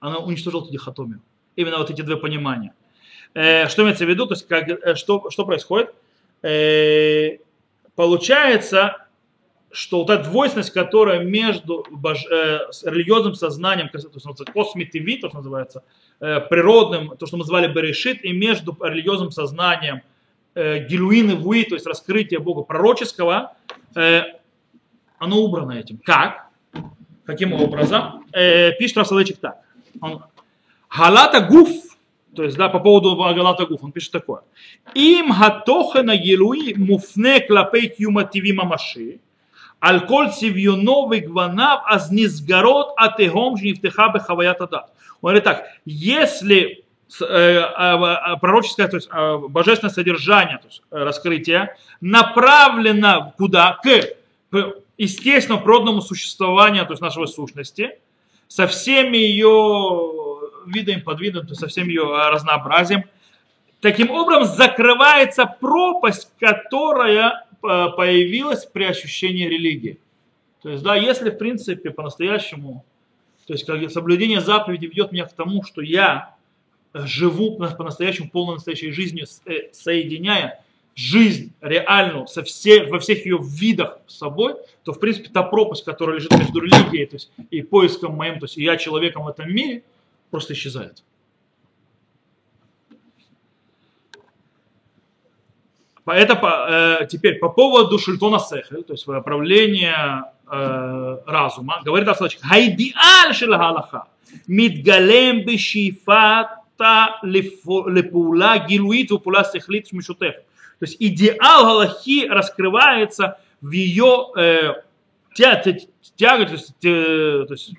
Она 0.00 0.18
уничтожила 0.18 0.62
эту 0.62 0.72
дихотомию. 0.72 1.20
Именно 1.56 1.78
вот 1.78 1.90
эти 1.90 2.02
две 2.02 2.16
понимания. 2.16 2.72
Э, 3.34 3.68
что 3.68 3.82
имеется 3.82 4.06
в 4.06 4.08
виду? 4.08 4.26
То 4.26 4.34
есть, 4.34 4.48
как, 4.48 4.68
э, 4.68 4.94
что, 4.94 5.30
что 5.30 5.44
происходит? 5.44 5.94
Э, 6.42 7.38
получается, 7.94 9.03
что 9.74 9.98
вот 9.98 10.10
эта 10.10 10.24
двойственность, 10.24 10.70
которая 10.70 11.24
между 11.24 11.84
бож, 11.90 12.24
э, 12.30 12.60
религиозным 12.84 13.34
сознанием, 13.34 13.88
то 13.88 13.98
есть 13.98 14.08
косметиви, 14.52 15.16
то, 15.16 15.28
что 15.28 15.38
называется, 15.38 15.82
э, 16.20 16.40
природным, 16.40 17.16
то, 17.16 17.26
что 17.26 17.36
мы 17.36 17.40
называли 17.40 17.72
Берешит, 17.72 18.24
и 18.24 18.32
между 18.32 18.76
религиозным 18.80 19.30
сознанием 19.30 20.02
э, 20.54 20.86
Гилуин 20.86 21.36
Вуи, 21.36 21.64
то 21.64 21.74
есть 21.74 21.86
раскрытие 21.86 22.38
Бога 22.38 22.62
пророческого, 22.62 23.56
э, 23.96 24.22
оно 25.18 25.38
убрано 25.38 25.72
этим. 25.72 25.98
Как? 26.04 26.48
Каким 27.24 27.52
образом? 27.52 28.24
Э, 28.32 28.72
пишет 28.72 28.98
Рафсалычик 28.98 29.38
так. 29.38 29.58
Он, 30.00 30.22
Галата 30.96 31.40
гуф, 31.40 31.68
то 32.36 32.44
есть, 32.44 32.56
да, 32.56 32.68
по 32.68 32.78
поводу 32.78 33.16
Галата 33.16 33.66
Гуф, 33.66 33.82
он 33.82 33.92
пишет 33.92 34.12
такое. 34.12 34.42
Им 34.94 35.32
хатохена 35.32 36.16
гилуи 36.16 36.74
муфне 36.74 37.40
клапей 37.40 37.88
кюма 37.88 38.24
тиви 38.24 38.52
мамаши, 38.52 39.20
Аль-коль 39.84 40.32
сивьюновый 40.32 41.20
гванав 41.20 41.82
азнизгород 41.84 42.94
атегом 42.96 43.58
жнифтеха 43.58 44.08
бехаваят 44.14 44.62
адат. 44.62 44.90
Он 45.20 45.28
говорит 45.28 45.44
так, 45.44 45.66
если 45.84 46.84
э, 47.20 47.24
э, 47.24 48.36
пророческое, 48.40 48.88
то 48.88 48.96
есть 48.96 49.10
э, 49.12 49.38
божественное 49.48 49.92
содержание, 49.92 50.56
то 50.56 50.68
есть 50.68 50.82
раскрытие, 50.90 51.76
направлено 52.00 53.34
куда? 53.36 53.78
К 53.82 54.00
естественному 54.96 55.62
природному 55.62 56.00
существованию, 56.00 56.86
то 56.86 56.92
есть 56.92 57.02
нашего 57.02 57.26
сущности, 57.26 57.98
со 58.48 58.66
всеми 58.66 59.18
ее 59.18 60.40
видами, 60.66 61.00
подвидами, 61.00 61.52
со 61.52 61.66
всем 61.66 61.88
ее 61.88 62.04
разнообразием. 62.30 63.04
Таким 63.80 64.10
образом 64.10 64.44
закрывается 64.44 65.44
пропасть, 65.44 66.30
которая 66.40 67.43
появилась 67.64 68.66
при 68.66 68.84
ощущении 68.84 69.46
религии. 69.46 69.98
То 70.62 70.70
есть, 70.70 70.82
да, 70.82 70.96
если, 70.96 71.30
в 71.30 71.38
принципе, 71.38 71.90
по-настоящему, 71.90 72.84
то 73.46 73.54
есть, 73.54 73.64
как 73.64 73.90
соблюдение 73.90 74.40
заповеди 74.40 74.86
ведет 74.86 75.12
меня 75.12 75.24
к 75.24 75.32
тому, 75.32 75.62
что 75.62 75.80
я 75.80 76.36
живу 76.94 77.56
по-настоящему 77.56 78.30
полной 78.30 78.54
настоящей 78.54 78.90
жизнью, 78.90 79.26
э, 79.46 79.72
соединяя 79.72 80.62
жизнь 80.94 81.52
реальную 81.60 82.26
со 82.26 82.42
все, 82.44 82.84
во 82.84 82.98
всех 82.98 83.24
ее 83.26 83.38
видах 83.42 83.98
с 84.06 84.18
собой, 84.18 84.54
то, 84.84 84.92
в 84.92 85.00
принципе, 85.00 85.28
та 85.28 85.42
пропасть, 85.42 85.84
которая 85.84 86.16
лежит 86.16 86.32
между 86.38 86.60
религией 86.60 87.06
то 87.06 87.16
есть, 87.16 87.30
и 87.50 87.62
поиском 87.62 88.14
моим, 88.14 88.38
то 88.38 88.44
есть, 88.44 88.56
я 88.56 88.76
человеком 88.76 89.24
в 89.24 89.28
этом 89.28 89.52
мире, 89.52 89.82
просто 90.30 90.52
исчезает. 90.52 91.02
Это 96.06 96.36
по, 96.36 97.00
э, 97.00 97.06
теперь 97.06 97.38
по 97.38 97.48
поводу 97.48 97.98
Шильтона 97.98 98.38
Сехель, 98.38 98.82
то 98.82 98.92
есть 98.92 99.06
правления 99.06 100.30
э, 100.50 101.18
разума, 101.26 101.80
говорит 101.82 102.08
Асалачик, 102.08 102.42
Хайдиаль 102.42 103.34
Шилгалаха, 103.34 104.06
Мидгалем 104.46 105.44
Бешифата 105.46 107.16
Лепула 107.22 108.58
Гилуит 108.68 109.10
Вупула 109.10 109.44
Сехлит 109.44 109.88
Шмишутев. 109.88 110.34
То 110.78 110.86
есть 110.86 110.96
идеал 110.98 111.64
Галахи 111.64 112.26
раскрывается 112.28 113.38
в 113.62 113.70
ее 113.70 114.26
э, 114.36 114.74
тяга, 115.34 115.62
то 115.62 115.70
есть, 115.70 115.88
то 116.80 117.46
есть 117.48 117.74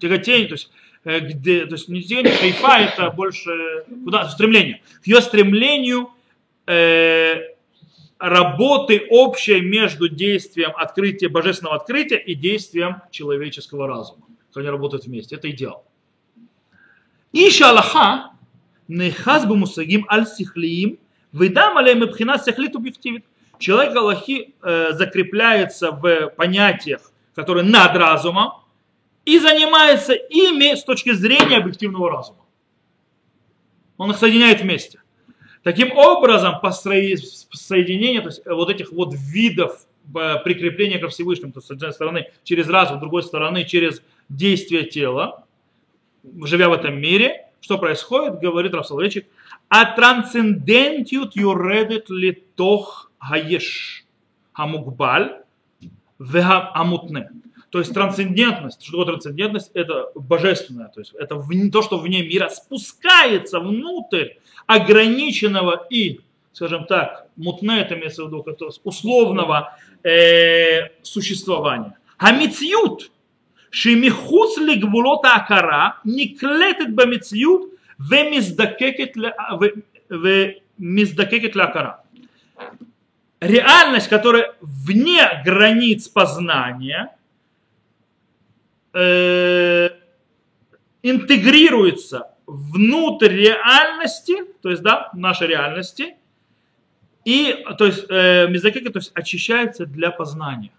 тяготение, 0.00 0.48
то 0.48 0.54
есть 0.54 0.70
э, 1.04 1.20
где, 1.20 1.66
то 1.66 1.74
есть 1.74 1.88
не 1.88 2.02
тяготение, 2.02 2.52
хайфа 2.54 3.04
это 3.04 3.10
больше 3.10 3.84
куда 4.04 4.28
стремление, 4.28 4.80
к 5.02 5.06
ее 5.06 5.20
стремлению 5.20 6.10
э, 6.66 7.57
работы 8.18 9.06
общей 9.10 9.60
между 9.60 10.08
действием 10.08 10.72
открытия, 10.76 11.28
божественного 11.28 11.76
открытия 11.76 12.18
и 12.18 12.34
действием 12.34 13.02
человеческого 13.10 13.86
разума. 13.86 14.26
Они 14.54 14.68
работают 14.68 15.04
вместе. 15.04 15.36
Это 15.36 15.48
идеал. 15.50 15.84
Иша 17.32 17.70
Аллаха 17.70 18.32
нехаз 18.88 19.46
бы 19.46 19.56
мусагим 19.56 20.04
аль 20.10 20.26
сихлиим 20.26 20.98
выдам 21.32 21.76
алейм 21.78 22.00
бхина 22.00 22.38
сихлит 22.38 22.74
объективит. 22.74 23.24
Человек 23.58 23.94
Аллахи 23.96 24.54
э, 24.62 24.92
закрепляется 24.92 25.90
в 25.92 26.30
понятиях, 26.36 27.12
которые 27.34 27.64
над 27.64 27.96
разумом, 27.96 28.52
и 29.24 29.38
занимается 29.38 30.14
ими 30.14 30.74
с 30.74 30.84
точки 30.84 31.12
зрения 31.12 31.58
объективного 31.58 32.10
разума. 32.10 32.44
Он 33.96 34.10
их 34.10 34.16
соединяет 34.16 34.60
вместе. 34.60 35.00
Таким 35.68 35.92
образом, 35.98 36.54
соединение 37.52 38.22
то 38.22 38.28
есть, 38.28 38.40
э, 38.46 38.54
вот 38.54 38.70
этих 38.70 38.90
вот 38.90 39.12
видов 39.12 39.86
э, 40.14 40.36
прикрепления 40.42 40.98
ко 40.98 41.08
Всевышнему, 41.08 41.52
то 41.52 41.58
есть, 41.58 41.68
с 41.68 41.70
одной 41.70 41.92
стороны 41.92 42.30
через 42.42 42.70
разум, 42.70 42.96
с 42.96 43.00
другой 43.00 43.22
стороны 43.22 43.66
через 43.66 44.02
действие 44.30 44.84
тела, 44.84 45.44
живя 46.42 46.70
в 46.70 46.72
этом 46.72 46.98
мире, 46.98 47.50
что 47.60 47.76
происходит, 47.76 48.40
говорит 48.40 48.72
Рафсалречик, 48.72 49.26
а 49.68 49.94
трансцендентиют 49.94 51.36
юредет 51.36 52.08
литох 52.08 53.12
хаеш 53.18 54.06
хамукбаль 54.54 55.42
вегамутне. 56.18 57.28
То 57.70 57.80
есть 57.80 57.92
трансцендентность, 57.92 58.82
что 58.82 58.92
такое 58.92 59.06
трансцендентность? 59.06 59.70
Это 59.74 60.10
божественное, 60.14 60.88
то 60.88 61.00
есть 61.00 61.12
это 61.14 61.36
то, 61.70 61.82
что 61.82 61.98
вне 61.98 62.22
мира 62.22 62.48
спускается 62.48 63.60
внутрь 63.60 64.36
ограниченного 64.66 65.86
и, 65.90 66.20
скажем 66.52 66.86
так, 66.86 67.26
мутне, 67.36 67.80
это 67.80 67.94
имеется 67.94 68.24
в 68.24 68.28
виду, 68.28 68.42
условного 68.84 69.76
э, 70.02 70.88
существования. 71.02 71.98
А 72.16 72.32
мецьют, 72.32 73.12
шемихуц 73.70 74.56
лигвулота 74.56 75.34
акара, 75.34 75.98
никлетет 76.04 76.94
бамецьют, 76.94 77.74
вемиздакекет 77.98 79.14
ля 79.16 79.34
акара. 81.64 82.02
Реальность, 83.40 84.08
которая 84.08 84.54
вне 84.62 85.42
границ 85.44 86.08
познания– 86.08 87.10
э, 88.92 89.90
интегрируется 91.02 92.34
внутрь 92.46 93.32
реальности, 93.34 94.44
то 94.62 94.70
есть, 94.70 94.82
да, 94.82 95.10
нашей 95.12 95.48
реальности, 95.48 96.16
И, 97.24 97.64
то 97.76 97.84
есть, 97.84 98.06
э, 98.08 98.48
мизакека, 98.48 98.90
то 98.90 99.00
есть, 99.00 99.12
очищается 99.14 99.84
для 99.84 100.10
познания. 100.10 100.72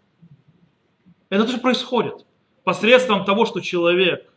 Это 1.30 1.46
тоже 1.46 1.60
происходит. 1.60 2.26
Посредством 2.64 3.24
того, 3.24 3.46
что 3.46 3.60
человек 3.60 4.34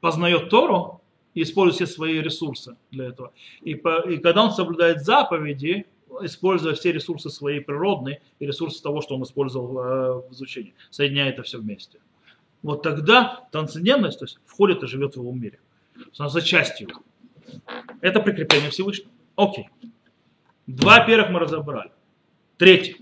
познает 0.00 0.48
Тору 0.50 1.00
и 1.34 1.42
использует 1.42 1.88
все 1.88 1.94
свои 1.94 2.20
ресурсы 2.20 2.76
для 2.90 3.04
этого. 3.06 3.32
И, 3.60 3.76
по, 3.76 4.00
и 4.00 4.18
когда 4.18 4.42
он 4.42 4.50
соблюдает 4.50 5.04
заповеди, 5.04 5.86
используя 6.22 6.74
все 6.74 6.92
ресурсы 6.92 7.30
своей 7.30 7.60
природные 7.60 8.20
и 8.38 8.46
ресурсы 8.46 8.82
того, 8.82 9.00
что 9.00 9.16
он 9.16 9.22
использовал 9.22 9.78
э, 9.78 10.28
в 10.28 10.32
изучении, 10.32 10.74
соединяя 10.90 11.30
это 11.30 11.42
все 11.42 11.58
вместе. 11.58 11.98
Вот 12.62 12.82
тогда 12.82 13.48
трансцендентность 13.50 14.18
то 14.18 14.24
есть, 14.24 14.38
входит 14.46 14.82
и 14.82 14.86
живет 14.86 15.14
в 15.14 15.20
его 15.20 15.32
мире. 15.32 15.58
Она 16.18 16.28
за 16.28 16.40
частью. 16.42 16.88
Это 18.00 18.20
прикрепление 18.20 18.70
Всевышнего. 18.70 19.10
Окей. 19.36 19.68
Два 20.66 21.04
первых 21.04 21.30
мы 21.30 21.40
разобрали. 21.40 21.90
Третий. 22.56 22.96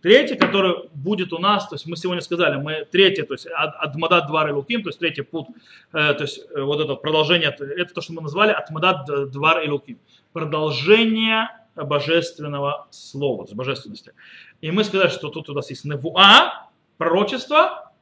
Третий, 0.00 0.36
который 0.36 0.88
будет 0.94 1.32
у 1.32 1.38
нас, 1.38 1.68
то 1.68 1.74
есть 1.74 1.86
мы 1.86 1.96
сегодня 1.96 2.20
сказали, 2.20 2.56
мы 2.56 2.86
третий, 2.88 3.22
то 3.22 3.34
есть 3.34 3.48
Адмадат 3.52 4.28
Двар 4.28 4.48
и 4.48 4.52
Луким, 4.52 4.82
то 4.82 4.90
есть 4.90 5.00
третий 5.00 5.22
путь, 5.22 5.46
э, 5.92 6.14
то 6.14 6.22
есть 6.22 6.46
э, 6.54 6.62
вот 6.62 6.80
это 6.80 6.94
продолжение, 6.94 7.48
это 7.48 7.94
то, 7.94 8.00
что 8.00 8.12
мы 8.12 8.22
назвали 8.22 8.52
Адмадат 8.52 9.30
Двар 9.32 9.62
и 9.62 9.68
Луким. 9.68 9.98
Продолжение 10.32 11.48
божественного 11.84 12.86
слова, 12.90 13.42
есть 13.42 13.54
божественности. 13.54 14.12
И 14.60 14.70
мы 14.70 14.84
сказали, 14.84 15.08
что 15.08 15.28
тут 15.28 15.48
у 15.48 15.54
нас 15.54 15.70
есть 15.70 15.84
Невуа, 15.84 16.68
пророчество, 16.96 17.92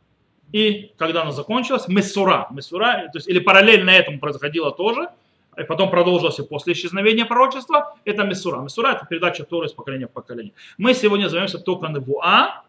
и 0.52 0.92
когда 0.96 1.22
оно 1.22 1.32
закончилось, 1.32 1.88
Месура, 1.88 2.46
Месура, 2.50 3.08
то 3.12 3.18
есть 3.18 3.28
или 3.28 3.38
параллельно 3.38 3.90
этому 3.90 4.20
происходило 4.20 4.72
тоже– 4.72 5.08
и 5.56 5.62
потом 5.64 5.90
продолжилось 5.90 6.38
и 6.38 6.42
после 6.42 6.74
исчезновения 6.74 7.24
пророчества, 7.24 7.96
это 8.04 8.24
Месура. 8.24 8.60
Месура 8.60 8.88
это 8.88 9.06
передача 9.06 9.44
Торы 9.44 9.66
из 9.66 9.72
поколения 9.72 10.06
в 10.06 10.10
поколение. 10.10 10.52
Мы 10.76 10.94
сегодня 10.94 11.28
займемся 11.28 11.58
только 11.58 11.88
Невуа, 11.88 12.62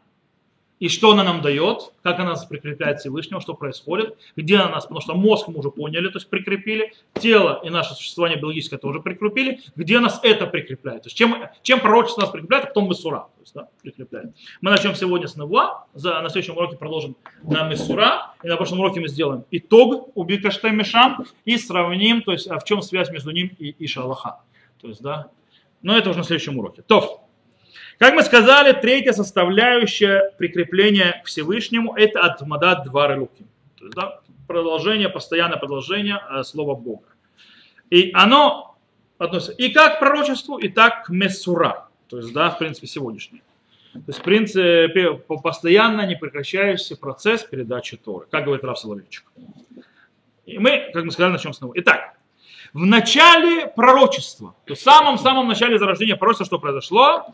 и 0.79 0.89
что 0.89 1.11
она 1.11 1.23
нам 1.23 1.41
дает, 1.41 1.91
как 2.03 2.19
она 2.19 2.31
нас 2.31 2.45
прикрепляет 2.45 2.99
Всевышнего, 2.99 3.41
что 3.41 3.53
происходит, 3.53 4.17
где 4.35 4.57
она 4.57 4.69
нас, 4.69 4.83
потому 4.83 5.01
что 5.01 5.15
мозг 5.15 5.47
мы 5.47 5.59
уже 5.59 5.71
поняли, 5.71 6.09
то 6.09 6.17
есть 6.17 6.29
прикрепили, 6.29 6.93
тело 7.13 7.61
и 7.63 7.69
наше 7.69 7.93
существование 7.95 8.39
биологическое 8.39 8.79
тоже 8.79 8.99
прикрепили, 8.99 9.61
где 9.75 9.99
нас 9.99 10.19
это 10.23 10.45
прикрепляет. 10.45 11.03
То 11.03 11.07
есть 11.07 11.17
чем, 11.17 11.35
чем 11.63 11.79
пророчество 11.79 12.21
нас 12.21 12.29
прикрепляет, 12.29 12.65
а 12.65 12.67
потом 12.67 12.89
Месура 12.89 13.19
то 13.19 13.41
есть, 13.41 13.53
да, 13.53 13.67
прикрепляет. 13.81 14.35
Мы 14.61 14.71
начнем 14.71 14.95
сегодня 14.95 15.27
с 15.27 15.35
Невуа, 15.35 15.85
за, 15.93 16.21
на 16.21 16.29
следующем 16.29 16.57
уроке 16.57 16.77
продолжим. 16.77 17.15
На 17.43 17.67
Месура, 17.67 18.33
и 18.43 18.47
на 18.47 18.57
прошлом 18.57 18.79
уроке 18.79 18.99
мы 18.99 19.07
сделаем 19.07 19.45
итог 19.51 20.11
у 20.15 20.23
Бикаште 20.23 20.69
Мишам 20.71 21.25
и 21.45 21.57
сравним, 21.57 22.21
то 22.21 22.31
есть 22.31 22.47
а 22.47 22.59
в 22.59 22.63
чем 22.65 22.81
связь 22.81 23.09
между 23.09 23.31
ним 23.31 23.51
и 23.57 23.75
Иша 23.79 24.01
Аллаха. 24.01 24.41
То 24.81 24.87
есть, 24.87 25.01
да, 25.01 25.29
но 25.81 25.97
это 25.97 26.09
уже 26.09 26.19
на 26.19 26.25
следующем 26.25 26.57
уроке. 26.57 26.81
То, 26.81 27.26
как 27.97 28.13
мы 28.13 28.23
сказали, 28.23 28.73
третья 28.73 29.11
составляющая 29.11 30.33
прикрепления 30.37 31.21
к 31.23 31.27
Всевышнему– 31.27 31.95
это 31.97 32.21
Атмадат 32.21 32.83
Двары 32.83 33.17
есть, 33.17 33.95
да, 33.95 34.19
продолжение, 34.47 35.09
постоянное 35.09 35.57
продолжение 35.57 36.19
э, 36.29 36.43
слова 36.43 36.75
Бога. 36.75 37.07
И 37.89 38.11
оно 38.13 38.77
относится 39.17 39.53
и 39.53 39.69
как 39.69 39.97
к 39.97 39.99
пророчеству, 39.99 40.57
и 40.57 40.69
так 40.69 41.05
к 41.05 41.09
Месура. 41.09 41.87
То 42.07 42.17
есть, 42.17 42.33
да, 42.33 42.49
в 42.49 42.59
принципе, 42.59 42.87
сегодняшнее. 42.87 43.41
То 43.93 44.03
есть, 44.07 44.19
в 44.19 44.23
принципе, 44.23 45.13
постоянно 45.13 46.05
непрекращающийся 46.05 46.97
процесс 46.97 47.43
передачи 47.43 47.97
Торы, 47.97 48.27
как 48.29 48.45
говорит 48.45 48.63
Раф 48.63 48.77
Соловейчик. 48.77 49.25
И 50.45 50.59
мы, 50.59 50.91
как 50.93 51.03
мы 51.03 51.11
сказали, 51.11 51.33
начнем 51.33 51.53
снова. 51.53 51.73
Итак, 51.77 52.13
в 52.73 52.85
начале 52.85 53.67
пророчества, 53.67 54.55
то 54.65 54.75
в 54.75 54.79
самом-самом 54.79 55.47
начале 55.47 55.79
зарождения 55.79 56.15
пророчества, 56.15 56.45
что 56.45 56.59
произошло, 56.59 57.33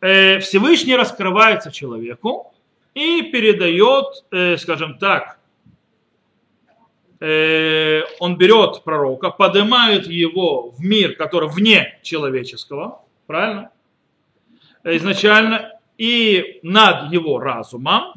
Всевышний 0.00 0.96
раскрывается 0.96 1.70
человеку 1.70 2.54
и 2.94 3.22
передает, 3.22 4.24
э, 4.30 4.56
скажем 4.56 4.98
так, 4.98 5.38
э, 7.20 8.02
он 8.18 8.36
берет 8.38 8.82
пророка, 8.82 9.30
поднимает 9.30 10.06
его 10.06 10.70
в 10.70 10.80
мир, 10.80 11.16
который 11.16 11.50
вне 11.50 11.98
человеческого, 12.02 13.02
правильно? 13.26 13.70
Изначально, 14.84 15.78
и 15.98 16.60
над 16.62 17.12
его 17.12 17.38
разумом. 17.38 18.14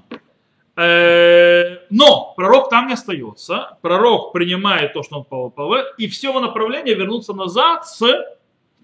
Но 0.76 2.34
пророк 2.36 2.70
там 2.70 2.88
не 2.88 2.94
остается. 2.94 3.78
Пророк 3.82 4.32
принимает 4.32 4.94
то, 4.94 5.04
что 5.04 5.18
он 5.18 5.24
попал, 5.26 5.76
и 5.98 6.08
все 6.08 6.30
его 6.30 6.40
направление 6.40 6.96
вернуться 6.96 7.34
назад 7.34 7.86
с 7.86 8.02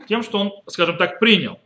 тем, 0.07 0.21
что 0.21 0.39
он, 0.39 0.51
скажем 0.67 0.97
так, 0.97 1.19
принял 1.19 1.57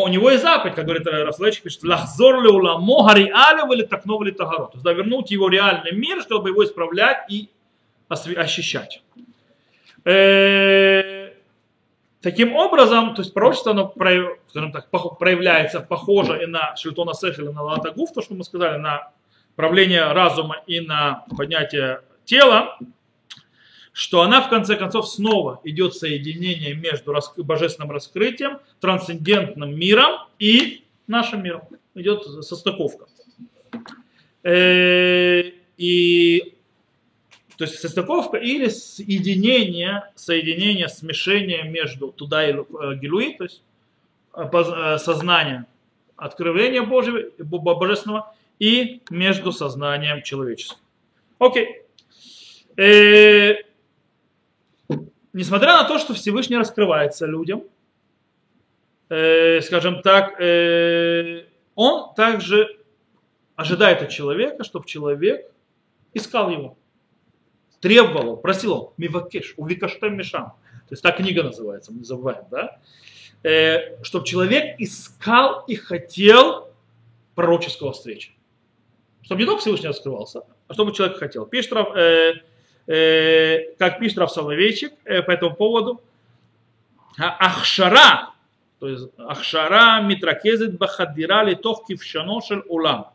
у 0.00 0.08
него 0.08 0.30
есть 0.30 0.42
заповедь, 0.42 0.74
как 0.74 0.86
говорит 0.86 1.06
Рафлечик, 1.06 1.64
пишет, 1.64 1.84
лахзор 1.84 2.42
ли 2.42 2.48
уламо 2.48 3.06
хариалев 3.06 3.70
или 3.72 3.82
такнов 3.82 4.22
ли 4.22 4.32
тагаро. 4.32 4.64
То 4.64 4.72
есть, 4.74 4.84
да, 4.84 4.92
вернуть 4.94 5.30
его 5.30 5.50
реальный 5.50 5.92
мир, 5.92 6.22
чтобы 6.22 6.48
его 6.48 6.64
исправлять 6.64 7.30
и 7.30 7.50
ощущать. 8.08 9.02
Э, 10.04 11.34
таким 12.22 12.56
образом, 12.56 13.14
то 13.14 13.20
есть 13.20 13.34
пророчество, 13.34 13.72
оно, 13.72 13.92
скажем 14.48 14.72
так, 14.72 14.88
проявляется 15.18 15.80
похоже 15.80 16.42
и 16.42 16.46
на 16.46 16.74
Шельтона 16.76 17.12
Сехеля, 17.12 17.52
на 17.52 17.62
Латагуф, 17.62 18.12
то, 18.12 18.22
что 18.22 18.34
мы 18.34 18.44
сказали, 18.44 18.78
на 18.78 19.10
правление 19.56 20.10
разума 20.12 20.56
и 20.66 20.80
на 20.80 21.26
поднятие 21.36 22.00
тела, 22.24 22.78
что 23.92 24.22
она 24.22 24.40
в 24.40 24.48
конце 24.48 24.76
концов 24.76 25.08
снова 25.08 25.60
идет 25.64 25.94
соединение 25.94 26.74
между 26.74 27.14
божественным 27.36 27.90
раскрытием, 27.90 28.58
трансцендентным 28.80 29.78
миром 29.78 30.20
и 30.38 30.84
нашим 31.06 31.42
миром. 31.42 31.62
Идет 31.94 32.24
состыковка. 32.24 33.06
Э, 34.42 35.42
и 35.76 36.54
то 37.56 37.64
есть 37.64 37.78
состыковка 37.80 38.38
или 38.38 38.68
соединение, 38.68 40.10
соединение, 40.14 40.88
смешение 40.88 41.64
между 41.64 42.08
туда 42.12 42.48
и 42.48 42.54
э, 42.54 42.94
Гилуи, 43.00 43.34
то 43.34 43.44
есть 43.44 43.62
э, 44.34 44.98
сознание 44.98 45.66
откровения 46.16 46.82
Божьего, 46.82 47.30
божественного 47.38 48.34
и 48.58 49.02
между 49.10 49.52
сознанием 49.52 50.22
человеческим. 50.22 50.78
Окей 51.38 51.82
несмотря 55.32 55.74
на 55.78 55.84
то, 55.84 55.98
что 55.98 56.14
Всевышний 56.14 56.56
раскрывается 56.56 57.26
людям, 57.26 57.64
э, 59.08 59.60
скажем 59.62 60.02
так, 60.02 60.40
э, 60.40 61.46
он 61.74 62.14
также 62.14 62.78
ожидает 63.56 64.02
от 64.02 64.10
человека, 64.10 64.64
чтобы 64.64 64.86
человек 64.86 65.50
искал 66.14 66.50
его, 66.50 66.76
требовал, 67.80 68.36
просил 68.36 68.74
его, 68.74 68.94
мивакеш, 68.96 69.54
увикаштем 69.56 70.16
мишам. 70.16 70.54
То 70.88 70.92
есть 70.92 71.02
так 71.02 71.16
книга 71.16 71.42
называется, 71.42 71.92
мы 71.92 71.98
не 71.98 72.04
забываем, 72.04 72.44
да? 72.50 72.78
Э, 73.42 74.02
чтобы 74.04 74.26
человек 74.26 74.78
искал 74.78 75.64
и 75.66 75.74
хотел 75.74 76.68
пророческого 77.34 77.92
встречи. 77.92 78.32
Чтобы 79.22 79.40
не 79.40 79.46
только 79.46 79.60
Всевышний 79.60 79.88
раскрывался, 79.88 80.42
а 80.68 80.74
чтобы 80.74 80.92
человек 80.92 81.18
хотел. 81.18 81.46
Пишет 81.46 81.72
Э, 81.72 82.34
как 82.86 83.98
пишет 84.00 84.18
Раф 84.18 84.30
Соловейчик 84.30 84.92
э, 85.04 85.22
по 85.22 85.30
этому 85.30 85.54
поводу, 85.54 86.00
Ахшара, 87.16 88.30
то 88.78 88.88
есть 88.88 89.08
Ахшара 89.18 90.00
митракезет 90.02 90.78
бахадира 90.78 91.44
литох 91.44 91.86
кившаношель 91.86 92.62
улам. 92.66 93.12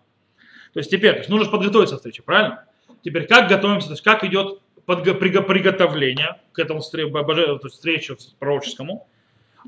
То 0.73 0.79
есть 0.79 0.91
теперь 0.91 1.13
то 1.13 1.17
есть 1.19 1.29
нужно 1.29 1.51
подготовиться 1.51 1.95
к 1.95 1.99
встрече, 1.99 2.21
правильно? 2.21 2.65
Теперь 3.03 3.25
как 3.25 3.49
готовимся, 3.49 3.87
то 3.87 3.93
есть 3.93 4.03
как 4.03 4.23
идет 4.23 4.59
приготовление 4.85 6.39
к 6.53 6.59
этому 6.59 6.79
встрече 6.79 8.15
пророческому, 8.39 9.07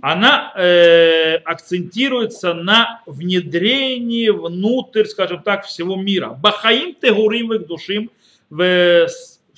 она 0.01 0.53
э, 0.55 1.35
акцентируется 1.37 2.53
на 2.53 3.01
внедрении 3.05 4.29
внутрь, 4.29 5.05
скажем 5.05 5.43
так, 5.43 5.65
всего 5.65 5.95
мира. 5.95 6.29
Бахаим 6.29 6.95
тегурим 6.95 7.65
душим 7.65 8.09
в 8.49 9.07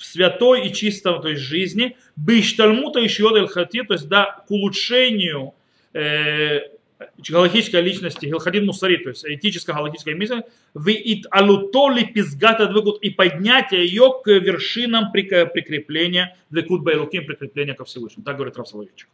в 0.02 0.04
святой 0.04 0.66
и 0.66 0.72
чистом 0.72 1.22
то 1.22 1.28
есть, 1.28 1.42
жизни, 1.42 1.96
биштальмута 2.16 2.98
еще 2.98 3.46
хати, 3.46 3.84
то 3.84 3.94
есть 3.94 4.08
да, 4.08 4.42
к 4.48 4.50
улучшению 4.50 5.54
э, 5.94 6.62
галактической 7.30 7.80
личности, 7.80 8.26
галхадин 8.26 8.66
мусари, 8.66 8.96
то 8.96 9.10
есть 9.10 9.24
этической 9.24 9.76
галактической 9.76 10.16
мысли, 10.16 10.44
в 10.74 10.88
ит 10.88 11.26
алутоли 11.30 12.02
пизгата 12.02 12.66
двигут 12.66 13.00
и 13.00 13.10
поднятие 13.10 13.86
ее 13.86 14.12
к 14.24 14.26
вершинам 14.26 15.12
прикрепления, 15.12 16.36
векут 16.50 16.82
байлуким 16.82 17.24
прикрепления 17.24 17.74
ко 17.74 17.84
Всевышнему. 17.84 18.24
Так 18.24 18.36
говорит 18.36 18.56
Равсалович. 18.56 19.06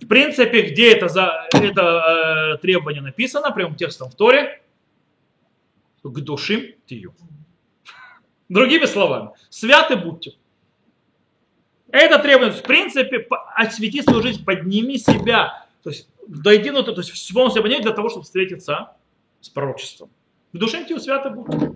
В 0.00 0.08
принципе, 0.08 0.62
где 0.62 0.92
это, 0.92 1.06
за, 1.06 1.48
это 1.52 2.56
э, 2.56 2.58
требование 2.58 3.02
написано, 3.02 3.52
прямым 3.52 3.76
текстом 3.76 4.10
в 4.10 4.16
Торе, 4.16 4.60
к 6.02 6.20
душим 6.20 6.74
тию. 6.86 7.14
Другими 8.52 8.84
словами, 8.84 9.30
святы 9.48 9.96
будьте. 9.96 10.34
Это 11.90 12.18
требует, 12.18 12.54
в 12.54 12.62
принципе, 12.62 13.26
освети 13.56 14.02
свою 14.02 14.20
жизнь, 14.20 14.44
подними 14.44 14.98
себя, 14.98 15.66
То 15.82 15.88
есть 15.88 16.06
дойди, 16.26 16.70
ну, 16.70 16.82
то, 16.82 16.92
есть 16.92 17.10
в 17.12 17.34
полном 17.34 17.54
понимании 17.54 17.80
для 17.80 17.92
того, 17.92 18.10
чтобы 18.10 18.24
встретиться 18.24 18.90
с 19.40 19.48
пророчеством. 19.48 20.10
В 20.52 20.58
душе 20.58 20.84
тебе 20.84 21.00
свято 21.00 21.30
будет. 21.30 21.72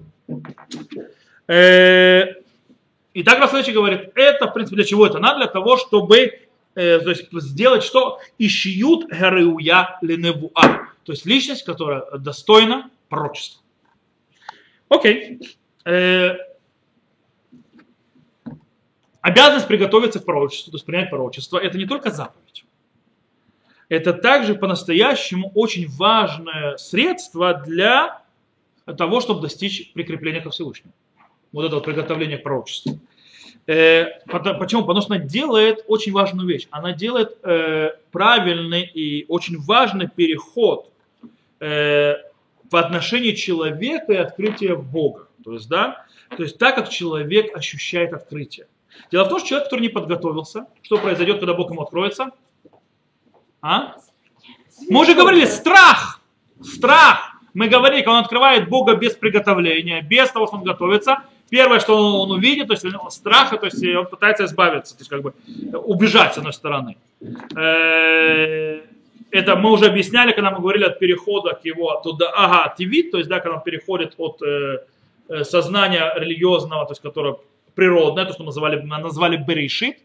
Э, 1.49 2.27
и 3.15 3.23
так 3.23 3.39
Расследователь 3.39 3.73
говорит, 3.73 4.11
это, 4.15 4.47
в 4.47 4.53
принципе, 4.53 4.77
для 4.77 4.85
чего 4.85 5.07
это 5.07 5.19
надо? 5.19 5.39
Для 5.39 5.47
того, 5.47 5.79
чтобы 5.79 6.41
э, 6.75 6.99
то 7.01 7.09
есть, 7.09 7.29
сделать 7.33 7.85
что? 7.85 8.21
Ищиют 8.37 9.07
гереуя 9.11 9.99
леневуа. 10.03 10.91
То 11.05 11.13
есть 11.13 11.25
личность, 11.25 11.65
которая 11.65 12.05
достойна 12.19 12.91
пророчества. 13.09 13.63
Окей. 14.91 15.41
Э, 15.87 16.37
обязанность 19.27 19.67
приготовиться 19.67 20.21
к 20.21 20.25
пророчеству, 20.25 20.71
то 20.71 20.77
есть 20.77 20.87
принять 20.87 21.11
пророчество, 21.11 21.59
это 21.59 21.77
не 21.77 21.85
только 21.85 22.13
заповедь. 22.13 22.65
Это 23.89 24.13
также 24.13 24.55
по-настоящему 24.55 25.51
очень 25.53 25.89
важное 25.89 26.77
средство 26.77 27.55
для 27.55 28.23
того, 28.97 29.21
чтобы 29.21 29.41
достичь 29.41 29.93
прикрепления 29.95 30.41
ко 30.41 30.51
Всевышнему. 30.51 30.93
Вот 31.51 31.65
это 31.65 31.75
вот 31.75 31.85
приготовление 31.85 32.39
к 32.39 32.45
пророчеству. 32.45 33.01
Э, 33.67 34.21
почему? 34.29 34.83
Потому 34.83 35.01
что 35.01 35.15
она 35.15 35.25
делает 35.25 35.85
очень 35.89 36.13
важную 36.13 36.47
вещь. 36.47 36.69
Она 36.71 36.93
делает 36.93 37.37
э, 37.43 37.97
правильный 38.13 38.85
и 38.85 39.25
очень 39.27 39.59
важный 39.59 40.09
переход 40.09 40.93
э, 41.59 42.15
в 42.71 42.77
отношении 42.77 43.33
человека 43.33 44.13
и 44.13 44.17
открытия 44.17 44.77
Бога. 44.77 45.27
То 45.43 45.55
есть, 45.55 45.69
да, 45.69 46.07
то 46.37 46.45
есть 46.45 46.59
так, 46.59 46.77
как 46.77 46.91
человек 46.91 47.57
ощущает 47.57 48.13
открытие. 48.13 48.69
Дело 49.11 49.25
в 49.25 49.29
том, 49.29 49.39
что 49.39 49.49
человек, 49.49 49.67
который 49.67 49.83
не 49.83 49.89
подготовился, 49.89 50.67
что 50.83 50.99
произойдет, 50.99 51.39
когда 51.39 51.55
Бог 51.55 51.71
ему 51.71 51.83
откроется? 51.83 52.31
А? 53.61 53.97
Мы 54.89 55.01
уже 55.01 55.15
говорили, 55.15 55.45
страх! 55.47 56.21
Страх! 56.63 57.37
Мы 57.55 57.69
говорили, 57.69 58.03
когда 58.03 58.19
он 58.19 58.25
открывает 58.25 58.69
Бога 58.69 58.97
без 58.97 59.15
приготовления, 59.15 60.03
без 60.03 60.31
того, 60.31 60.47
что 60.47 60.57
он 60.57 60.65
готовится, 60.65 61.23
первое, 61.49 61.81
что 61.81 62.23
он 62.23 62.31
увидит, 62.31 62.69
то 62.69 62.75
есть 62.75 62.85
страха, 63.15 63.57
то 63.57 63.67
есть 63.67 63.83
он 63.85 64.07
пытается 64.07 64.45
избавиться, 64.45 64.95
то 64.95 65.01
есть 65.01 65.11
как 65.11 65.23
бы 65.23 65.33
убежать 65.73 66.35
с 66.35 66.39
одной 66.39 66.53
стороны. 66.53 66.97
Э, 67.57 68.81
это 69.31 69.57
мы 69.57 69.71
уже 69.71 69.87
объясняли, 69.87 70.33
когда 70.33 70.51
мы 70.51 70.61
говорили 70.61 70.85
от 70.85 70.99
перехода 70.99 71.55
к 71.55 71.65
его 71.65 72.01
туда, 72.03 72.31
ага, 72.35 72.75
тивит, 72.77 73.11
то 73.11 73.19
есть, 73.19 73.29
да, 73.29 73.41
когда 73.41 73.57
он 73.57 73.63
переходит 73.63 74.15
от 74.19 74.43
э, 74.43 74.79
э, 75.29 75.45
сознания 75.45 76.13
религиозного, 76.17 76.85
то 76.87 76.93
есть, 76.93 77.03
которое 77.03 77.37
природное, 77.77 78.25
то, 78.25 78.33
что 78.33 78.43
мы 78.43 78.47
назвали, 78.47 78.81
мы 78.81 78.99
назвали 78.99 79.37
берешит, 79.37 79.99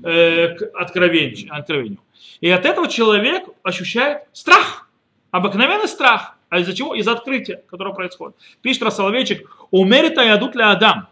к 0.00 0.58
откровению, 0.74 1.54
откровению. 1.54 1.98
И 2.40 2.50
от 2.50 2.64
этого 2.64 2.88
человек 2.88 3.44
ощущает 3.62 4.22
страх, 4.32 4.88
обыкновенный 5.30 5.88
страх. 5.88 6.36
А 6.48 6.60
из-за 6.60 6.74
чего? 6.74 6.94
Из-за 6.94 7.12
открытия, 7.12 7.62
которое 7.68 7.94
происходит. 7.94 8.36
Пишет 8.62 8.82
Расоловейчик, 8.82 9.48
умерита 9.70 10.22
ядут 10.22 10.54
ли 10.56 10.62
Адам. 10.62 11.08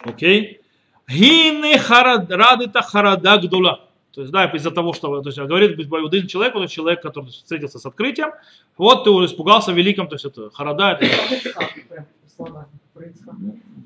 Окей? 0.00 0.60
Гине 1.08 1.76
радита 1.88 2.82
харада 2.82 3.38
гдула. 3.38 3.88
То 4.12 4.20
есть, 4.20 4.32
да, 4.32 4.44
из-за 4.44 4.70
того, 4.70 4.92
что 4.92 5.20
то 5.22 5.28
есть, 5.28 5.38
говорит 5.38 5.76
один 5.90 6.28
человек, 6.28 6.54
вот 6.54 6.70
человек, 6.70 7.02
который 7.02 7.30
встретился 7.30 7.78
с 7.80 7.86
открытием, 7.86 8.30
вот 8.76 9.02
ты 9.04 9.10
испугался 9.10 9.72
великом, 9.72 10.06
то 10.06 10.14
есть 10.14 10.24
это 10.24 10.50
харада. 10.50 10.98
Это... 11.00 11.76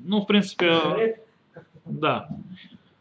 Ну, 0.09 0.21
в 0.21 0.25
принципе, 0.25 1.19
да. 1.85 2.29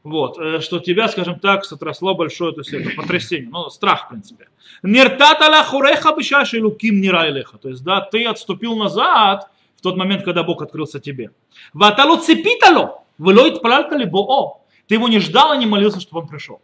Вот, 0.03 0.39
э, 0.39 0.61
что 0.61 0.79
тебя, 0.79 1.09
скажем 1.09 1.41
так, 1.41 1.65
сотрясло 1.65 2.15
большое, 2.15 2.53
то 2.53 2.61
есть 2.61 2.73
это 2.75 2.91
потрясение, 2.95 3.49
ну, 3.51 3.71
страх, 3.71 4.07
в 4.07 4.09
принципе. 4.11 4.49
Нертатала 4.83 5.65
хуреха 5.65 6.15
бешаши 6.15 6.63
луким 6.63 7.01
нирайлеха. 7.01 7.57
То 7.57 7.71
есть, 7.71 7.83
да, 7.83 8.03
ты 8.03 8.27
отступил 8.27 8.77
назад 8.77 9.51
в 9.77 9.81
тот 9.81 9.97
момент, 9.97 10.23
когда 10.23 10.43
Бог 10.43 10.61
открылся 10.61 11.01
тебе. 11.01 11.31
Ватало 11.73 12.19
цепитало, 12.19 13.03
влоит 13.17 13.63
плальтали 13.63 14.05
боо. 14.05 14.61
Ты 14.87 14.97
его 14.97 15.09
не 15.09 15.19
ждал 15.19 15.55
и 15.55 15.59
не 15.59 15.67
молился, 15.67 16.01
чтобы 16.01 16.21
он 16.21 16.29
пришел. 16.29 16.61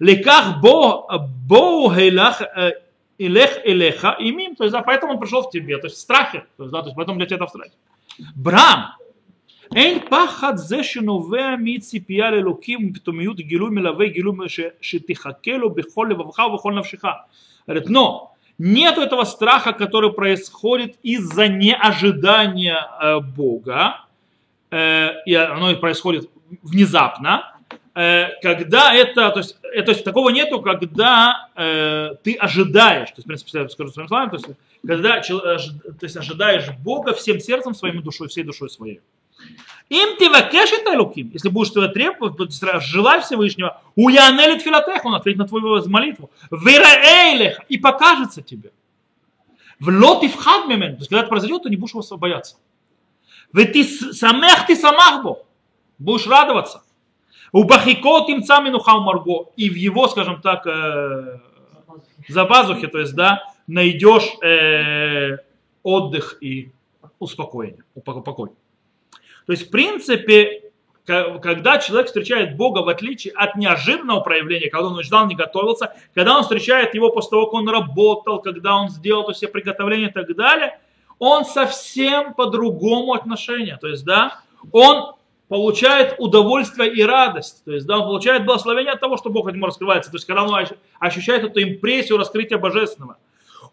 Леках 0.00 0.60
бо, 0.60 1.06
бо 1.46 1.94
илех 1.96 2.42
элеха 3.18 4.16
имим. 4.18 4.56
То 4.56 4.64
есть, 4.64 4.72
да, 4.72 4.82
поэтому 4.82 5.12
он 5.12 5.20
пришел 5.20 5.42
в 5.42 5.50
тебе. 5.50 5.78
То 5.78 5.86
есть, 5.86 5.96
в 5.96 6.00
страхе. 6.00 6.44
То 6.56 6.64
есть, 6.64 6.72
да, 6.72 6.80
то 6.80 6.86
есть, 6.88 6.96
поэтому 6.96 7.18
для 7.18 7.26
тебя 7.26 7.36
это 7.36 7.46
в 7.46 7.50
страхе. 7.50 7.72
Брам, 8.34 8.96
אין 9.75 9.99
פחד 10.09 10.55
זה 10.55 10.83
שנובע 10.83 11.55
מציפייה 11.59 12.31
לאלוקים 12.31 12.91
ופתאומיות 12.91 13.37
גילוי 13.37 13.69
מלווה 13.69 14.07
גילוי 14.07 14.47
שתחכה 14.81 15.57
לו 15.57 15.69
בכל 15.69 16.07
לבבך 16.11 16.39
ובכל 16.39 16.73
נפשך. 16.73 17.05
Говорит, 17.67 17.89
но 17.89 18.35
нет 18.59 18.97
этого 18.97 19.23
страха, 19.23 19.73
который 19.73 20.13
происходит 20.13 20.97
из-за 21.01 21.47
неожидания 21.47 22.77
э, 23.01 23.19
Бога, 23.19 24.05
э, 24.71 25.09
и 25.25 25.33
оно 25.33 25.75
происходит 25.77 26.29
внезапно, 26.61 27.55
э, 27.95 28.27
когда 28.41 28.93
это, 28.93 29.31
то 29.31 29.39
есть, 29.39 29.57
э, 29.63 29.81
то 29.81 29.91
есть 29.91 30.03
такого 30.03 30.29
нету, 30.29 30.61
когда 30.61 31.49
э, 31.55 32.15
ты 32.23 32.35
ожидаешь, 32.35 33.09
то 33.09 33.15
есть, 33.17 33.25
в 33.25 33.27
принципе, 33.27 33.67
скажу 33.69 33.91
своим 33.91 34.07
словами, 34.07 34.29
то 34.29 34.35
есть, 34.35 34.47
когда 34.85 35.21
то 35.21 36.05
есть, 36.05 36.15
ожидаешь 36.15 36.69
Бога 36.83 37.13
всем 37.13 37.39
сердцем, 37.39 37.73
своей 37.73 37.99
душой, 37.99 38.27
всей 38.27 38.43
душой 38.43 38.69
своей. 38.69 39.01
Им 39.88 40.16
ты 40.18 40.30
вакешит 40.30 40.86
Элуким, 40.86 41.30
если 41.32 41.48
будешь 41.48 41.72
тебя 41.72 41.88
требовать, 41.88 42.52
желай 42.80 43.20
Всевышнего, 43.22 43.82
у 43.96 44.08
Янелит 44.08 44.62
Филатех, 44.62 45.04
он 45.04 45.16
ответит 45.16 45.38
на 45.40 45.48
твою 45.48 45.84
молитву, 45.88 46.30
Вераэйлех, 46.50 47.60
и 47.68 47.76
покажется 47.76 48.40
тебе. 48.40 48.70
В 49.80 49.88
лот 49.88 50.22
и 50.22 50.28
в 50.28 50.36
хад 50.36 50.68
то 50.68 50.74
есть 50.74 51.08
когда 51.08 51.20
это 51.20 51.28
произойдет, 51.28 51.64
ты 51.64 51.70
не 51.70 51.76
будешь 51.76 51.94
его 51.94 52.16
бояться. 52.18 52.56
В 53.52 53.64
ты 53.64 53.82
самех 53.82 54.66
ты 54.66 54.76
самахбо, 54.76 55.42
будешь 55.98 56.26
радоваться. 56.26 56.82
У 57.52 57.64
бахикот 57.64 58.28
им 58.28 58.44
цаминухау 58.44 59.00
марго, 59.00 59.50
и 59.56 59.68
в 59.68 59.74
его, 59.74 60.06
скажем 60.06 60.40
так, 60.40 60.66
э, 60.68 61.40
за 62.28 62.44
пазухи, 62.44 62.86
то 62.86 62.98
есть, 62.98 63.14
да, 63.16 63.42
найдешь 63.66 64.28
э, 64.40 65.38
отдых 65.82 66.38
и 66.40 66.70
успокоение, 67.18 67.82
покой. 68.04 68.50
То 69.50 69.54
есть, 69.54 69.66
в 69.66 69.70
принципе, 69.72 70.70
когда 71.04 71.78
человек 71.78 72.06
встречает 72.06 72.56
Бога, 72.56 72.82
в 72.82 72.88
отличие 72.88 73.34
от 73.34 73.56
неожиданного 73.56 74.20
проявления, 74.20 74.70
когда 74.70 74.86
он 74.86 75.02
ждал, 75.02 75.26
не 75.26 75.34
готовился, 75.34 75.92
когда 76.14 76.36
он 76.36 76.44
встречает 76.44 76.94
его 76.94 77.10
после 77.10 77.30
того, 77.30 77.46
как 77.46 77.54
он 77.54 77.68
работал, 77.68 78.40
когда 78.40 78.76
он 78.76 78.90
сделал 78.90 79.32
все 79.32 79.48
приготовления 79.48 80.06
и 80.06 80.12
так 80.12 80.32
далее, 80.36 80.78
он 81.18 81.44
совсем 81.44 82.34
по-другому 82.34 83.12
отношение. 83.12 83.76
То 83.76 83.88
есть, 83.88 84.04
да, 84.04 84.40
он 84.70 85.14
получает 85.48 86.14
удовольствие 86.18 86.94
и 86.94 87.02
радость. 87.02 87.64
То 87.64 87.72
есть, 87.72 87.88
да, 87.88 87.98
он 87.98 88.04
получает 88.04 88.44
благословение 88.44 88.92
от 88.92 89.00
того, 89.00 89.16
что 89.16 89.30
Бог 89.30 89.48
от 89.48 89.56
него 89.56 89.66
раскрывается. 89.66 90.12
То 90.12 90.16
есть, 90.16 90.28
когда 90.28 90.44
он 90.44 90.64
ощущает 91.00 91.42
эту 91.42 91.60
импрессию 91.60 92.18
раскрытия 92.18 92.58
божественного, 92.58 93.16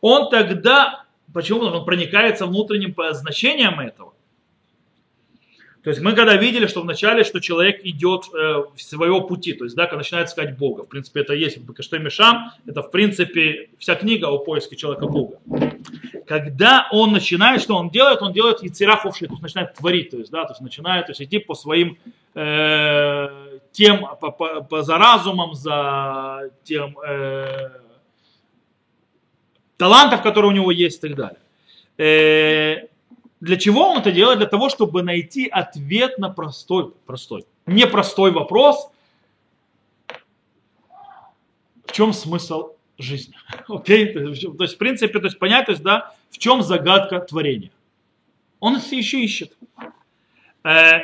он 0.01 0.31
тогда, 0.31 1.03
почему? 1.35 1.65
Он 1.65 1.85
проникается 1.85 2.47
внутренним 2.47 2.95
значением 3.11 3.79
этого. 3.79 4.15
То 5.83 5.91
есть 5.91 6.01
мы 6.01 6.13
когда 6.13 6.35
видели, 6.35 6.67
что 6.67 6.81
вначале, 6.81 7.23
что 7.23 7.39
человек 7.39 7.79
идет 7.83 8.25
э, 8.33 8.63
своего 8.75 9.21
пути, 9.21 9.53
то 9.53 9.63
есть, 9.63 9.75
да, 9.75 9.85
когда 9.85 9.97
начинает 9.97 10.27
искать 10.27 10.57
Бога. 10.57 10.83
В 10.83 10.87
принципе, 10.87 11.21
это 11.21 11.33
есть 11.33 11.59
Бакаште 11.59 11.99
Мишам, 11.99 12.51
это, 12.65 12.81
в 12.81 12.91
принципе, 12.91 13.69
вся 13.77 13.95
книга 13.95 14.25
о 14.25 14.37
поиске 14.39 14.75
человека 14.75 15.07
Бога. 15.07 15.39
Когда 16.25 16.89
он 16.91 17.13
начинает, 17.13 17.61
что 17.61 17.75
он 17.75 17.89
делает? 17.89 18.21
Он 18.21 18.33
делает 18.33 18.61
яцераховший, 18.61 19.27
то 19.27 19.33
есть 19.33 19.43
начинает 19.43 19.75
творить, 19.75 20.09
то 20.09 20.17
есть, 20.17 20.31
да, 20.31 20.43
то 20.43 20.51
есть 20.51 20.61
начинает 20.61 21.05
то 21.05 21.11
есть, 21.11 21.21
идти 21.21 21.39
по 21.39 21.53
своим 21.53 21.97
э, 22.35 23.59
тем, 23.71 24.05
по, 24.19 24.31
по, 24.31 24.61
по, 24.61 24.81
за 24.81 24.97
разумом, 24.97 25.53
за 25.53 26.51
тем 26.63 26.97
э, 26.99 27.69
талантов, 29.77 30.21
которые 30.21 30.51
у 30.51 30.53
него 30.53 30.71
есть 30.71 30.97
и 31.03 31.07
так 31.07 31.15
далее. 31.15 31.39
Э, 31.97 32.87
для 33.39 33.57
чего 33.57 33.89
он 33.89 33.99
это 33.99 34.11
делает? 34.11 34.39
Для 34.39 34.47
того, 34.47 34.69
чтобы 34.69 35.03
найти 35.03 35.47
ответ 35.47 36.17
на 36.17 36.29
простой, 36.29 36.91
простой, 37.05 37.45
непростой 37.65 38.31
вопрос. 38.31 38.89
В 41.85 41.91
чем 41.91 42.13
смысл 42.13 42.71
жизни? 42.97 43.35
Окей? 43.67 44.13
То 44.13 44.19
есть, 44.63 44.75
в 44.75 44.77
принципе, 44.77 45.19
то 45.19 45.25
есть 45.25 45.39
понять, 45.39 45.65
то 45.65 45.71
есть, 45.71 45.83
да, 45.83 46.13
в 46.31 46.37
чем 46.37 46.61
загадка 46.61 47.19
творения. 47.19 47.71
Он 48.59 48.77
еще 48.77 49.21
ищет. 49.21 49.55
Э, 50.63 50.99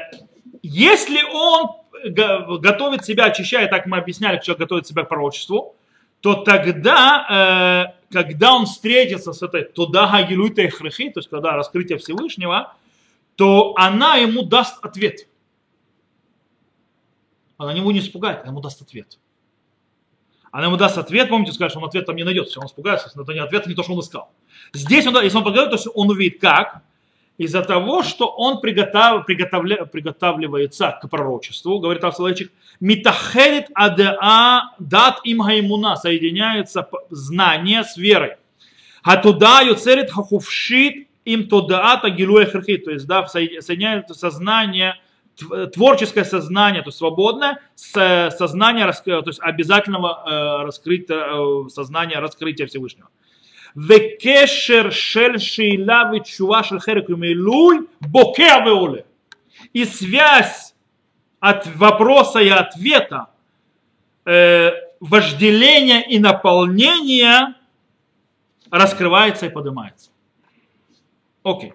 если 0.63 1.21
он 1.23 1.69
готовит 2.03 3.05
себя, 3.05 3.25
очищает, 3.25 3.69
так 3.69 3.85
мы 3.85 3.97
объясняли, 3.97 4.41
человек 4.41 4.59
готовит 4.59 4.87
себя 4.87 5.03
к 5.03 5.09
пророчеству, 5.09 5.75
то 6.23 6.35
тогда, 6.35 7.91
э, 7.99 8.03
когда 8.09 8.55
он 8.55 8.65
встретится 8.65 9.33
с 9.33 9.41
этой 9.41 9.65
туда 9.65 10.09
гагилуйта 10.09 10.69
хрехи, 10.69 11.09
то 11.09 11.19
есть 11.19 11.29
когда 11.29 11.51
раскрытие 11.51 11.97
Всевышнего, 11.97 12.73
то 13.35 13.73
она 13.75 14.15
ему 14.15 14.43
даст 14.43 14.77
ответ. 14.85 15.27
Она 17.57 17.73
его 17.73 17.91
не 17.91 17.99
испугает, 17.99 18.39
она 18.43 18.51
ему 18.51 18.61
даст 18.61 18.81
ответ. 18.81 19.19
она 20.51 20.67
ему 20.67 20.77
даст 20.77 20.97
ответ, 20.97 21.27
помните, 21.27 21.51
скажет, 21.51 21.73
что 21.73 21.81
он 21.81 21.89
ответ 21.89 22.05
там 22.05 22.15
не 22.15 22.23
найдет, 22.23 22.47
он 22.55 22.67
испугается, 22.67 23.07
если 23.07 23.21
это 23.21 23.33
не 23.33 23.39
ответ, 23.39 23.67
не 23.67 23.75
то, 23.75 23.83
что 23.83 23.91
он 23.91 23.99
искал. 23.99 24.31
Здесь, 24.71 25.05
он, 25.05 25.21
если 25.21 25.37
он 25.37 25.43
поговорит, 25.43 25.71
то 25.71 25.75
есть 25.75 25.89
он 25.93 26.09
увидит 26.09 26.39
как, 26.39 26.83
из-за 27.37 27.61
того, 27.63 28.03
что 28.03 28.27
он 28.27 28.61
приготав, 28.61 29.25
приготовля, 29.25 29.85
приготавливается 29.85 30.99
к 31.01 31.09
пророчеству, 31.09 31.79
говорит 31.79 32.03
Авсалайчик, 32.03 32.51
митахедит 32.79 33.67
адеа 33.73 34.71
дат 34.79 35.19
им 35.23 35.41
хаймуна, 35.41 35.95
соединяется 35.95 36.87
знание 37.09 37.83
с 37.83 37.97
верой. 37.97 38.35
А 39.03 39.17
туда 39.17 39.61
юцерит 39.61 40.11
хахувшит 40.11 41.07
им 41.25 41.47
тодаата 41.47 42.09
гилуя 42.09 42.45
то 42.45 42.91
есть 42.91 43.07
да, 43.07 43.25
соединяется 43.27 44.13
сознание, 44.13 44.95
творческое 45.73 46.25
сознание, 46.25 46.83
то 46.83 46.89
есть 46.89 46.97
свободное, 46.97 47.59
с 47.75 48.35
сознание, 48.37 48.91
то 49.03 49.23
есть 49.25 49.39
обязательного 49.41 50.23
э, 50.25 50.65
раскрытия, 50.65 51.65
э, 51.65 51.69
сознания 51.69 52.19
раскрытия 52.19 52.67
Всевышнего 52.67 53.09
векешер 53.75 54.91
шель 54.91 55.39
шейла 55.39 56.11
вичува 56.13 56.63
шель 56.63 56.79
херек 56.79 57.09
милуй 57.09 57.87
боке 57.99 58.61
веоле. 58.63 59.05
И 59.73 59.85
связь 59.85 60.73
от 61.39 61.67
вопроса 61.75 62.39
и 62.39 62.49
ответа, 62.49 63.27
э, 64.25 64.71
вожделения 64.99 66.01
и 66.01 66.19
наполнения 66.19 67.55
раскрывается 68.69 69.45
и 69.45 69.49
поднимается. 69.49 70.09
Окей. 71.43 71.73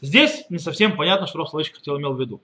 Здесь 0.00 0.44
не 0.50 0.58
совсем 0.58 0.96
понятно, 0.96 1.26
что 1.26 1.38
рослович 1.38 1.72
хотел 1.72 1.98
имел 1.98 2.12
в 2.12 2.20
виду. 2.20 2.40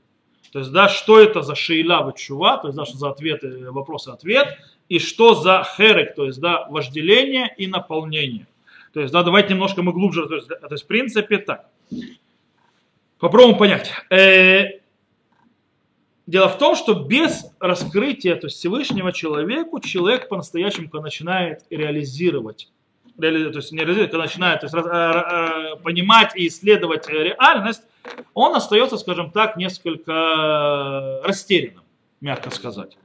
То 0.52 0.60
есть, 0.60 0.72
да, 0.72 0.88
что 0.88 1.20
это 1.20 1.42
за 1.42 1.54
шейла 1.54 2.02
вычува, 2.02 2.56
то 2.58 2.68
есть, 2.68 2.76
да, 2.76 2.84
что 2.84 2.96
за 2.96 3.10
ответы, 3.10 3.46
э, 3.46 3.70
вопрос 3.70 4.08
и 4.08 4.10
ответ, 4.10 4.58
и 4.88 4.98
что 4.98 5.34
за 5.34 5.64
херек, 5.76 6.14
то 6.16 6.24
есть, 6.24 6.40
да, 6.40 6.66
вожделение 6.68 7.54
и 7.56 7.66
наполнение. 7.66 8.46
То 8.92 9.00
есть, 9.00 9.12
да, 9.12 9.22
давайте 9.22 9.54
немножко 9.54 9.82
мы 9.82 9.92
глубже, 9.92 10.26
то 10.26 10.34
есть, 10.34 10.48
то 10.48 10.68
есть 10.70 10.84
в 10.84 10.86
принципе 10.86 11.38
так. 11.38 11.68
Попробуем 13.18 13.58
понять. 13.58 13.92
Э, 14.10 14.80
дело 16.26 16.48
в 16.48 16.58
том, 16.58 16.74
что 16.74 16.94
без 16.94 17.46
раскрытия 17.60 18.36
то 18.36 18.46
есть 18.46 18.56
Всевышнего 18.58 19.12
человеку, 19.12 19.80
человек 19.80 20.28
по-настоящему 20.28 20.88
начинает 21.00 21.62
реализировать 21.70 22.68
то 23.20 23.26
есть 23.26 23.72
не 23.72 23.80
реализует, 23.80 24.10
когда 24.10 24.24
начинает 24.24 24.60
то 24.60 24.66
есть, 24.66 24.74
э, 24.74 25.82
понимать 25.82 26.36
и 26.36 26.46
исследовать 26.46 27.08
реальность, 27.08 27.82
он 28.34 28.54
остается, 28.54 28.96
скажем 28.96 29.30
так, 29.30 29.56
несколько 29.56 31.20
растерянным, 31.24 31.84
мягко 32.20 32.50
сказать. 32.50 32.96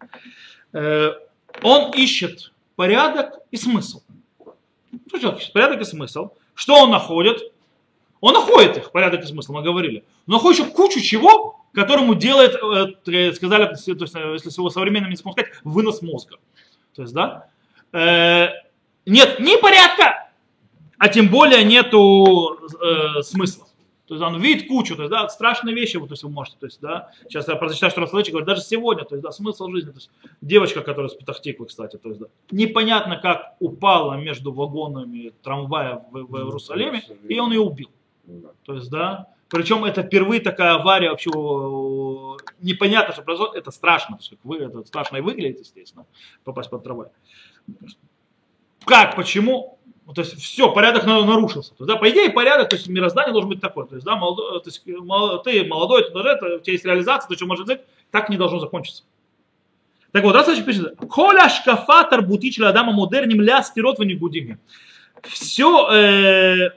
Э, 0.74 1.14
он 1.62 1.92
ищет 1.94 2.54
порядок 2.76 3.40
и 3.52 3.58
смысл. 3.58 4.02
Ищет? 5.14 5.54
Порядок 5.54 5.82
и 5.82 5.86
смысл. 5.86 6.30
Что 6.54 6.84
он 6.84 6.92
находит? 6.92 7.52
Он 8.22 8.34
находит 8.34 8.78
их, 8.78 8.92
порядок 8.92 9.24
и 9.24 9.28
смысл, 9.28 9.54
мы 9.54 9.62
говорили. 9.62 10.04
Но 10.26 10.36
находит 10.36 10.62
еще 10.62 10.72
кучу 10.72 11.00
чего, 11.02 11.64
которому 11.74 12.16
делает, 12.16 12.56
э, 12.56 13.34
сказали, 13.34 13.66
то 13.66 13.72
есть, 13.72 13.88
если 13.88 14.50
с 14.50 14.58
его 14.58 14.70
современным 14.70 15.12
языком 15.12 15.34
сказать, 15.34 15.52
вынос 15.64 16.02
мозга. 16.02 16.38
То 16.96 17.04
есть, 17.04 17.14
да, 17.14 17.50
нет 19.06 19.40
ни 19.40 19.62
порядка, 19.62 20.30
а 20.98 21.10
тем 21.10 21.28
более 21.30 21.64
нету 21.64 22.58
э, 22.82 23.22
смысла. 23.22 23.65
То 24.08 24.14
есть 24.14 24.24
он 24.24 24.40
видит 24.40 24.68
кучу, 24.68 24.96
то 24.96 25.04
есть, 25.04 25.12
да, 25.12 25.28
страшные 25.30 25.74
вещи, 25.74 25.98
вот, 25.98 26.10
то 26.10 26.14
есть 26.14 26.24
вы 26.24 26.30
можете, 26.30 26.58
то 26.60 26.68
есть, 26.68 26.80
да, 26.80 27.12
сейчас 27.24 27.48
я 27.48 27.56
прочитаю, 27.56 27.92
что 27.92 28.02
Рассловичек 28.02 28.34
говорит, 28.34 28.48
даже 28.48 28.62
сегодня, 28.62 29.04
то 29.04 29.16
есть, 29.16 29.24
да, 29.24 29.32
смысл 29.32 29.68
жизни, 29.70 29.90
то 29.90 29.98
есть, 29.98 30.12
девочка, 30.42 30.82
которая 30.82 31.10
с 31.10 31.16
Петахтиквы, 31.16 31.66
кстати, 31.66 31.98
то 31.98 32.10
есть, 32.10 32.22
да, 32.22 32.28
непонятно, 32.52 33.18
как 33.18 33.56
упала 33.60 34.14
между 34.14 34.52
вагонами 34.54 35.34
трамвая 35.42 36.06
в, 36.12 36.24
в 36.24 36.38
Иерусалиме, 36.38 37.04
и 37.28 37.40
он 37.40 37.52
ее 37.52 37.62
убил. 37.62 37.90
То 38.64 38.76
есть, 38.76 38.92
да, 38.92 39.28
причем 39.50 39.86
это 39.86 40.04
впервые 40.04 40.42
такая 40.42 40.76
авария 40.76 41.10
вообще 41.10 41.30
непонятно, 42.60 43.14
что 43.14 43.24
произошло, 43.24 43.54
это 43.54 43.72
страшно, 43.72 44.20
вы, 44.44 44.58
это 44.58 44.86
страшно 44.86 45.18
и 45.18 45.22
выглядит, 45.22 45.60
естественно, 45.60 46.06
попасть 46.44 46.70
под 46.70 46.84
трамвай. 46.84 47.08
Как, 48.86 49.16
почему? 49.16 49.80
Ну, 50.06 50.14
то 50.14 50.22
есть 50.22 50.40
все, 50.40 50.72
порядок 50.72 51.06
нарушился. 51.06 51.72
То 51.72 51.84
есть, 51.84 51.88
да, 51.88 51.96
по 51.96 52.10
идее, 52.10 52.30
порядок, 52.30 52.70
то 52.70 52.76
есть 52.76 52.88
мироздание 52.88 53.34
должен 53.34 53.50
быть 53.50 53.60
такой. 53.60 53.88
То 53.88 53.96
есть, 53.96 54.06
да, 54.06 54.16
молодой, 54.16 54.62
то 54.62 54.68
есть, 54.70 54.84
ты 54.84 55.64
молодой, 55.64 56.04
ты, 56.04 56.20
это, 56.20 56.58
у 56.58 56.60
тебя 56.60 56.74
есть 56.74 56.86
реализация, 56.86 57.28
то, 57.28 57.36
что 57.36 57.48
может 57.48 57.66
быть, 57.66 57.80
так 58.12 58.30
не 58.30 58.38
должно 58.38 58.60
закончиться. 58.60 59.04
Так 60.12 60.24
вот, 60.24 60.36
раз 60.36 60.48
пишет, 60.60 60.96
Коля 61.10 61.50
шкафа 61.50 62.04
тарбутичля 62.04 62.70
Адама 62.70 62.94
модерним 62.94 63.42
ля 63.42 63.64
стирот 63.64 63.98
гудиме. 63.98 64.60
Все, 65.24 65.90
э, 65.92 66.70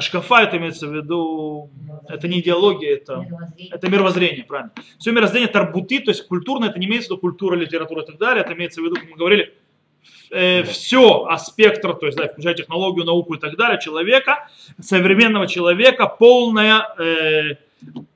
шкафа 0.00 0.42
это 0.42 0.56
имеется 0.56 0.86
в 0.86 0.94
виду, 0.94 1.70
это 2.08 2.28
не 2.28 2.40
идеология, 2.40 2.94
это 2.94 3.16
мировоззрение, 3.16 3.68
это 3.74 3.90
мировоззрение 3.90 4.44
правильно. 4.44 4.72
Все 4.98 5.10
мировоззрение 5.10 5.48
тарбути, 5.48 5.98
то 5.98 6.10
есть 6.12 6.26
культурно, 6.26 6.66
это 6.66 6.78
не 6.78 6.86
имеется 6.86 7.08
в 7.08 7.10
виду 7.12 7.20
культура, 7.20 7.56
литература 7.56 8.02
и 8.02 8.06
так 8.06 8.16
далее, 8.16 8.44
это 8.44 8.54
имеется 8.54 8.80
в 8.80 8.84
виду, 8.84 8.94
как 8.94 9.10
мы 9.10 9.16
говорили, 9.16 9.54
э, 10.32 10.62
все 10.64 11.26
а 11.26 11.38
спектр, 11.38 11.94
то 11.94 12.06
есть, 12.06 12.18
да, 12.18 12.28
включая 12.28 12.54
технологию, 12.54 13.04
науку 13.04 13.34
и 13.34 13.38
так 13.38 13.56
далее, 13.56 13.80
человека, 13.80 14.48
современного 14.80 15.46
человека, 15.46 16.06
полная 16.06 16.86
э, 16.98 17.56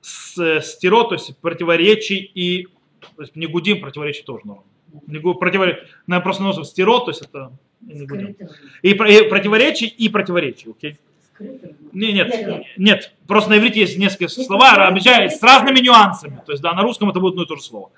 с, 0.00 0.60
стеро, 0.62 1.04
то 1.04 1.14
есть 1.14 1.36
противоречий 1.38 2.18
и, 2.34 2.68
то 3.16 3.22
есть 3.22 3.36
не 3.36 3.46
гудим, 3.46 3.80
противоречий 3.80 4.22
тоже 4.22 4.46
норм. 4.46 4.64
Не 5.06 5.18
противоречий, 5.18 5.80
наверное, 6.06 6.24
просто 6.24 6.42
нужно 6.42 6.64
стеро, 6.64 7.00
то 7.00 7.10
есть 7.10 7.22
это 7.22 7.52
не 7.82 8.06
гудим. 8.06 8.36
И, 8.82 8.90
и 8.90 8.94
противоречий 8.94 9.86
и 9.86 10.08
противоречий, 10.08 10.70
окей? 10.70 10.98
Не, 11.92 12.12
нет, 12.12 12.28
нет, 12.28 12.62
нет, 12.78 13.12
просто 13.26 13.50
на 13.50 13.58
иврите 13.58 13.80
есть 13.80 13.98
несколько 13.98 14.28
слов, 14.28 14.62
обещаю, 14.62 15.30
с 15.30 15.42
разными 15.42 15.80
нюансами. 15.80 16.40
То 16.46 16.52
есть, 16.52 16.62
да, 16.62 16.72
на 16.72 16.82
русском 16.82 17.10
это 17.10 17.20
будет 17.20 17.32
одно 17.32 17.42
и 17.42 17.46
то 17.46 17.56
же 17.56 17.62
слово. 17.62 17.90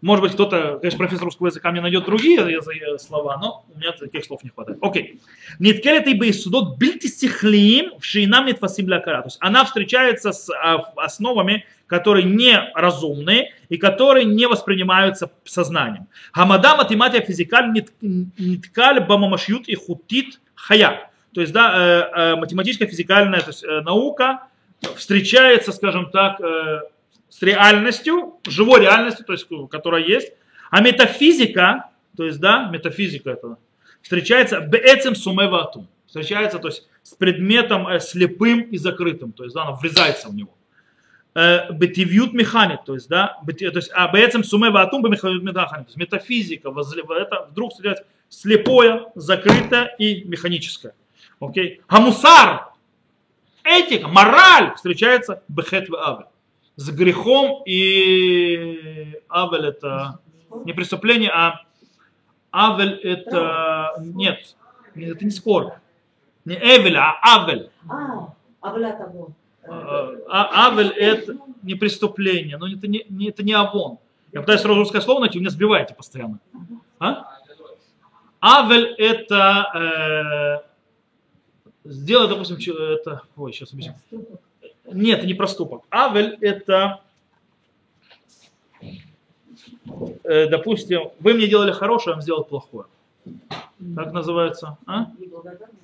Может 0.00 0.22
быть, 0.22 0.32
кто-то, 0.32 0.78
конечно, 0.80 0.98
профессор 0.98 1.24
русского 1.24 1.46
языка 1.48 1.70
мне 1.70 1.80
найдет 1.80 2.04
другие 2.04 2.60
слова, 2.98 3.38
но 3.38 3.64
у 3.74 3.78
меня 3.78 3.92
таких 3.92 4.24
слов 4.24 4.44
не 4.44 4.50
хватает. 4.50 4.78
Окей. 4.82 5.20
Ниткелет 5.58 6.06
и 6.06 6.32
судот 6.32 6.78
бильти 6.78 7.08
стихлиим 7.08 7.98
в 7.98 8.04
шейнам 8.04 8.46
нитфасим 8.46 8.86
То 8.86 9.22
есть 9.24 9.38
она 9.40 9.64
встречается 9.64 10.32
с 10.32 10.50
а, 10.50 10.92
основами, 10.96 11.64
которые 11.86 12.24
не 12.24 12.70
разумные 12.74 13.52
и 13.68 13.76
которые 13.76 14.24
не 14.24 14.46
воспринимаются 14.46 15.30
сознанием. 15.44 16.08
Хамада 16.32 16.76
математия 16.76 17.20
физикаль 17.20 17.72
ниткаль 18.00 19.00
бамамашют 19.00 19.68
и 19.68 19.74
хутит 19.74 20.40
хая. 20.54 21.10
То 21.36 21.40
есть, 21.42 21.52
да, 21.52 21.74
э, 21.76 22.32
э, 22.32 22.36
математическая 22.36 22.88
физикальная 22.88 23.40
то 23.40 23.48
есть, 23.48 23.62
э, 23.62 23.80
наука 23.82 24.48
встречается, 24.96 25.72
скажем 25.72 26.10
так, 26.10 26.40
с 27.28 27.42
реальностью, 27.42 28.40
живой 28.46 28.80
реальностью, 28.80 29.24
то 29.24 29.32
есть, 29.32 29.46
которая 29.70 30.02
есть. 30.02 30.32
А 30.70 30.80
метафизика, 30.80 31.90
то 32.16 32.24
есть, 32.24 32.40
да, 32.40 32.68
метафизика 32.70 33.30
это 33.30 33.58
встречается 34.02 34.60
беэцем 34.60 35.14
сумеватум. 35.14 35.88
Встречается, 36.06 36.58
то 36.58 36.68
есть, 36.68 36.88
с 37.02 37.14
предметом 37.14 37.88
э, 37.88 38.00
слепым 38.00 38.60
и 38.62 38.78
закрытым, 38.78 39.32
то 39.32 39.44
есть, 39.44 39.54
да, 39.54 39.62
она 39.62 39.72
врезается 39.72 40.28
в 40.28 40.34
него. 40.34 40.54
Э, 41.34 41.72
бетивют 41.72 42.32
механик, 42.32 42.84
то 42.84 42.94
есть, 42.94 43.08
да, 43.08 43.38
то 43.44 43.52
есть, 43.62 43.90
а 43.92 44.10
беэцем 44.12 44.44
сумеватум 44.44 45.02
бемеханит 45.02 45.42
механик, 45.42 45.86
то 45.86 45.88
есть, 45.88 45.96
метафизика, 45.96 46.70
это 46.70 47.48
вдруг 47.50 47.72
встречается 47.72 48.06
слепое, 48.28 49.06
закрытое 49.14 49.94
и 49.98 50.24
механическое. 50.24 50.94
Окей. 51.40 51.82
Хамусар, 51.86 52.68
этика, 53.62 54.08
мораль 54.08 54.74
встречается 54.74 55.42
бехет 55.48 55.88
в 55.88 55.96
авель 55.96 56.26
с 56.76 56.90
грехом 56.90 57.62
и 57.66 59.20
авель 59.28 59.66
это 59.66 60.20
не 60.64 60.72
преступление, 60.72 61.30
а 61.30 61.62
авель 62.52 62.94
это 63.02 63.94
нет, 63.98 64.56
это 64.94 65.24
не 65.24 65.30
скорбь. 65.30 65.72
Не 66.44 66.54
эвель, 66.54 66.96
а 66.96 67.16
авель. 67.24 67.70
А, 67.88 68.32
а 70.28 70.68
авель 70.68 70.92
это 70.92 71.36
не 71.62 71.74
преступление, 71.74 72.56
но 72.56 72.68
это 72.68 72.86
не, 72.86 73.04
не, 73.08 73.30
это 73.30 73.42
не 73.42 73.52
авон. 73.52 73.98
Я 74.32 74.40
пытаюсь 74.40 74.64
русское 74.64 75.00
слово 75.00 75.20
найти, 75.20 75.38
вы 75.38 75.42
меня 75.42 75.50
сбиваете 75.50 75.94
постоянно. 75.94 76.38
А? 77.00 77.24
Авель 78.40 78.94
это 78.98 80.62
э, 81.84 81.90
сделать, 81.90 82.30
допустим, 82.30 82.56
это, 82.76 83.22
ой, 83.34 83.52
сейчас 83.52 83.72
объясню. 83.72 83.94
Нет, 84.92 85.24
не 85.24 85.34
проступок. 85.34 85.84
Авель 85.90 86.38
это, 86.40 87.00
э, 90.24 90.48
допустим, 90.48 91.10
вы 91.20 91.34
мне 91.34 91.46
делали 91.48 91.72
хорошее, 91.72 92.12
я 92.12 92.14
вам 92.14 92.22
сделал 92.22 92.44
плохое. 92.44 92.86
Как 93.96 94.12
называется? 94.12 94.78
А? 94.86 95.06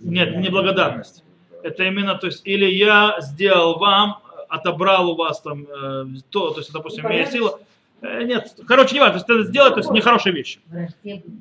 Нет, 0.00 0.36
не 0.36 0.48
благодарность. 0.48 1.24
Это 1.62 1.84
именно, 1.84 2.14
то 2.16 2.26
есть, 2.26 2.42
или 2.44 2.66
я 2.66 3.16
сделал 3.20 3.78
вам, 3.78 4.18
отобрал 4.48 5.10
у 5.10 5.16
вас 5.16 5.40
там 5.40 5.64
э, 5.64 6.04
то, 6.30 6.50
то 6.50 6.58
есть, 6.58 6.72
допустим, 6.72 7.04
моя 7.04 7.26
сила, 7.26 7.58
Э, 8.02 8.24
нет, 8.24 8.54
короче, 8.66 8.94
не 8.94 9.00
важно, 9.00 9.20
то 9.20 9.32
есть 9.32 9.42
это 9.42 9.50
сделать, 9.50 9.74
то 9.74 9.80
есть 9.80 9.90
нехорошие 9.90 10.34
вещи. 10.34 10.58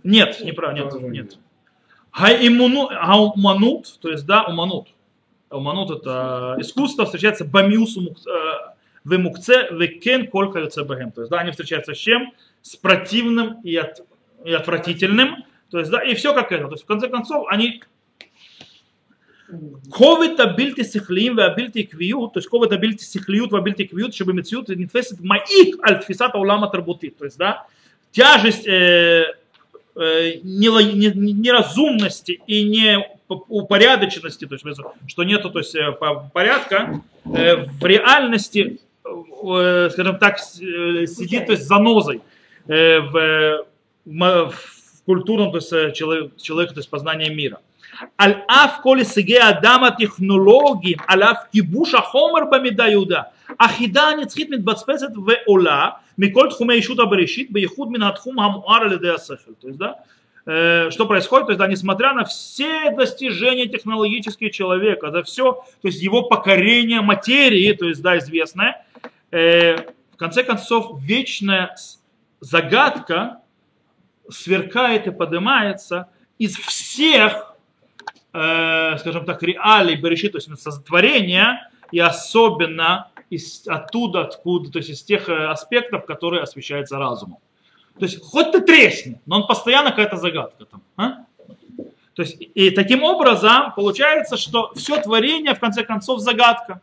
Нет, 0.03 0.41
неправильно, 0.41 0.83
нет, 0.83 1.01
нет. 1.01 1.37
Хауманут, 2.11 3.99
то 3.99 4.09
есть, 4.09 4.25
да, 4.25 4.43
уманут. 4.43 4.89
Уманут 5.51 5.91
это 5.91 6.55
искусство, 6.59 7.05
встречается 7.05 7.45
бамиус 7.45 7.97
э, 7.97 8.31
вемукце 9.03 9.67
векен 9.71 10.27
коль 10.27 10.47
бахем. 10.47 11.11
То 11.11 11.21
есть, 11.21 11.31
да, 11.31 11.39
они 11.39 11.51
встречаются 11.51 11.93
с 11.93 11.97
чем? 11.97 12.33
С 12.61 12.75
противным 12.75 13.61
и, 13.61 13.75
от, 13.75 14.05
и 14.45 14.53
отвратительным. 14.53 15.43
То 15.69 15.79
есть, 15.79 15.91
да, 15.91 16.03
и 16.03 16.15
все 16.15 16.33
как 16.33 16.51
это. 16.51 16.65
То 16.65 16.73
есть, 16.73 16.83
в 16.83 16.87
конце 16.87 17.07
концов, 17.07 17.47
они 17.49 17.81
Ковит 19.91 20.39
абильти 20.39 20.83
сихлиим 20.83 21.35
ве 21.35 21.43
абильти 21.43 21.83
квиют, 21.83 22.33
то 22.33 22.39
есть 22.39 22.47
ковит 22.47 22.71
абильти 22.71 23.03
сихлиют 23.03 23.51
ве 23.51 23.57
абильти 23.57 23.85
квиют, 23.85 24.15
чтобы 24.15 24.33
мецют 24.33 24.69
не 24.69 24.87
тфесит 24.87 25.19
маик 25.19 25.77
альтфисата 25.81 26.37
улама 26.37 26.69
тарбути. 26.69 27.09
То 27.09 27.25
есть, 27.25 27.37
да, 27.37 27.67
тяжесть 28.11 28.65
э, 28.65 29.25
Э, 29.93 30.35
неразумности 30.41 32.39
и 32.47 32.63
не 32.63 33.05
упорядоченности, 33.27 34.45
то 34.45 34.55
есть 34.55 34.65
что 35.07 35.23
нету 35.25 35.49
то 35.49 35.59
есть, 35.59 35.75
э, 35.75 35.91
порядка, 36.33 37.01
э, 37.25 37.65
в 37.65 37.85
реальности, 37.85 38.79
скажем 39.03 40.17
так, 40.17 40.39
сидит 40.39 41.47
то 41.47 41.51
есть, 41.51 41.67
занозой 41.67 42.21
в, 42.65 43.65
в 44.05 44.53
культурном 45.05 45.51
то 45.51 45.57
есть, 45.57 45.69
человека, 45.93 46.73
то 46.73 46.79
есть 46.79 46.89
познания 46.89 47.29
мира. 47.29 47.59
Аль-Аф 48.17 48.81
коли 48.81 49.03
сиге 49.03 49.39
Адама 49.39 49.93
технологии, 49.97 50.97
аль-Аф 51.05 51.49
кибуша 51.51 52.01
хомар 52.01 52.45
бамидаюда. 52.45 53.33
החומר 53.60 53.60
במידה 53.60 53.60
יהודה, 53.60 53.60
החידה 53.60 54.02
הנצחית 54.02 54.50
מתבצבצת 54.50 55.06
ועולה 55.26 55.88
מכל 56.18 56.46
תחומי 56.50 56.74
אישות 56.74 56.98
הבראשית, 56.98 57.52
בייחוד 57.52 57.92
מן 57.92 58.02
התחום 58.02 58.40
המואר 58.40 58.82
על 58.82 58.92
ידי 58.92 59.10
השכל. 59.10 59.52
То 59.60 59.68
есть, 59.68 59.78
да, 59.78 59.94
э, 60.46 60.90
что 60.90 61.06
происходит? 61.06 61.46
То 61.46 61.52
есть, 61.52 61.58
да, 61.58 61.66
несмотря 61.66 62.12
на 62.12 62.24
все 62.24 62.90
достижения 62.90 63.66
технологические 63.66 64.50
человека, 64.50 65.10
за 65.10 65.22
все, 65.22 65.52
то 65.82 65.88
есть 65.88 66.02
его 66.02 66.22
покорение 66.22 67.00
материи, 67.00 67.72
то 67.72 67.86
есть, 67.86 68.02
да, 68.02 68.16
известное, 68.18 68.84
э, 69.32 69.76
в 70.12 70.16
конце 70.16 70.42
концов, 70.44 71.00
вечная 71.02 71.74
с- 71.76 72.00
загадка 72.40 73.38
сверкает 74.28 75.06
и 75.06 75.10
поднимается 75.10 76.08
из 76.38 76.56
всех 76.56 77.56
э, 78.36 78.98
скажем 78.98 79.24
так, 79.24 79.42
реалий 79.42 79.96
Берешит, 79.96 80.32
то 80.32 80.38
есть 80.38 80.62
сотворения, 80.62 81.70
и 81.90 81.98
особенно 81.98 83.08
из, 83.31 83.65
оттуда, 83.65 84.21
откуда, 84.21 84.69
то 84.69 84.77
есть 84.79 84.89
из 84.89 85.01
тех 85.01 85.29
э, 85.29 85.47
аспектов, 85.47 86.05
которые 86.05 86.43
освещаются 86.43 86.97
разумом. 86.97 87.39
То 87.97 88.05
есть 88.05 88.21
хоть 88.21 88.51
ты 88.51 88.61
тресни, 88.61 89.21
но 89.25 89.37
он 89.37 89.47
постоянно 89.47 89.89
какая-то 89.89 90.17
загадка 90.17 90.65
там. 90.65 90.81
а? 90.97 91.25
То 92.13 92.23
есть 92.23 92.37
и 92.39 92.69
таким 92.71 93.03
образом 93.03 93.73
получается, 93.75 94.35
что 94.35 94.73
все 94.75 95.01
творение 95.01 95.55
в 95.55 95.59
конце 95.59 95.83
концов 95.83 96.19
загадка. 96.19 96.81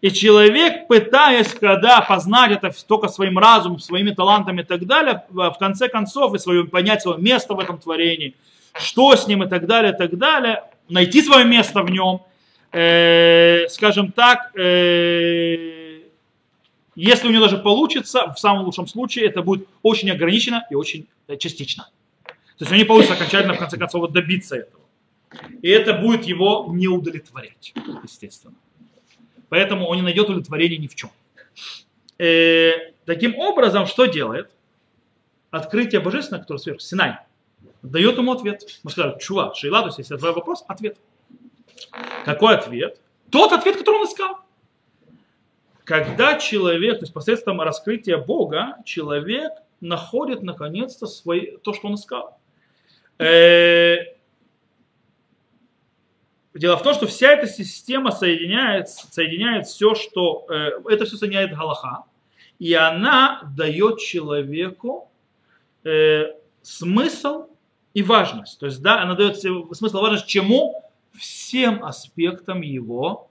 И 0.00 0.10
человек, 0.10 0.88
пытаясь, 0.88 1.52
когда 1.52 2.00
познать 2.00 2.52
это 2.52 2.70
только 2.86 3.08
своим 3.08 3.38
разумом, 3.38 3.78
своими 3.78 4.10
талантами 4.10 4.62
и 4.62 4.64
так 4.64 4.86
далее, 4.86 5.24
в 5.28 5.56
конце 5.58 5.88
концов, 5.88 6.34
и 6.34 6.38
свое, 6.38 6.64
понять 6.64 7.02
свое 7.02 7.18
место 7.18 7.54
в 7.54 7.60
этом 7.60 7.78
творении, 7.78 8.34
что 8.74 9.16
с 9.16 9.26
ним 9.26 9.42
и 9.42 9.48
так 9.48 9.66
далее, 9.66 9.92
и 9.92 9.96
так 9.96 10.16
далее, 10.16 10.64
найти 10.88 11.22
свое 11.22 11.44
место 11.44 11.82
в 11.82 11.90
нем, 11.90 12.22
э, 12.76 13.68
скажем 13.68 14.12
так, 14.12 14.56
э, 14.56 16.02
если 16.94 17.28
у 17.28 17.30
него 17.30 17.44
даже 17.44 17.58
получится, 17.58 18.32
в 18.32 18.38
самом 18.38 18.64
лучшем 18.64 18.86
случае 18.86 19.26
это 19.26 19.42
будет 19.42 19.66
очень 19.82 20.10
ограничено 20.10 20.66
и 20.70 20.74
очень 20.74 21.06
э, 21.28 21.36
частично. 21.36 21.88
То 22.24 22.64
есть 22.64 22.72
он 22.72 22.78
не 22.78 22.84
получится 22.84 23.14
окончательно, 23.14 23.54
в 23.54 23.58
конце 23.58 23.76
концов, 23.76 24.10
добиться 24.12 24.56
этого. 24.56 24.82
И 25.62 25.68
это 25.68 25.94
будет 25.94 26.24
его 26.24 26.66
не 26.70 26.88
удовлетворять, 26.88 27.74
естественно. 28.02 28.54
Поэтому 29.48 29.86
он 29.86 29.96
не 29.96 30.02
найдет 30.02 30.28
удовлетворения 30.28 30.78
ни 30.78 30.86
в 30.86 30.94
чем. 30.94 31.10
Э, 32.18 32.92
таким 33.04 33.36
образом, 33.36 33.86
что 33.86 34.06
делает? 34.06 34.50
Открытие 35.50 36.00
божественное, 36.00 36.40
которое 36.40 36.58
сверху, 36.58 36.80
Синай, 36.80 37.18
дает 37.82 38.18
ему 38.18 38.32
ответ. 38.32 38.62
Мы 38.82 38.90
сказали, 38.90 39.18
чува, 39.18 39.54
шейла, 39.54 39.80
то 39.80 39.86
есть 39.88 39.98
если 39.98 40.16
твой 40.16 40.32
вопрос, 40.32 40.64
ответ. 40.68 40.96
Какой 42.24 42.54
ответ? 42.54 43.00
Тот 43.30 43.52
ответ, 43.52 43.76
который 43.76 43.96
он 43.96 44.06
искал. 44.06 44.38
Когда 45.84 46.38
человек, 46.38 46.98
то 46.98 47.04
есть 47.04 47.12
посредством 47.12 47.60
раскрытия 47.60 48.18
Бога, 48.18 48.76
человек 48.84 49.52
находит 49.80 50.42
наконец-то 50.42 51.06
свои, 51.06 51.56
то, 51.58 51.72
что 51.72 51.88
он 51.88 51.94
искал. 51.94 52.38
Э, 53.18 53.96
Дело 56.58 56.78
в 56.78 56.82
том, 56.82 56.94
что 56.94 57.06
вся 57.06 57.32
эта 57.32 57.46
система 57.46 58.10
соединяет, 58.10 58.88
соединяет 58.88 59.66
все, 59.66 59.94
что... 59.94 60.46
э, 60.48 60.80
это 60.88 61.04
все 61.04 61.16
соединяет 61.16 61.54
Галаха. 61.54 62.04
И 62.58 62.72
она 62.72 63.42
дает 63.54 63.98
человеку 63.98 65.10
э, 65.84 66.32
смысл 66.62 67.48
и 67.92 68.02
важность. 68.02 68.58
То 68.58 68.66
есть, 68.66 68.80
да, 68.80 69.02
она 69.02 69.14
дает 69.14 69.38
смысл 69.38 69.98
и 69.98 70.00
важность 70.00 70.26
чему? 70.26 70.82
Всем 71.18 71.84
аспектам 71.84 72.60
его 72.60 73.30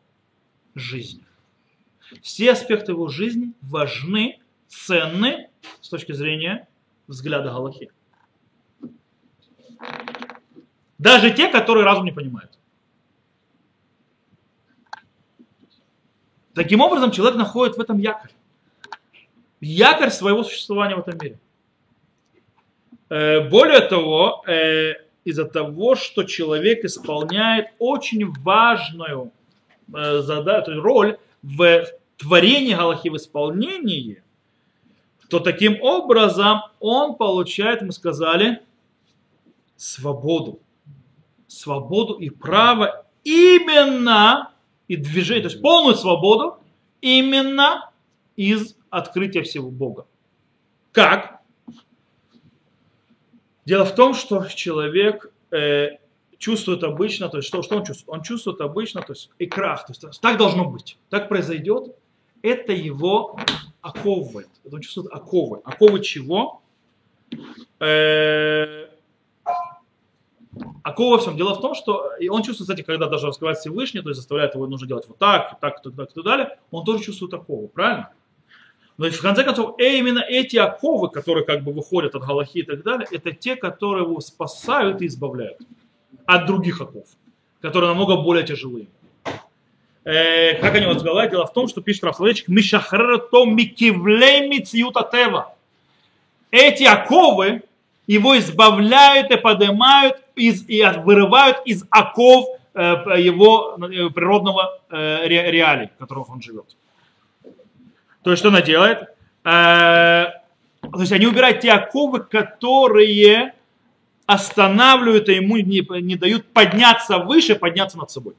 жизни. 0.74 1.24
Все 2.22 2.52
аспекты 2.52 2.92
его 2.92 3.08
жизни 3.08 3.54
важны, 3.62 4.40
ценны 4.68 5.50
с 5.82 5.90
точки 5.90 6.12
зрения 6.12 6.68
взгляда 7.08 7.50
Галахи. 7.50 7.92
Даже 10.98 11.32
те, 11.32 11.48
которые 11.50 11.86
разум 11.86 12.06
не 12.06 12.12
понимает. 12.12 12.58
Таким 16.54 16.80
образом, 16.82 17.12
человек 17.12 17.38
находит 17.38 17.76
в 17.76 17.82
этом 17.82 17.98
якорь. 17.98 18.32
Якорь 19.60 20.10
своего 20.10 20.44
существования 20.44 20.96
в 20.96 21.00
этом 21.00 21.18
мире. 21.18 21.40
Э, 23.10 23.50
Более 23.50 23.82
того, 23.82 24.44
э, 24.48 25.05
из-за 25.26 25.46
того, 25.46 25.96
что 25.96 26.24
человек 26.24 26.86
исполняет 26.86 27.68
очень 27.80 28.32
важную 28.44 29.32
э, 29.94 30.20
задачу, 30.20 30.80
роль 30.80 31.18
в 31.42 31.86
творении 32.18 32.74
Галахи 32.74 33.10
в 33.10 33.18
исполнении, 33.18 34.24
то 35.30 35.40
таким 35.40 35.82
образом 35.82 36.62
он 36.80 37.16
получает, 37.16 37.82
мы 37.82 37.92
сказали, 37.92 38.62
свободу. 39.76 40.60
Свободу 41.48 42.14
и 42.14 42.30
право 42.30 43.06
именно 43.24 44.52
и 44.88 44.96
движение, 44.96 45.44
то 45.44 45.50
есть 45.50 45.62
полную 45.62 45.96
свободу 45.96 46.60
именно 47.02 47.92
из 48.36 48.76
открытия 48.92 49.42
всего 49.42 49.72
Бога. 49.72 50.06
Как? 50.92 51.42
Дело 53.66 53.84
в 53.86 53.96
том, 53.96 54.14
что 54.14 54.46
человек 54.46 55.32
э, 55.52 55.98
чувствует 56.38 56.84
обычно, 56.84 57.30
то 57.30 57.38
есть 57.38 57.48
что, 57.48 57.64
что 57.64 57.78
он 57.78 57.84
чувствует? 57.84 58.10
Он 58.10 58.24
чувствует 58.24 58.62
обычно, 58.62 59.02
то 59.02 59.14
есть 59.14 59.32
и 59.40 59.48
крах, 59.48 59.88
то 59.88 59.94
есть 59.94 60.22
так 60.22 60.38
должно 60.38 60.66
быть, 60.70 60.98
так 61.10 61.30
произойдет, 61.30 61.96
это 62.44 62.74
его 62.74 63.40
оковывает, 63.82 64.50
это 64.64 64.76
он 64.76 64.82
чувствует 64.82 65.12
оковы. 65.12 65.62
Оковы 65.64 66.02
чего? 66.02 66.62
Э, 67.80 68.88
оковы 70.84 71.12
во 71.12 71.18
всем. 71.18 71.36
Дело 71.36 71.56
в 71.56 71.62
том, 71.62 71.74
что 71.74 72.12
и 72.20 72.30
он 72.30 72.44
чувствует, 72.44 72.70
кстати, 72.70 72.86
когда 72.86 73.08
даже 73.08 73.26
раскрывает 73.26 73.58
Всевышний, 73.58 74.02
то 74.02 74.10
есть 74.10 74.20
заставляет 74.20 74.54
его 74.54 74.68
нужно 74.68 74.88
делать 74.88 75.08
вот 75.08 75.18
так, 75.18 75.60
так, 75.60 75.82
так, 75.82 75.96
так, 75.96 76.12
и 76.12 76.14
так 76.14 76.24
далее, 76.24 76.60
он 76.70 76.86
тоже 76.86 77.04
чувствует 77.04 77.34
оковы, 77.34 77.68
правильно? 77.68 78.12
Но 78.98 79.10
в 79.10 79.22
конце 79.22 79.44
концов, 79.44 79.76
э, 79.78 79.98
именно 79.98 80.20
эти 80.20 80.56
оковы, 80.56 81.10
которые 81.10 81.46
как 81.46 81.64
бы 81.64 81.74
выходят 81.74 82.16
от 82.16 82.24
Галахи 82.24 82.60
и 82.60 82.64
так 82.64 82.84
далее, 82.84 83.08
это 83.12 83.32
те, 83.32 83.56
которые 83.56 84.06
его 84.06 84.22
спасают 84.22 85.02
и 85.02 85.08
избавляют 85.08 85.58
от 86.26 86.46
других 86.46 86.80
оков, 86.80 87.06
которые 87.62 87.90
намного 87.90 88.16
более 88.16 88.46
тяжелые. 88.46 88.88
Э, 90.06 90.54
как 90.62 90.76
они 90.76 90.86
сказали, 90.98 91.30
дело 91.30 91.46
в 91.46 91.54
том, 91.54 91.68
что 91.68 91.82
пишет 91.82 92.04
Рафславечек, 92.04 92.48
«Мишахрерто 92.48 93.46
микивлей 93.46 94.48
мициюта 94.48 95.08
тева». 95.12 95.56
Эти 96.52 96.84
оковы 96.84 97.64
его 98.08 98.38
избавляют 98.38 99.32
и 99.32 99.36
поднимают 99.36 100.22
из, 100.36 100.70
и 100.70 100.84
вырывают 101.04 101.58
из 101.66 101.84
оков 101.90 102.46
э, 102.76 102.80
его 103.20 103.78
э, 103.78 104.10
природного 104.10 104.80
э, 104.90 105.28
ре- 105.28 105.52
реалий, 105.52 105.90
в 105.96 105.98
которых 105.98 106.30
он 106.30 106.42
живет. 106.42 106.78
То 108.26 108.32
есть 108.32 108.40
что 108.40 108.50
она 108.50 108.64
делает? 108.64 109.04
Э, 109.44 110.32
то 110.82 111.00
есть 111.00 111.12
они 111.12 111.28
убирают 111.28 111.60
те 111.60 111.72
оковы, 111.72 112.22
которые 112.22 113.54
останавливают 114.26 115.30
и 115.30 115.36
ему, 115.36 115.58
не, 115.58 115.86
не 116.02 116.16
дают 116.16 116.48
подняться 116.48 117.20
выше, 117.20 117.54
подняться 117.54 118.00
над 118.00 118.10
собой. 118.10 118.34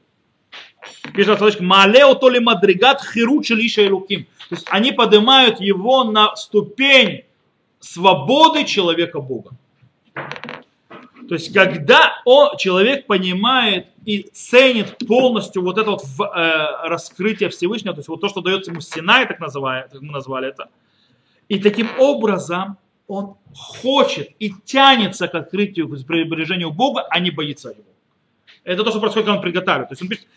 Пишет 1.13 1.29
Равсоловечка, 1.29 1.63
Малео 1.63 2.15
то 2.15 2.27
ли 2.27 2.41
мадригат 2.41 3.01
хиручи 3.01 3.53
лиша 3.53 3.83
и 3.83 3.89
луким. 3.89 4.25
То 4.49 4.55
есть 4.55 4.67
они 4.69 4.91
поднимают 4.91 5.61
его 5.61 6.03
на 6.03 6.35
ступень 6.35 7.23
свободы 7.79 8.65
человека 8.65 9.21
Бога. 9.21 9.51
То 11.27 11.35
есть, 11.35 11.53
когда 11.53 12.21
он, 12.25 12.57
человек 12.57 13.05
понимает 13.05 13.87
и 14.05 14.29
ценит 14.33 14.97
полностью 15.07 15.61
вот 15.61 15.77
это 15.77 15.91
вот 15.91 16.03
в, 16.03 16.21
э, 16.23 16.87
раскрытие 16.87 17.49
Всевышнего, 17.49 17.93
то 17.93 17.99
есть 17.99 18.07
вот 18.07 18.21
то, 18.21 18.29
что 18.29 18.41
дается 18.41 18.71
ему 18.71 18.81
Синай, 18.81 19.27
так, 19.27 19.39
называем, 19.39 19.89
так 19.89 20.01
мы 20.01 20.13
назвали 20.13 20.47
это, 20.47 20.69
и 21.49 21.59
таким 21.59 21.89
образом 21.99 22.77
он 23.07 23.35
хочет 23.53 24.29
и 24.39 24.53
тянется 24.65 25.27
к 25.27 25.35
открытию, 25.35 25.87
к 25.89 26.05
приближению 26.05 26.71
Бога, 26.71 27.05
а 27.09 27.19
не 27.19 27.31
боится 27.31 27.69
его. 27.69 27.83
Это 28.63 28.83
то, 28.83 28.91
что 28.91 28.99
происходит, 28.99 29.25
когда 29.25 29.37
он 29.37 29.41
приготавливает. 29.41 29.89
То 29.89 29.93
есть 29.93 30.01
он 30.01 30.09
пишет, 30.09 30.27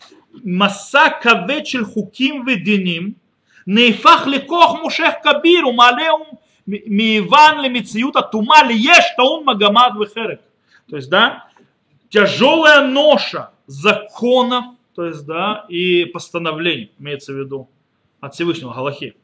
Маса 0.43 1.09
кавечель 1.09 1.83
хуким 1.83 2.45
вединим, 2.45 3.15
нейфах 3.65 4.27
лекох 4.27 4.81
мушех 4.81 5.21
кабиру, 5.21 5.73
малеум 5.73 6.39
миван 6.65 7.61
лемициюта 7.61 8.21
тума 8.21 8.63
лиеш 8.63 9.03
таун 9.17 9.43
магамад 9.43 9.95
вехерек. 9.95 10.41
То 10.91 10.97
есть, 10.97 11.09
да, 11.09 11.47
тяжелая 12.09 12.85
ноша 12.85 13.51
законов, 13.65 14.65
то 14.93 15.05
есть, 15.05 15.25
да, 15.25 15.65
и 15.69 16.03
постановлений, 16.03 16.91
имеется 16.99 17.31
в 17.31 17.37
виду, 17.37 17.69
от 18.19 18.33
Всевышнего 18.33 18.73
Галахи, 18.73 19.15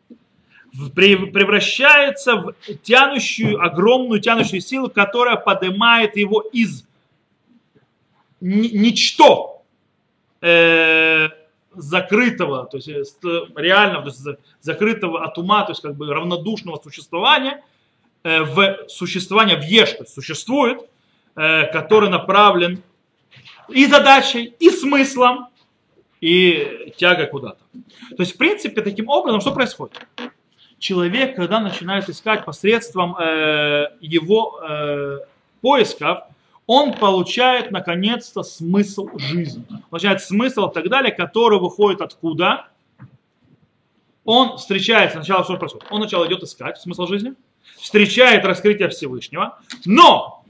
превращается 0.95 2.37
в 2.37 2.53
тянущую, 2.83 3.61
огромную 3.61 4.21
тянущую 4.21 4.61
силу, 4.61 4.89
которая 4.89 5.35
поднимает 5.35 6.15
его 6.15 6.39
из 6.39 6.85
ничто 8.39 9.61
э, 10.39 11.27
закрытого, 11.75 12.65
то 12.65 12.77
есть 12.77 13.21
реального, 13.57 14.03
то 14.03 14.09
есть 14.09 14.39
закрытого 14.61 15.25
от 15.25 15.37
ума, 15.37 15.63
то 15.65 15.71
есть 15.73 15.81
как 15.81 15.95
бы 15.95 16.07
равнодушного 16.13 16.79
существования 16.81 17.61
э, 18.23 18.43
в 18.43 18.87
существование 18.87 19.57
в 19.57 19.63
еш, 19.63 19.91
то 19.91 20.03
есть 20.03 20.13
существует, 20.13 20.79
Э, 20.79 20.95
который 21.37 22.09
направлен 22.09 22.81
и 23.69 23.85
задачей, 23.85 24.55
и 24.59 24.69
смыслом, 24.69 25.49
и 26.19 26.93
тяга 26.97 27.27
куда-то. 27.27 27.59
То 28.15 28.23
есть, 28.23 28.33
в 28.33 28.37
принципе, 28.37 28.81
таким 28.81 29.07
образом, 29.09 29.41
что 29.41 29.51
происходит? 29.51 29.99
Человек, 30.79 31.35
когда 31.35 31.59
начинает 31.59 32.09
искать 32.09 32.45
посредством 32.45 33.15
э, 33.17 33.87
его 33.99 34.59
э, 34.61 35.19
поисков, 35.61 36.19
он 36.65 36.93
получает 36.93 37.71
наконец-то 37.71 38.43
смысл 38.43 39.09
жизни. 39.17 39.65
Получает 39.89 40.21
смысл 40.21 40.69
и 40.69 40.73
так 40.73 40.89
далее, 40.89 41.11
который 41.11 41.59
выходит 41.59 42.01
откуда? 42.01 42.67
Он 44.23 44.57
встречается, 44.57 45.17
сначала 45.17 45.43
что 45.43 45.57
происходит? 45.57 45.87
Он 45.89 46.01
сначала 46.01 46.27
идет 46.27 46.43
искать 46.43 46.77
смысл 46.77 47.07
жизни, 47.07 47.33
встречает 47.77 48.43
раскрытие 48.43 48.89
Всевышнего, 48.89 49.59
но 49.85 50.43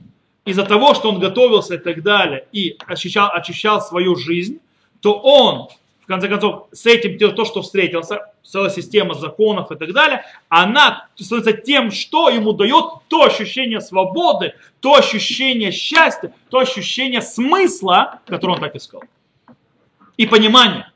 из-за 0.48 0.64
того, 0.64 0.94
что 0.94 1.10
он 1.10 1.20
готовился 1.20 1.76
и 1.76 1.78
так 1.78 2.02
далее, 2.02 2.48
и 2.54 2.78
очищал, 2.88 3.30
очищал 3.34 3.82
свою 3.82 4.16
жизнь, 4.16 4.60
то 5.02 5.14
он, 5.20 5.68
в 6.04 6.08
конце 6.08 6.30
концов, 6.30 6.70
с 6.72 6.86
этим, 6.86 7.18
то, 7.36 7.44
что 7.44 7.62
встретился, 7.62 8.32
целая 8.44 8.70
система 8.70 9.14
законов 9.14 9.72
и 9.72 9.76
так 9.76 9.92
далее, 9.92 10.24
она 10.48 11.10
становится 11.16 11.52
тем, 11.52 11.92
что 11.92 12.30
ему 12.30 12.54
дает 12.54 12.86
то 13.10 13.26
ощущение 13.26 13.82
свободы, 13.82 14.54
то 14.80 14.96
ощущение 14.96 15.72
счастья, 15.74 16.34
то 16.50 16.60
ощущение 16.60 17.22
смысла, 17.22 18.22
которое 18.26 18.54
он 18.54 18.62
так 18.62 18.76
искал. 18.78 19.04
И 20.16 20.26
понимание. 20.26 20.90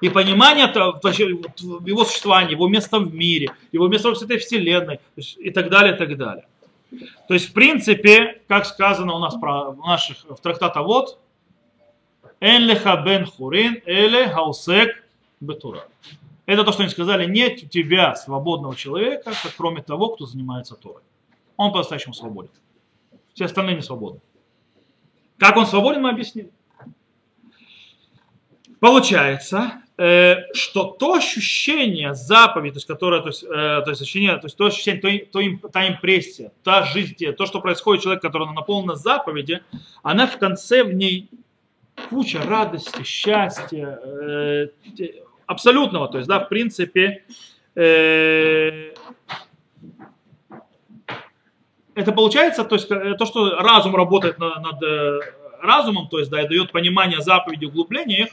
И 0.00 0.08
понимание 0.08 0.64
его 0.64 2.04
существования, 2.06 2.52
его 2.52 2.66
места 2.66 2.98
в 2.98 3.14
мире, 3.14 3.50
его 3.72 3.88
места 3.88 4.14
в 4.14 4.22
этой 4.22 4.38
вселенной 4.38 5.00
и 5.16 5.50
так 5.50 5.68
далее, 5.68 5.94
и 5.94 5.98
так 5.98 6.16
далее. 6.16 6.46
То 7.28 7.34
есть, 7.34 7.50
в 7.50 7.52
принципе, 7.52 8.42
как 8.48 8.66
сказано 8.66 9.14
у 9.14 9.18
нас 9.18 9.36
про, 9.36 9.70
в 9.70 9.78
наших 9.78 10.24
в 10.24 10.40
трактата 10.40 10.82
вот, 10.82 11.18
«Эн 12.40 12.62
леха 12.62 12.96
бен 13.04 13.26
хурин, 13.26 13.80
эле 13.86 14.28
хаусек 14.28 15.04
бетура». 15.40 15.84
Это 16.46 16.64
то, 16.64 16.72
что 16.72 16.82
они 16.82 16.90
сказали, 16.90 17.30
нет 17.30 17.62
у 17.62 17.66
тебя 17.68 18.16
свободного 18.16 18.74
человека, 18.74 19.32
кроме 19.56 19.82
того, 19.82 20.08
кто 20.08 20.26
занимается 20.26 20.74
Торой. 20.74 21.02
Он 21.56 21.70
по-настоящему 21.70 22.14
свободен. 22.14 22.50
Все 23.34 23.44
остальные 23.44 23.76
не 23.76 23.82
свободны. 23.82 24.20
Как 25.38 25.56
он 25.56 25.66
свободен, 25.66 26.02
мы 26.02 26.10
объяснили. 26.10 26.50
Получается, 28.80 29.82
что 30.54 30.96
то 30.98 31.12
ощущение 31.12 32.14
заповеди, 32.14 32.72
то 32.72 32.76
есть, 32.78 32.86
которое, 32.86 33.20
то 33.20 33.28
есть, 33.28 33.42
э, 33.42 33.46
то 33.48 33.84
есть 33.88 34.00
ощущение, 34.00 34.34
то 34.38 34.46
есть 34.46 34.56
то 34.56 34.64
ощущение, 34.64 35.26
то, 35.26 35.40
то, 35.40 35.68
та 35.68 35.88
импрессия, 35.88 36.52
та 36.64 36.84
жизнь, 36.84 37.16
то, 37.36 37.44
что 37.44 37.60
происходит 37.60 38.02
человек, 38.02 38.22
который 38.22 38.50
наполнен 38.54 38.96
заповеди, 38.96 39.62
она 40.02 40.26
в 40.26 40.38
конце 40.38 40.84
в 40.84 40.94
ней 40.94 41.28
куча 42.08 42.40
радости, 42.42 43.02
счастья, 43.02 44.00
э, 44.02 44.68
абсолютного, 45.44 46.08
то 46.08 46.16
есть, 46.16 46.28
да, 46.28 46.40
в 46.40 46.48
принципе, 46.48 47.22
э, 47.74 48.94
это 51.94 52.12
получается, 52.12 52.64
то 52.64 52.76
есть, 52.76 52.88
то, 52.88 53.26
что 53.26 53.58
разум 53.58 53.94
работает 53.94 54.38
над, 54.38 54.62
над 54.62 54.82
разумом, 55.60 56.08
то 56.08 56.18
есть, 56.18 56.30
да, 56.30 56.40
и 56.40 56.48
дает 56.48 56.72
понимание 56.72 57.20
заповеди, 57.20 57.66
углубление 57.66 58.22
их, 58.22 58.28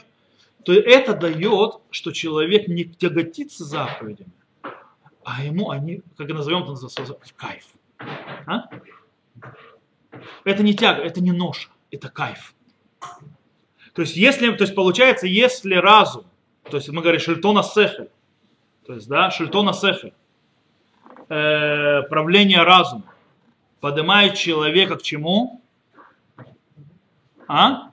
то 0.64 0.72
это 0.72 1.14
дает, 1.14 1.80
что 1.90 2.12
человек 2.12 2.68
не 2.68 2.84
тяготится 2.84 3.64
заповедями, 3.64 4.32
а 5.24 5.44
ему 5.44 5.70
они, 5.70 6.02
как 6.16 6.28
назовем 6.28 6.62
это, 6.62 6.74
в 6.74 7.34
кайф. 7.34 7.64
А? 8.46 8.64
Это 10.44 10.62
не 10.62 10.74
тяга, 10.74 11.02
это 11.02 11.20
не 11.20 11.32
ноша, 11.32 11.68
это 11.90 12.08
кайф. 12.08 12.54
То 13.94 14.02
есть, 14.02 14.16
если, 14.16 14.50
то 14.52 14.62
есть 14.62 14.74
получается, 14.74 15.26
если 15.26 15.74
разум, 15.74 16.24
то 16.64 16.76
есть 16.76 16.88
мы 16.88 17.02
говорим 17.02 17.20
шельтона 17.20 17.62
сехель, 17.62 18.10
то 18.86 18.94
есть, 18.94 19.08
да, 19.08 19.30
шельтона 19.30 19.72
сехель, 19.72 20.14
э, 21.28 22.02
правление 22.02 22.62
разума, 22.62 23.04
поднимает 23.80 24.34
человека 24.34 24.96
к 24.96 25.02
чему? 25.02 25.62
А? 27.46 27.90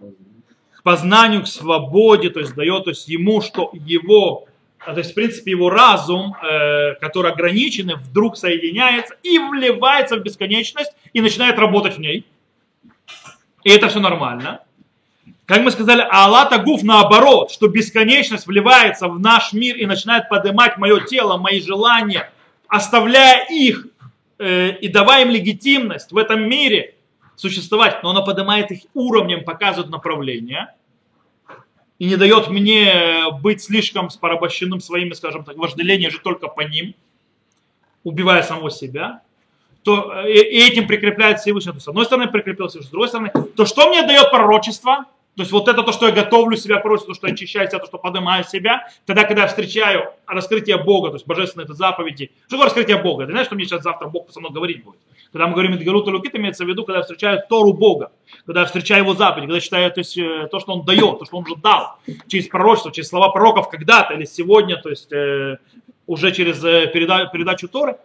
Познанию, 0.86 1.41
к 1.41 1.47
свободе, 1.47 2.29
то 2.29 2.39
есть 2.39 2.53
дает 2.53 2.83
то 2.83 2.91
есть 2.91 3.07
ему, 3.07 3.41
что 3.41 3.71
его, 3.73 4.45
а, 4.77 4.93
то 4.93 4.99
есть 4.99 5.11
в 5.11 5.15
принципе 5.15 5.49
его 5.49 5.71
разум, 5.71 6.36
э, 6.36 6.93
который 7.01 7.31
ограниченный, 7.31 7.95
вдруг 7.95 8.38
соединяется 8.38 9.15
и 9.23 9.39
вливается 9.39 10.15
в 10.15 10.19
бесконечность 10.19 10.91
и 11.11 11.21
начинает 11.21 11.57
работать 11.57 11.97
в 11.97 11.99
ней. 11.99 12.23
И 13.63 13.71
это 13.71 13.88
все 13.88 13.99
нормально. 13.99 14.59
Как 15.47 15.61
мы 15.61 15.71
сказали, 15.71 16.05
Аллата 16.07 16.59
Гуф 16.59 16.83
наоборот, 16.83 17.49
что 17.49 17.67
бесконечность 17.67 18.45
вливается 18.45 19.07
в 19.07 19.20
наш 19.20 19.53
мир 19.53 19.75
и 19.78 19.87
начинает 19.87 20.29
поднимать 20.29 20.78
мое 20.78 20.99
тело, 20.99 21.37
мои 21.37 21.62
желания, 21.62 22.29
оставляя 22.67 23.47
их 23.49 23.87
э, 24.37 24.74
и 24.82 24.87
давая 24.87 25.25
им 25.25 25.32
легитимность 25.32 26.12
в 26.12 26.17
этом 26.17 26.47
мире– 26.47 26.91
существовать, 27.36 28.03
но 28.03 28.12
она 28.12 28.21
поднимает 28.21 28.71
их 28.71 28.82
уровнем, 28.93 29.43
показывает 29.43 29.91
направление 29.91 30.74
и 31.99 32.05
не 32.05 32.16
дает 32.17 32.49
мне 32.49 33.29
быть 33.41 33.63
слишком 33.63 34.09
порабощенным 34.20 34.82
своими, 34.82 35.13
скажем 35.13 35.43
так, 35.43 35.57
вожделением 35.57 36.12
жить 36.12 36.24
только 36.24 36.47
по 36.47 36.62
ним, 36.62 36.93
убивая 38.03 38.43
самого 38.43 38.70
себя, 38.70 39.21
то 39.83 40.13
э, 40.25 40.32
и 40.32 40.67
этим 40.67 40.87
прикрепляет 40.87 41.39
Всевышний. 41.39 41.79
С 41.79 41.87
одной 41.87 42.05
стороны 42.05 42.28
прикрепился, 42.28 42.82
с 42.82 42.89
другой 42.89 43.07
стороны, 43.07 43.32
то 43.55 43.66
что 43.66 43.89
мне 43.89 44.05
дает 44.05 44.29
пророчество? 44.32 45.05
То 45.36 45.41
есть 45.41 45.51
вот 45.51 45.67
это 45.67 45.83
то, 45.83 45.91
что 45.91 46.07
я 46.07 46.13
готовлю 46.13 46.55
себя 46.55 46.79
просить, 46.79 47.07
то, 47.07 47.13
что 47.13 47.28
я 47.28 47.33
очищаю 47.33 47.67
себя, 47.67 47.79
то, 47.79 47.86
что 47.86 47.97
поднимаю 47.97 48.45
себя. 48.45 48.87
Тогда, 49.05 49.25
когда 49.25 49.43
я 49.43 49.47
встречаю 49.47 50.13
раскрытие 50.25 50.78
Бога, 50.78 51.09
то 51.09 51.16
есть 51.16 51.28
божественные 51.28 51.66
это 51.66 51.74
заповеди. 51.74 52.32
Что 52.47 52.51
такое 52.51 52.66
раскрытие 52.66 52.97
Бога? 52.97 53.25
Ты 53.25 53.32
знаешь, 53.32 53.47
что 53.47 53.55
мне 53.55 53.66
сейчас 53.66 53.83
завтра 53.83 54.07
Бог 54.07 54.32
со 54.32 54.39
мной 54.39 54.53
говорить 54.53 54.83
будет? 54.83 54.99
Когда 55.36 55.47
мы 55.47 55.53
говорим 55.53 55.75
Идгалут 55.75 56.07
Лукит, 56.07 56.33
имеется 56.36 56.63
в 56.63 56.70
виду, 56.70 56.86
когда 56.86 56.99
я 56.99 57.03
встречаю 57.03 57.43
Тору 57.49 57.74
Бога, 57.74 58.13
когда 58.45 58.63
встречаю 58.63 59.03
его 59.03 59.16
заповеди, 59.16 59.47
когда 59.47 59.55
я 59.55 59.59
читаю 59.59 59.91
то, 59.91 59.99
есть, 59.99 60.17
э, 60.17 60.47
то, 60.49 60.62
что 60.62 60.71
он 60.71 60.86
дает, 60.86 61.20
то, 61.20 61.25
что 61.25 61.36
он 61.36 61.43
уже 61.43 61.57
дал, 61.57 61.99
через 62.28 62.47
пророчество, 62.47 62.93
через 62.93 63.09
слова 63.09 63.28
пророков 63.33 63.70
когда-то 63.70 64.13
или 64.13 64.24
сегодня, 64.24 64.78
то 64.82 64.89
есть 64.89 65.12
э, 65.12 65.57
уже 66.07 66.32
через 66.32 66.63
э, 66.63 66.89
переда- 66.89 67.29
передачу 67.29 67.67
Торы, 67.67 67.97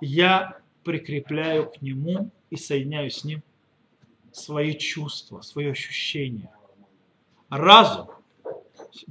я 0.00 0.56
прикрепляю 0.82 1.70
к 1.70 1.82
нему 1.82 2.30
и 2.48 2.56
соединяю 2.56 3.10
с 3.10 3.22
ним 3.22 3.42
свои 4.32 4.72
чувства, 4.72 5.42
свои 5.42 5.66
ощущения. 5.66 6.48
Разум, 7.50 8.08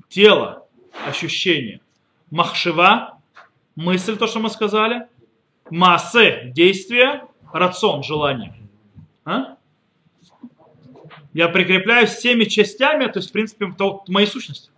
тело, 0.09 0.65
ощущение. 1.07 1.79
Махшева, 2.31 3.21
мысль, 3.75 4.17
то, 4.17 4.25
что 4.25 4.39
мы 4.39 4.49
сказали. 4.49 5.05
Массе, 5.69 6.51
действие 6.55 7.27
рацион, 7.53 8.03
желание. 8.03 8.53
А? 9.26 9.56
Я 11.34 11.48
прикрепляю 11.48 12.07
всеми 12.07 12.44
частями, 12.45 13.06
то 13.06 13.19
есть, 13.19 13.30
в 13.30 13.32
принципе, 13.32 13.73
то, 13.78 14.03
моей 14.07 14.28
сущности. 14.28 14.69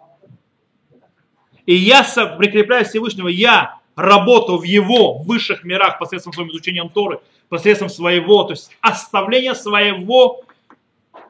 и 1.66 1.76
я 1.76 2.04
прикрепляю 2.38 2.86
Всевышнего, 2.86 3.28
я 3.28 3.80
работаю 3.96 4.60
в 4.60 4.64
его 4.64 5.20
высших 5.20 5.64
мирах 5.64 6.00
посредством 6.00 6.34
своим 6.34 6.50
изучением 6.50 6.90
Торы, 6.90 7.22
посредством 7.50 7.90
своего, 7.90 8.44
то 8.44 8.52
есть 8.52 8.72
оставления 8.82 9.54
своего 9.54 10.44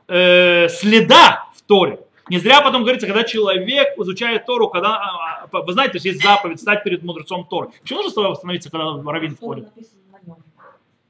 э, 0.07 0.67
следа 0.69 1.47
в 1.55 1.61
Торе. 1.61 1.99
Не 2.29 2.39
зря 2.39 2.61
потом 2.61 2.83
говорится, 2.83 3.05
когда 3.05 3.23
человек 3.23 3.97
изучает 3.97 4.45
Тору, 4.45 4.69
когда, 4.69 4.95
а, 4.95 5.47
а, 5.51 5.61
вы 5.61 5.73
знаете, 5.73 5.93
то 5.93 5.95
есть 5.97 6.05
есть 6.05 6.23
заповедь 6.23 6.61
стать 6.61 6.83
перед 6.83 7.03
мудрецом 7.03 7.45
Торы. 7.45 7.69
Почему 7.81 8.01
нужно 8.01 8.29
восстановиться, 8.29 8.71
когда 8.71 8.85
раввин 9.11 9.35
входит? 9.35 9.65
написано? 9.65 10.02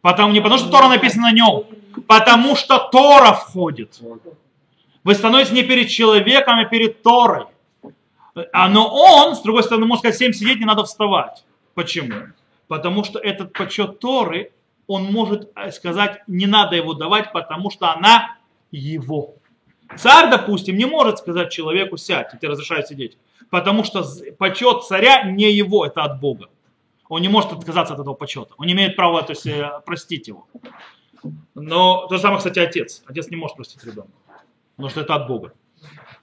Потому, 0.03 0.33
не 0.33 0.41
потому 0.41 0.59
что 0.59 0.69
Тора 0.69 0.89
написана 0.89 1.27
на 1.27 1.31
нем, 1.31 1.63
потому 2.07 2.57
что 2.57 2.77
Тора 2.91 3.31
входит. 3.31 4.01
Вы 5.05 5.15
становитесь 5.15 5.53
не 5.53 5.63
перед 5.63 5.87
человеком, 5.87 6.59
а 6.59 6.65
перед 6.65 7.01
Торой. 7.01 7.45
А 8.51 8.67
но 8.67 8.93
он, 8.93 9.33
с 9.33 9.41
другой 9.41 9.63
стороны, 9.63 9.85
может 9.85 10.01
сказать, 10.01 10.15
всем 10.17 10.33
сидеть, 10.33 10.59
не 10.59 10.65
надо 10.65 10.83
вставать. 10.83 11.45
Почему? 11.73 12.15
Потому 12.67 13.05
что 13.05 13.17
этот 13.17 13.53
почет 13.53 13.99
Торы, 13.99 14.51
он 14.87 15.05
может 15.05 15.49
э, 15.55 15.71
сказать, 15.71 16.21
не 16.27 16.47
надо 16.47 16.75
его 16.75 16.93
давать, 16.93 17.31
потому 17.31 17.69
что 17.69 17.89
она 17.93 18.35
его. 18.71 19.35
Царь, 19.95 20.29
допустим, 20.29 20.75
не 20.75 20.85
может 20.85 21.19
сказать 21.19 21.49
человеку 21.49 21.95
сядь, 21.95 22.33
я 22.33 22.39
тебе 22.39 22.49
разрешаю 22.49 22.85
сидеть. 22.85 23.17
Потому 23.49 23.85
что 23.85 24.03
почет 24.37 24.83
царя 24.83 25.23
не 25.23 25.49
его, 25.49 25.85
это 25.85 26.03
от 26.03 26.19
Бога. 26.19 26.49
Он 27.13 27.21
не 27.21 27.29
может 27.29 27.51
отказаться 27.51 27.93
от 27.93 27.99
этого 27.99 28.15
почета. 28.15 28.53
Он 28.57 28.65
не 28.65 28.73
имеет 28.73 28.95
права 28.95 29.21
то 29.21 29.33
есть, 29.33 29.45
э, 29.45 29.81
простить 29.85 30.27
его. 30.27 30.47
Но 31.53 32.07
то 32.07 32.15
же 32.15 32.21
самое, 32.21 32.39
кстати, 32.39 32.59
отец. 32.59 33.03
Отец 33.05 33.29
не 33.29 33.37
может 33.37 33.55
простить 33.55 33.83
ребенка. 33.83 34.11
Потому 34.75 34.89
что 34.89 35.01
это 35.01 35.15
от 35.15 35.27
Бога. 35.27 35.53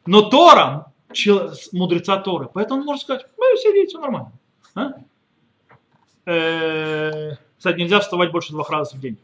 Но 0.04 0.22
Тора, 0.22 0.92
мудреца 1.72 2.16
Торы, 2.16 2.48
поэтому 2.52 2.80
он 2.80 2.86
может 2.86 3.02
сказать, 3.02 3.24
ну, 3.38 3.56
сидите, 3.56 3.86
все 3.86 4.00
нормально. 4.00 4.32
А? 4.74 4.94
Э, 6.26 7.36
Кстати, 7.56 7.78
нельзя 7.78 8.00
вставать 8.00 8.32
больше 8.32 8.52
двух 8.52 8.70
раз 8.70 8.92
в 8.92 9.00
день. 9.00 9.16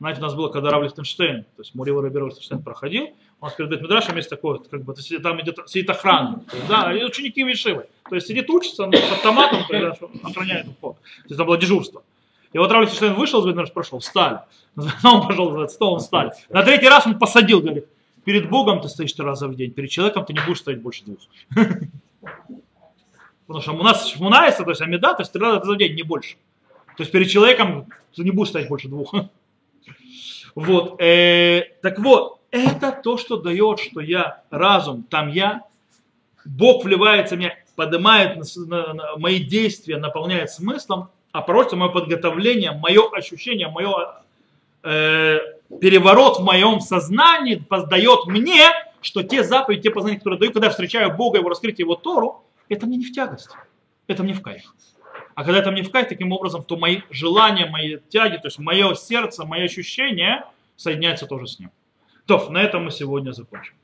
Знаете, 0.00 0.20
у 0.20 0.22
нас 0.22 0.34
было, 0.34 0.48
когда 0.48 0.70
Рав 0.70 0.82
Лихтенштейн, 0.82 1.44
то 1.44 1.62
есть 1.62 1.74
Мурива 1.74 2.02
Рабиров 2.02 2.28
Лихтенштейн 2.28 2.62
проходил, 2.62 3.08
у 3.40 3.44
нас 3.44 3.54
перед 3.54 3.70
Бетмидрашем 3.70 4.16
есть 4.16 4.30
такое, 4.30 4.58
как 4.58 4.82
бы, 4.82 4.94
там 5.22 5.40
идет, 5.40 5.58
сидит 5.66 5.90
охрана, 5.90 6.42
да, 6.68 6.92
и 6.92 7.04
ученики 7.04 7.42
Вишивы. 7.42 7.86
То 8.08 8.14
есть 8.14 8.26
сидит, 8.26 8.48
учится, 8.50 8.86
но 8.86 8.96
с 8.96 9.12
автоматом 9.12 9.64
когда 9.68 9.94
охраняет 10.22 10.66
вход. 10.78 10.96
То 10.96 11.28
есть 11.28 11.36
там 11.36 11.46
было 11.46 11.58
дежурство. 11.58 12.02
И 12.52 12.58
вот 12.58 12.70
Рав 12.70 12.82
Лихтенштейн 12.82 13.14
вышел 13.14 13.40
из 13.40 13.46
Бетмидрашем, 13.46 13.74
прошел, 13.74 13.98
встали. 13.98 14.40
Он 15.04 15.26
пошел 15.26 15.50
за 15.50 15.66
стол, 15.66 15.98
встали. 15.98 16.32
На 16.48 16.62
третий 16.62 16.88
раз 16.88 17.06
он 17.06 17.18
посадил, 17.18 17.60
говорит, 17.60 17.86
перед 18.24 18.48
Богом 18.48 18.80
ты 18.80 18.88
стоишь 18.88 19.12
три 19.12 19.24
раза 19.24 19.48
в 19.48 19.56
день, 19.56 19.72
перед 19.72 19.90
человеком 19.90 20.24
ты 20.24 20.32
не 20.32 20.40
будешь 20.40 20.60
стоять 20.60 20.80
больше 20.80 21.04
двух. 21.04 21.18
Потому 23.46 23.60
что 23.60 23.72
у 23.72 23.82
нас 23.82 24.08
шмунается, 24.08 24.64
то 24.64 24.70
есть 24.70 24.80
амида, 24.80 25.14
то 25.14 25.22
есть 25.22 25.32
три 25.32 25.42
раза 25.42 25.60
в 25.60 25.76
день, 25.76 25.94
не 25.94 26.02
больше. 26.02 26.36
То 26.96 27.02
есть 27.02 27.12
перед 27.12 27.28
человеком 27.28 27.88
ты 28.14 28.22
не 28.22 28.30
будешь 28.30 28.50
стоять 28.50 28.68
больше 28.68 28.88
двух. 28.88 29.14
Вот. 30.54 31.00
э, 31.02 31.64
так 31.82 31.98
вот, 31.98 32.38
это 32.54 32.92
то, 32.92 33.18
что 33.18 33.36
дает, 33.36 33.80
что 33.80 34.00
я 34.00 34.42
разум, 34.48 35.02
там 35.02 35.28
я, 35.28 35.64
Бог 36.44 36.84
вливается 36.84 37.34
в 37.34 37.38
меня, 37.40 37.56
поднимает 37.74 38.38
мои 39.16 39.42
действия, 39.42 39.96
наполняет 39.96 40.50
смыслом, 40.50 41.08
а 41.32 41.42
пророчество, 41.42 41.76
мое 41.76 41.88
подготовление, 41.88 42.70
мое 42.70 43.10
ощущение, 43.10 43.68
мое 43.68 44.22
э, 44.84 45.40
переворот 45.80 46.38
в 46.38 46.44
моем 46.44 46.78
сознании 46.78 47.60
дает 47.90 48.26
мне, 48.26 48.68
что 49.00 49.24
те 49.24 49.42
заповеди, 49.42 49.82
те 49.82 49.90
познания, 49.90 50.18
которые 50.18 50.38
даю, 50.38 50.52
когда 50.52 50.66
я 50.66 50.70
встречаю 50.70 51.16
Бога, 51.16 51.38
его 51.38 51.48
раскрытие, 51.48 51.84
его 51.84 51.96
Тору, 51.96 52.44
это 52.68 52.86
мне 52.86 52.98
не 52.98 53.04
в 53.04 53.12
тягость, 53.12 53.50
это 54.06 54.22
мне 54.22 54.32
в 54.32 54.42
кайф. 54.42 54.62
А 55.34 55.42
когда 55.42 55.58
это 55.58 55.72
мне 55.72 55.82
в 55.82 55.90
кайф, 55.90 56.08
таким 56.08 56.30
образом, 56.30 56.62
то 56.62 56.76
мои 56.76 57.00
желания, 57.10 57.66
мои 57.66 57.98
тяги, 58.08 58.36
то 58.36 58.46
есть 58.46 58.60
мое 58.60 58.94
сердце, 58.94 59.44
мои 59.44 59.64
ощущения 59.64 60.46
соединяются 60.76 61.26
тоже 61.26 61.48
с 61.48 61.58
ним. 61.58 61.72
То, 62.26 62.50
на 62.50 62.62
этом 62.62 62.84
мы 62.84 62.90
сегодня 62.90 63.32
закончим. 63.32 63.74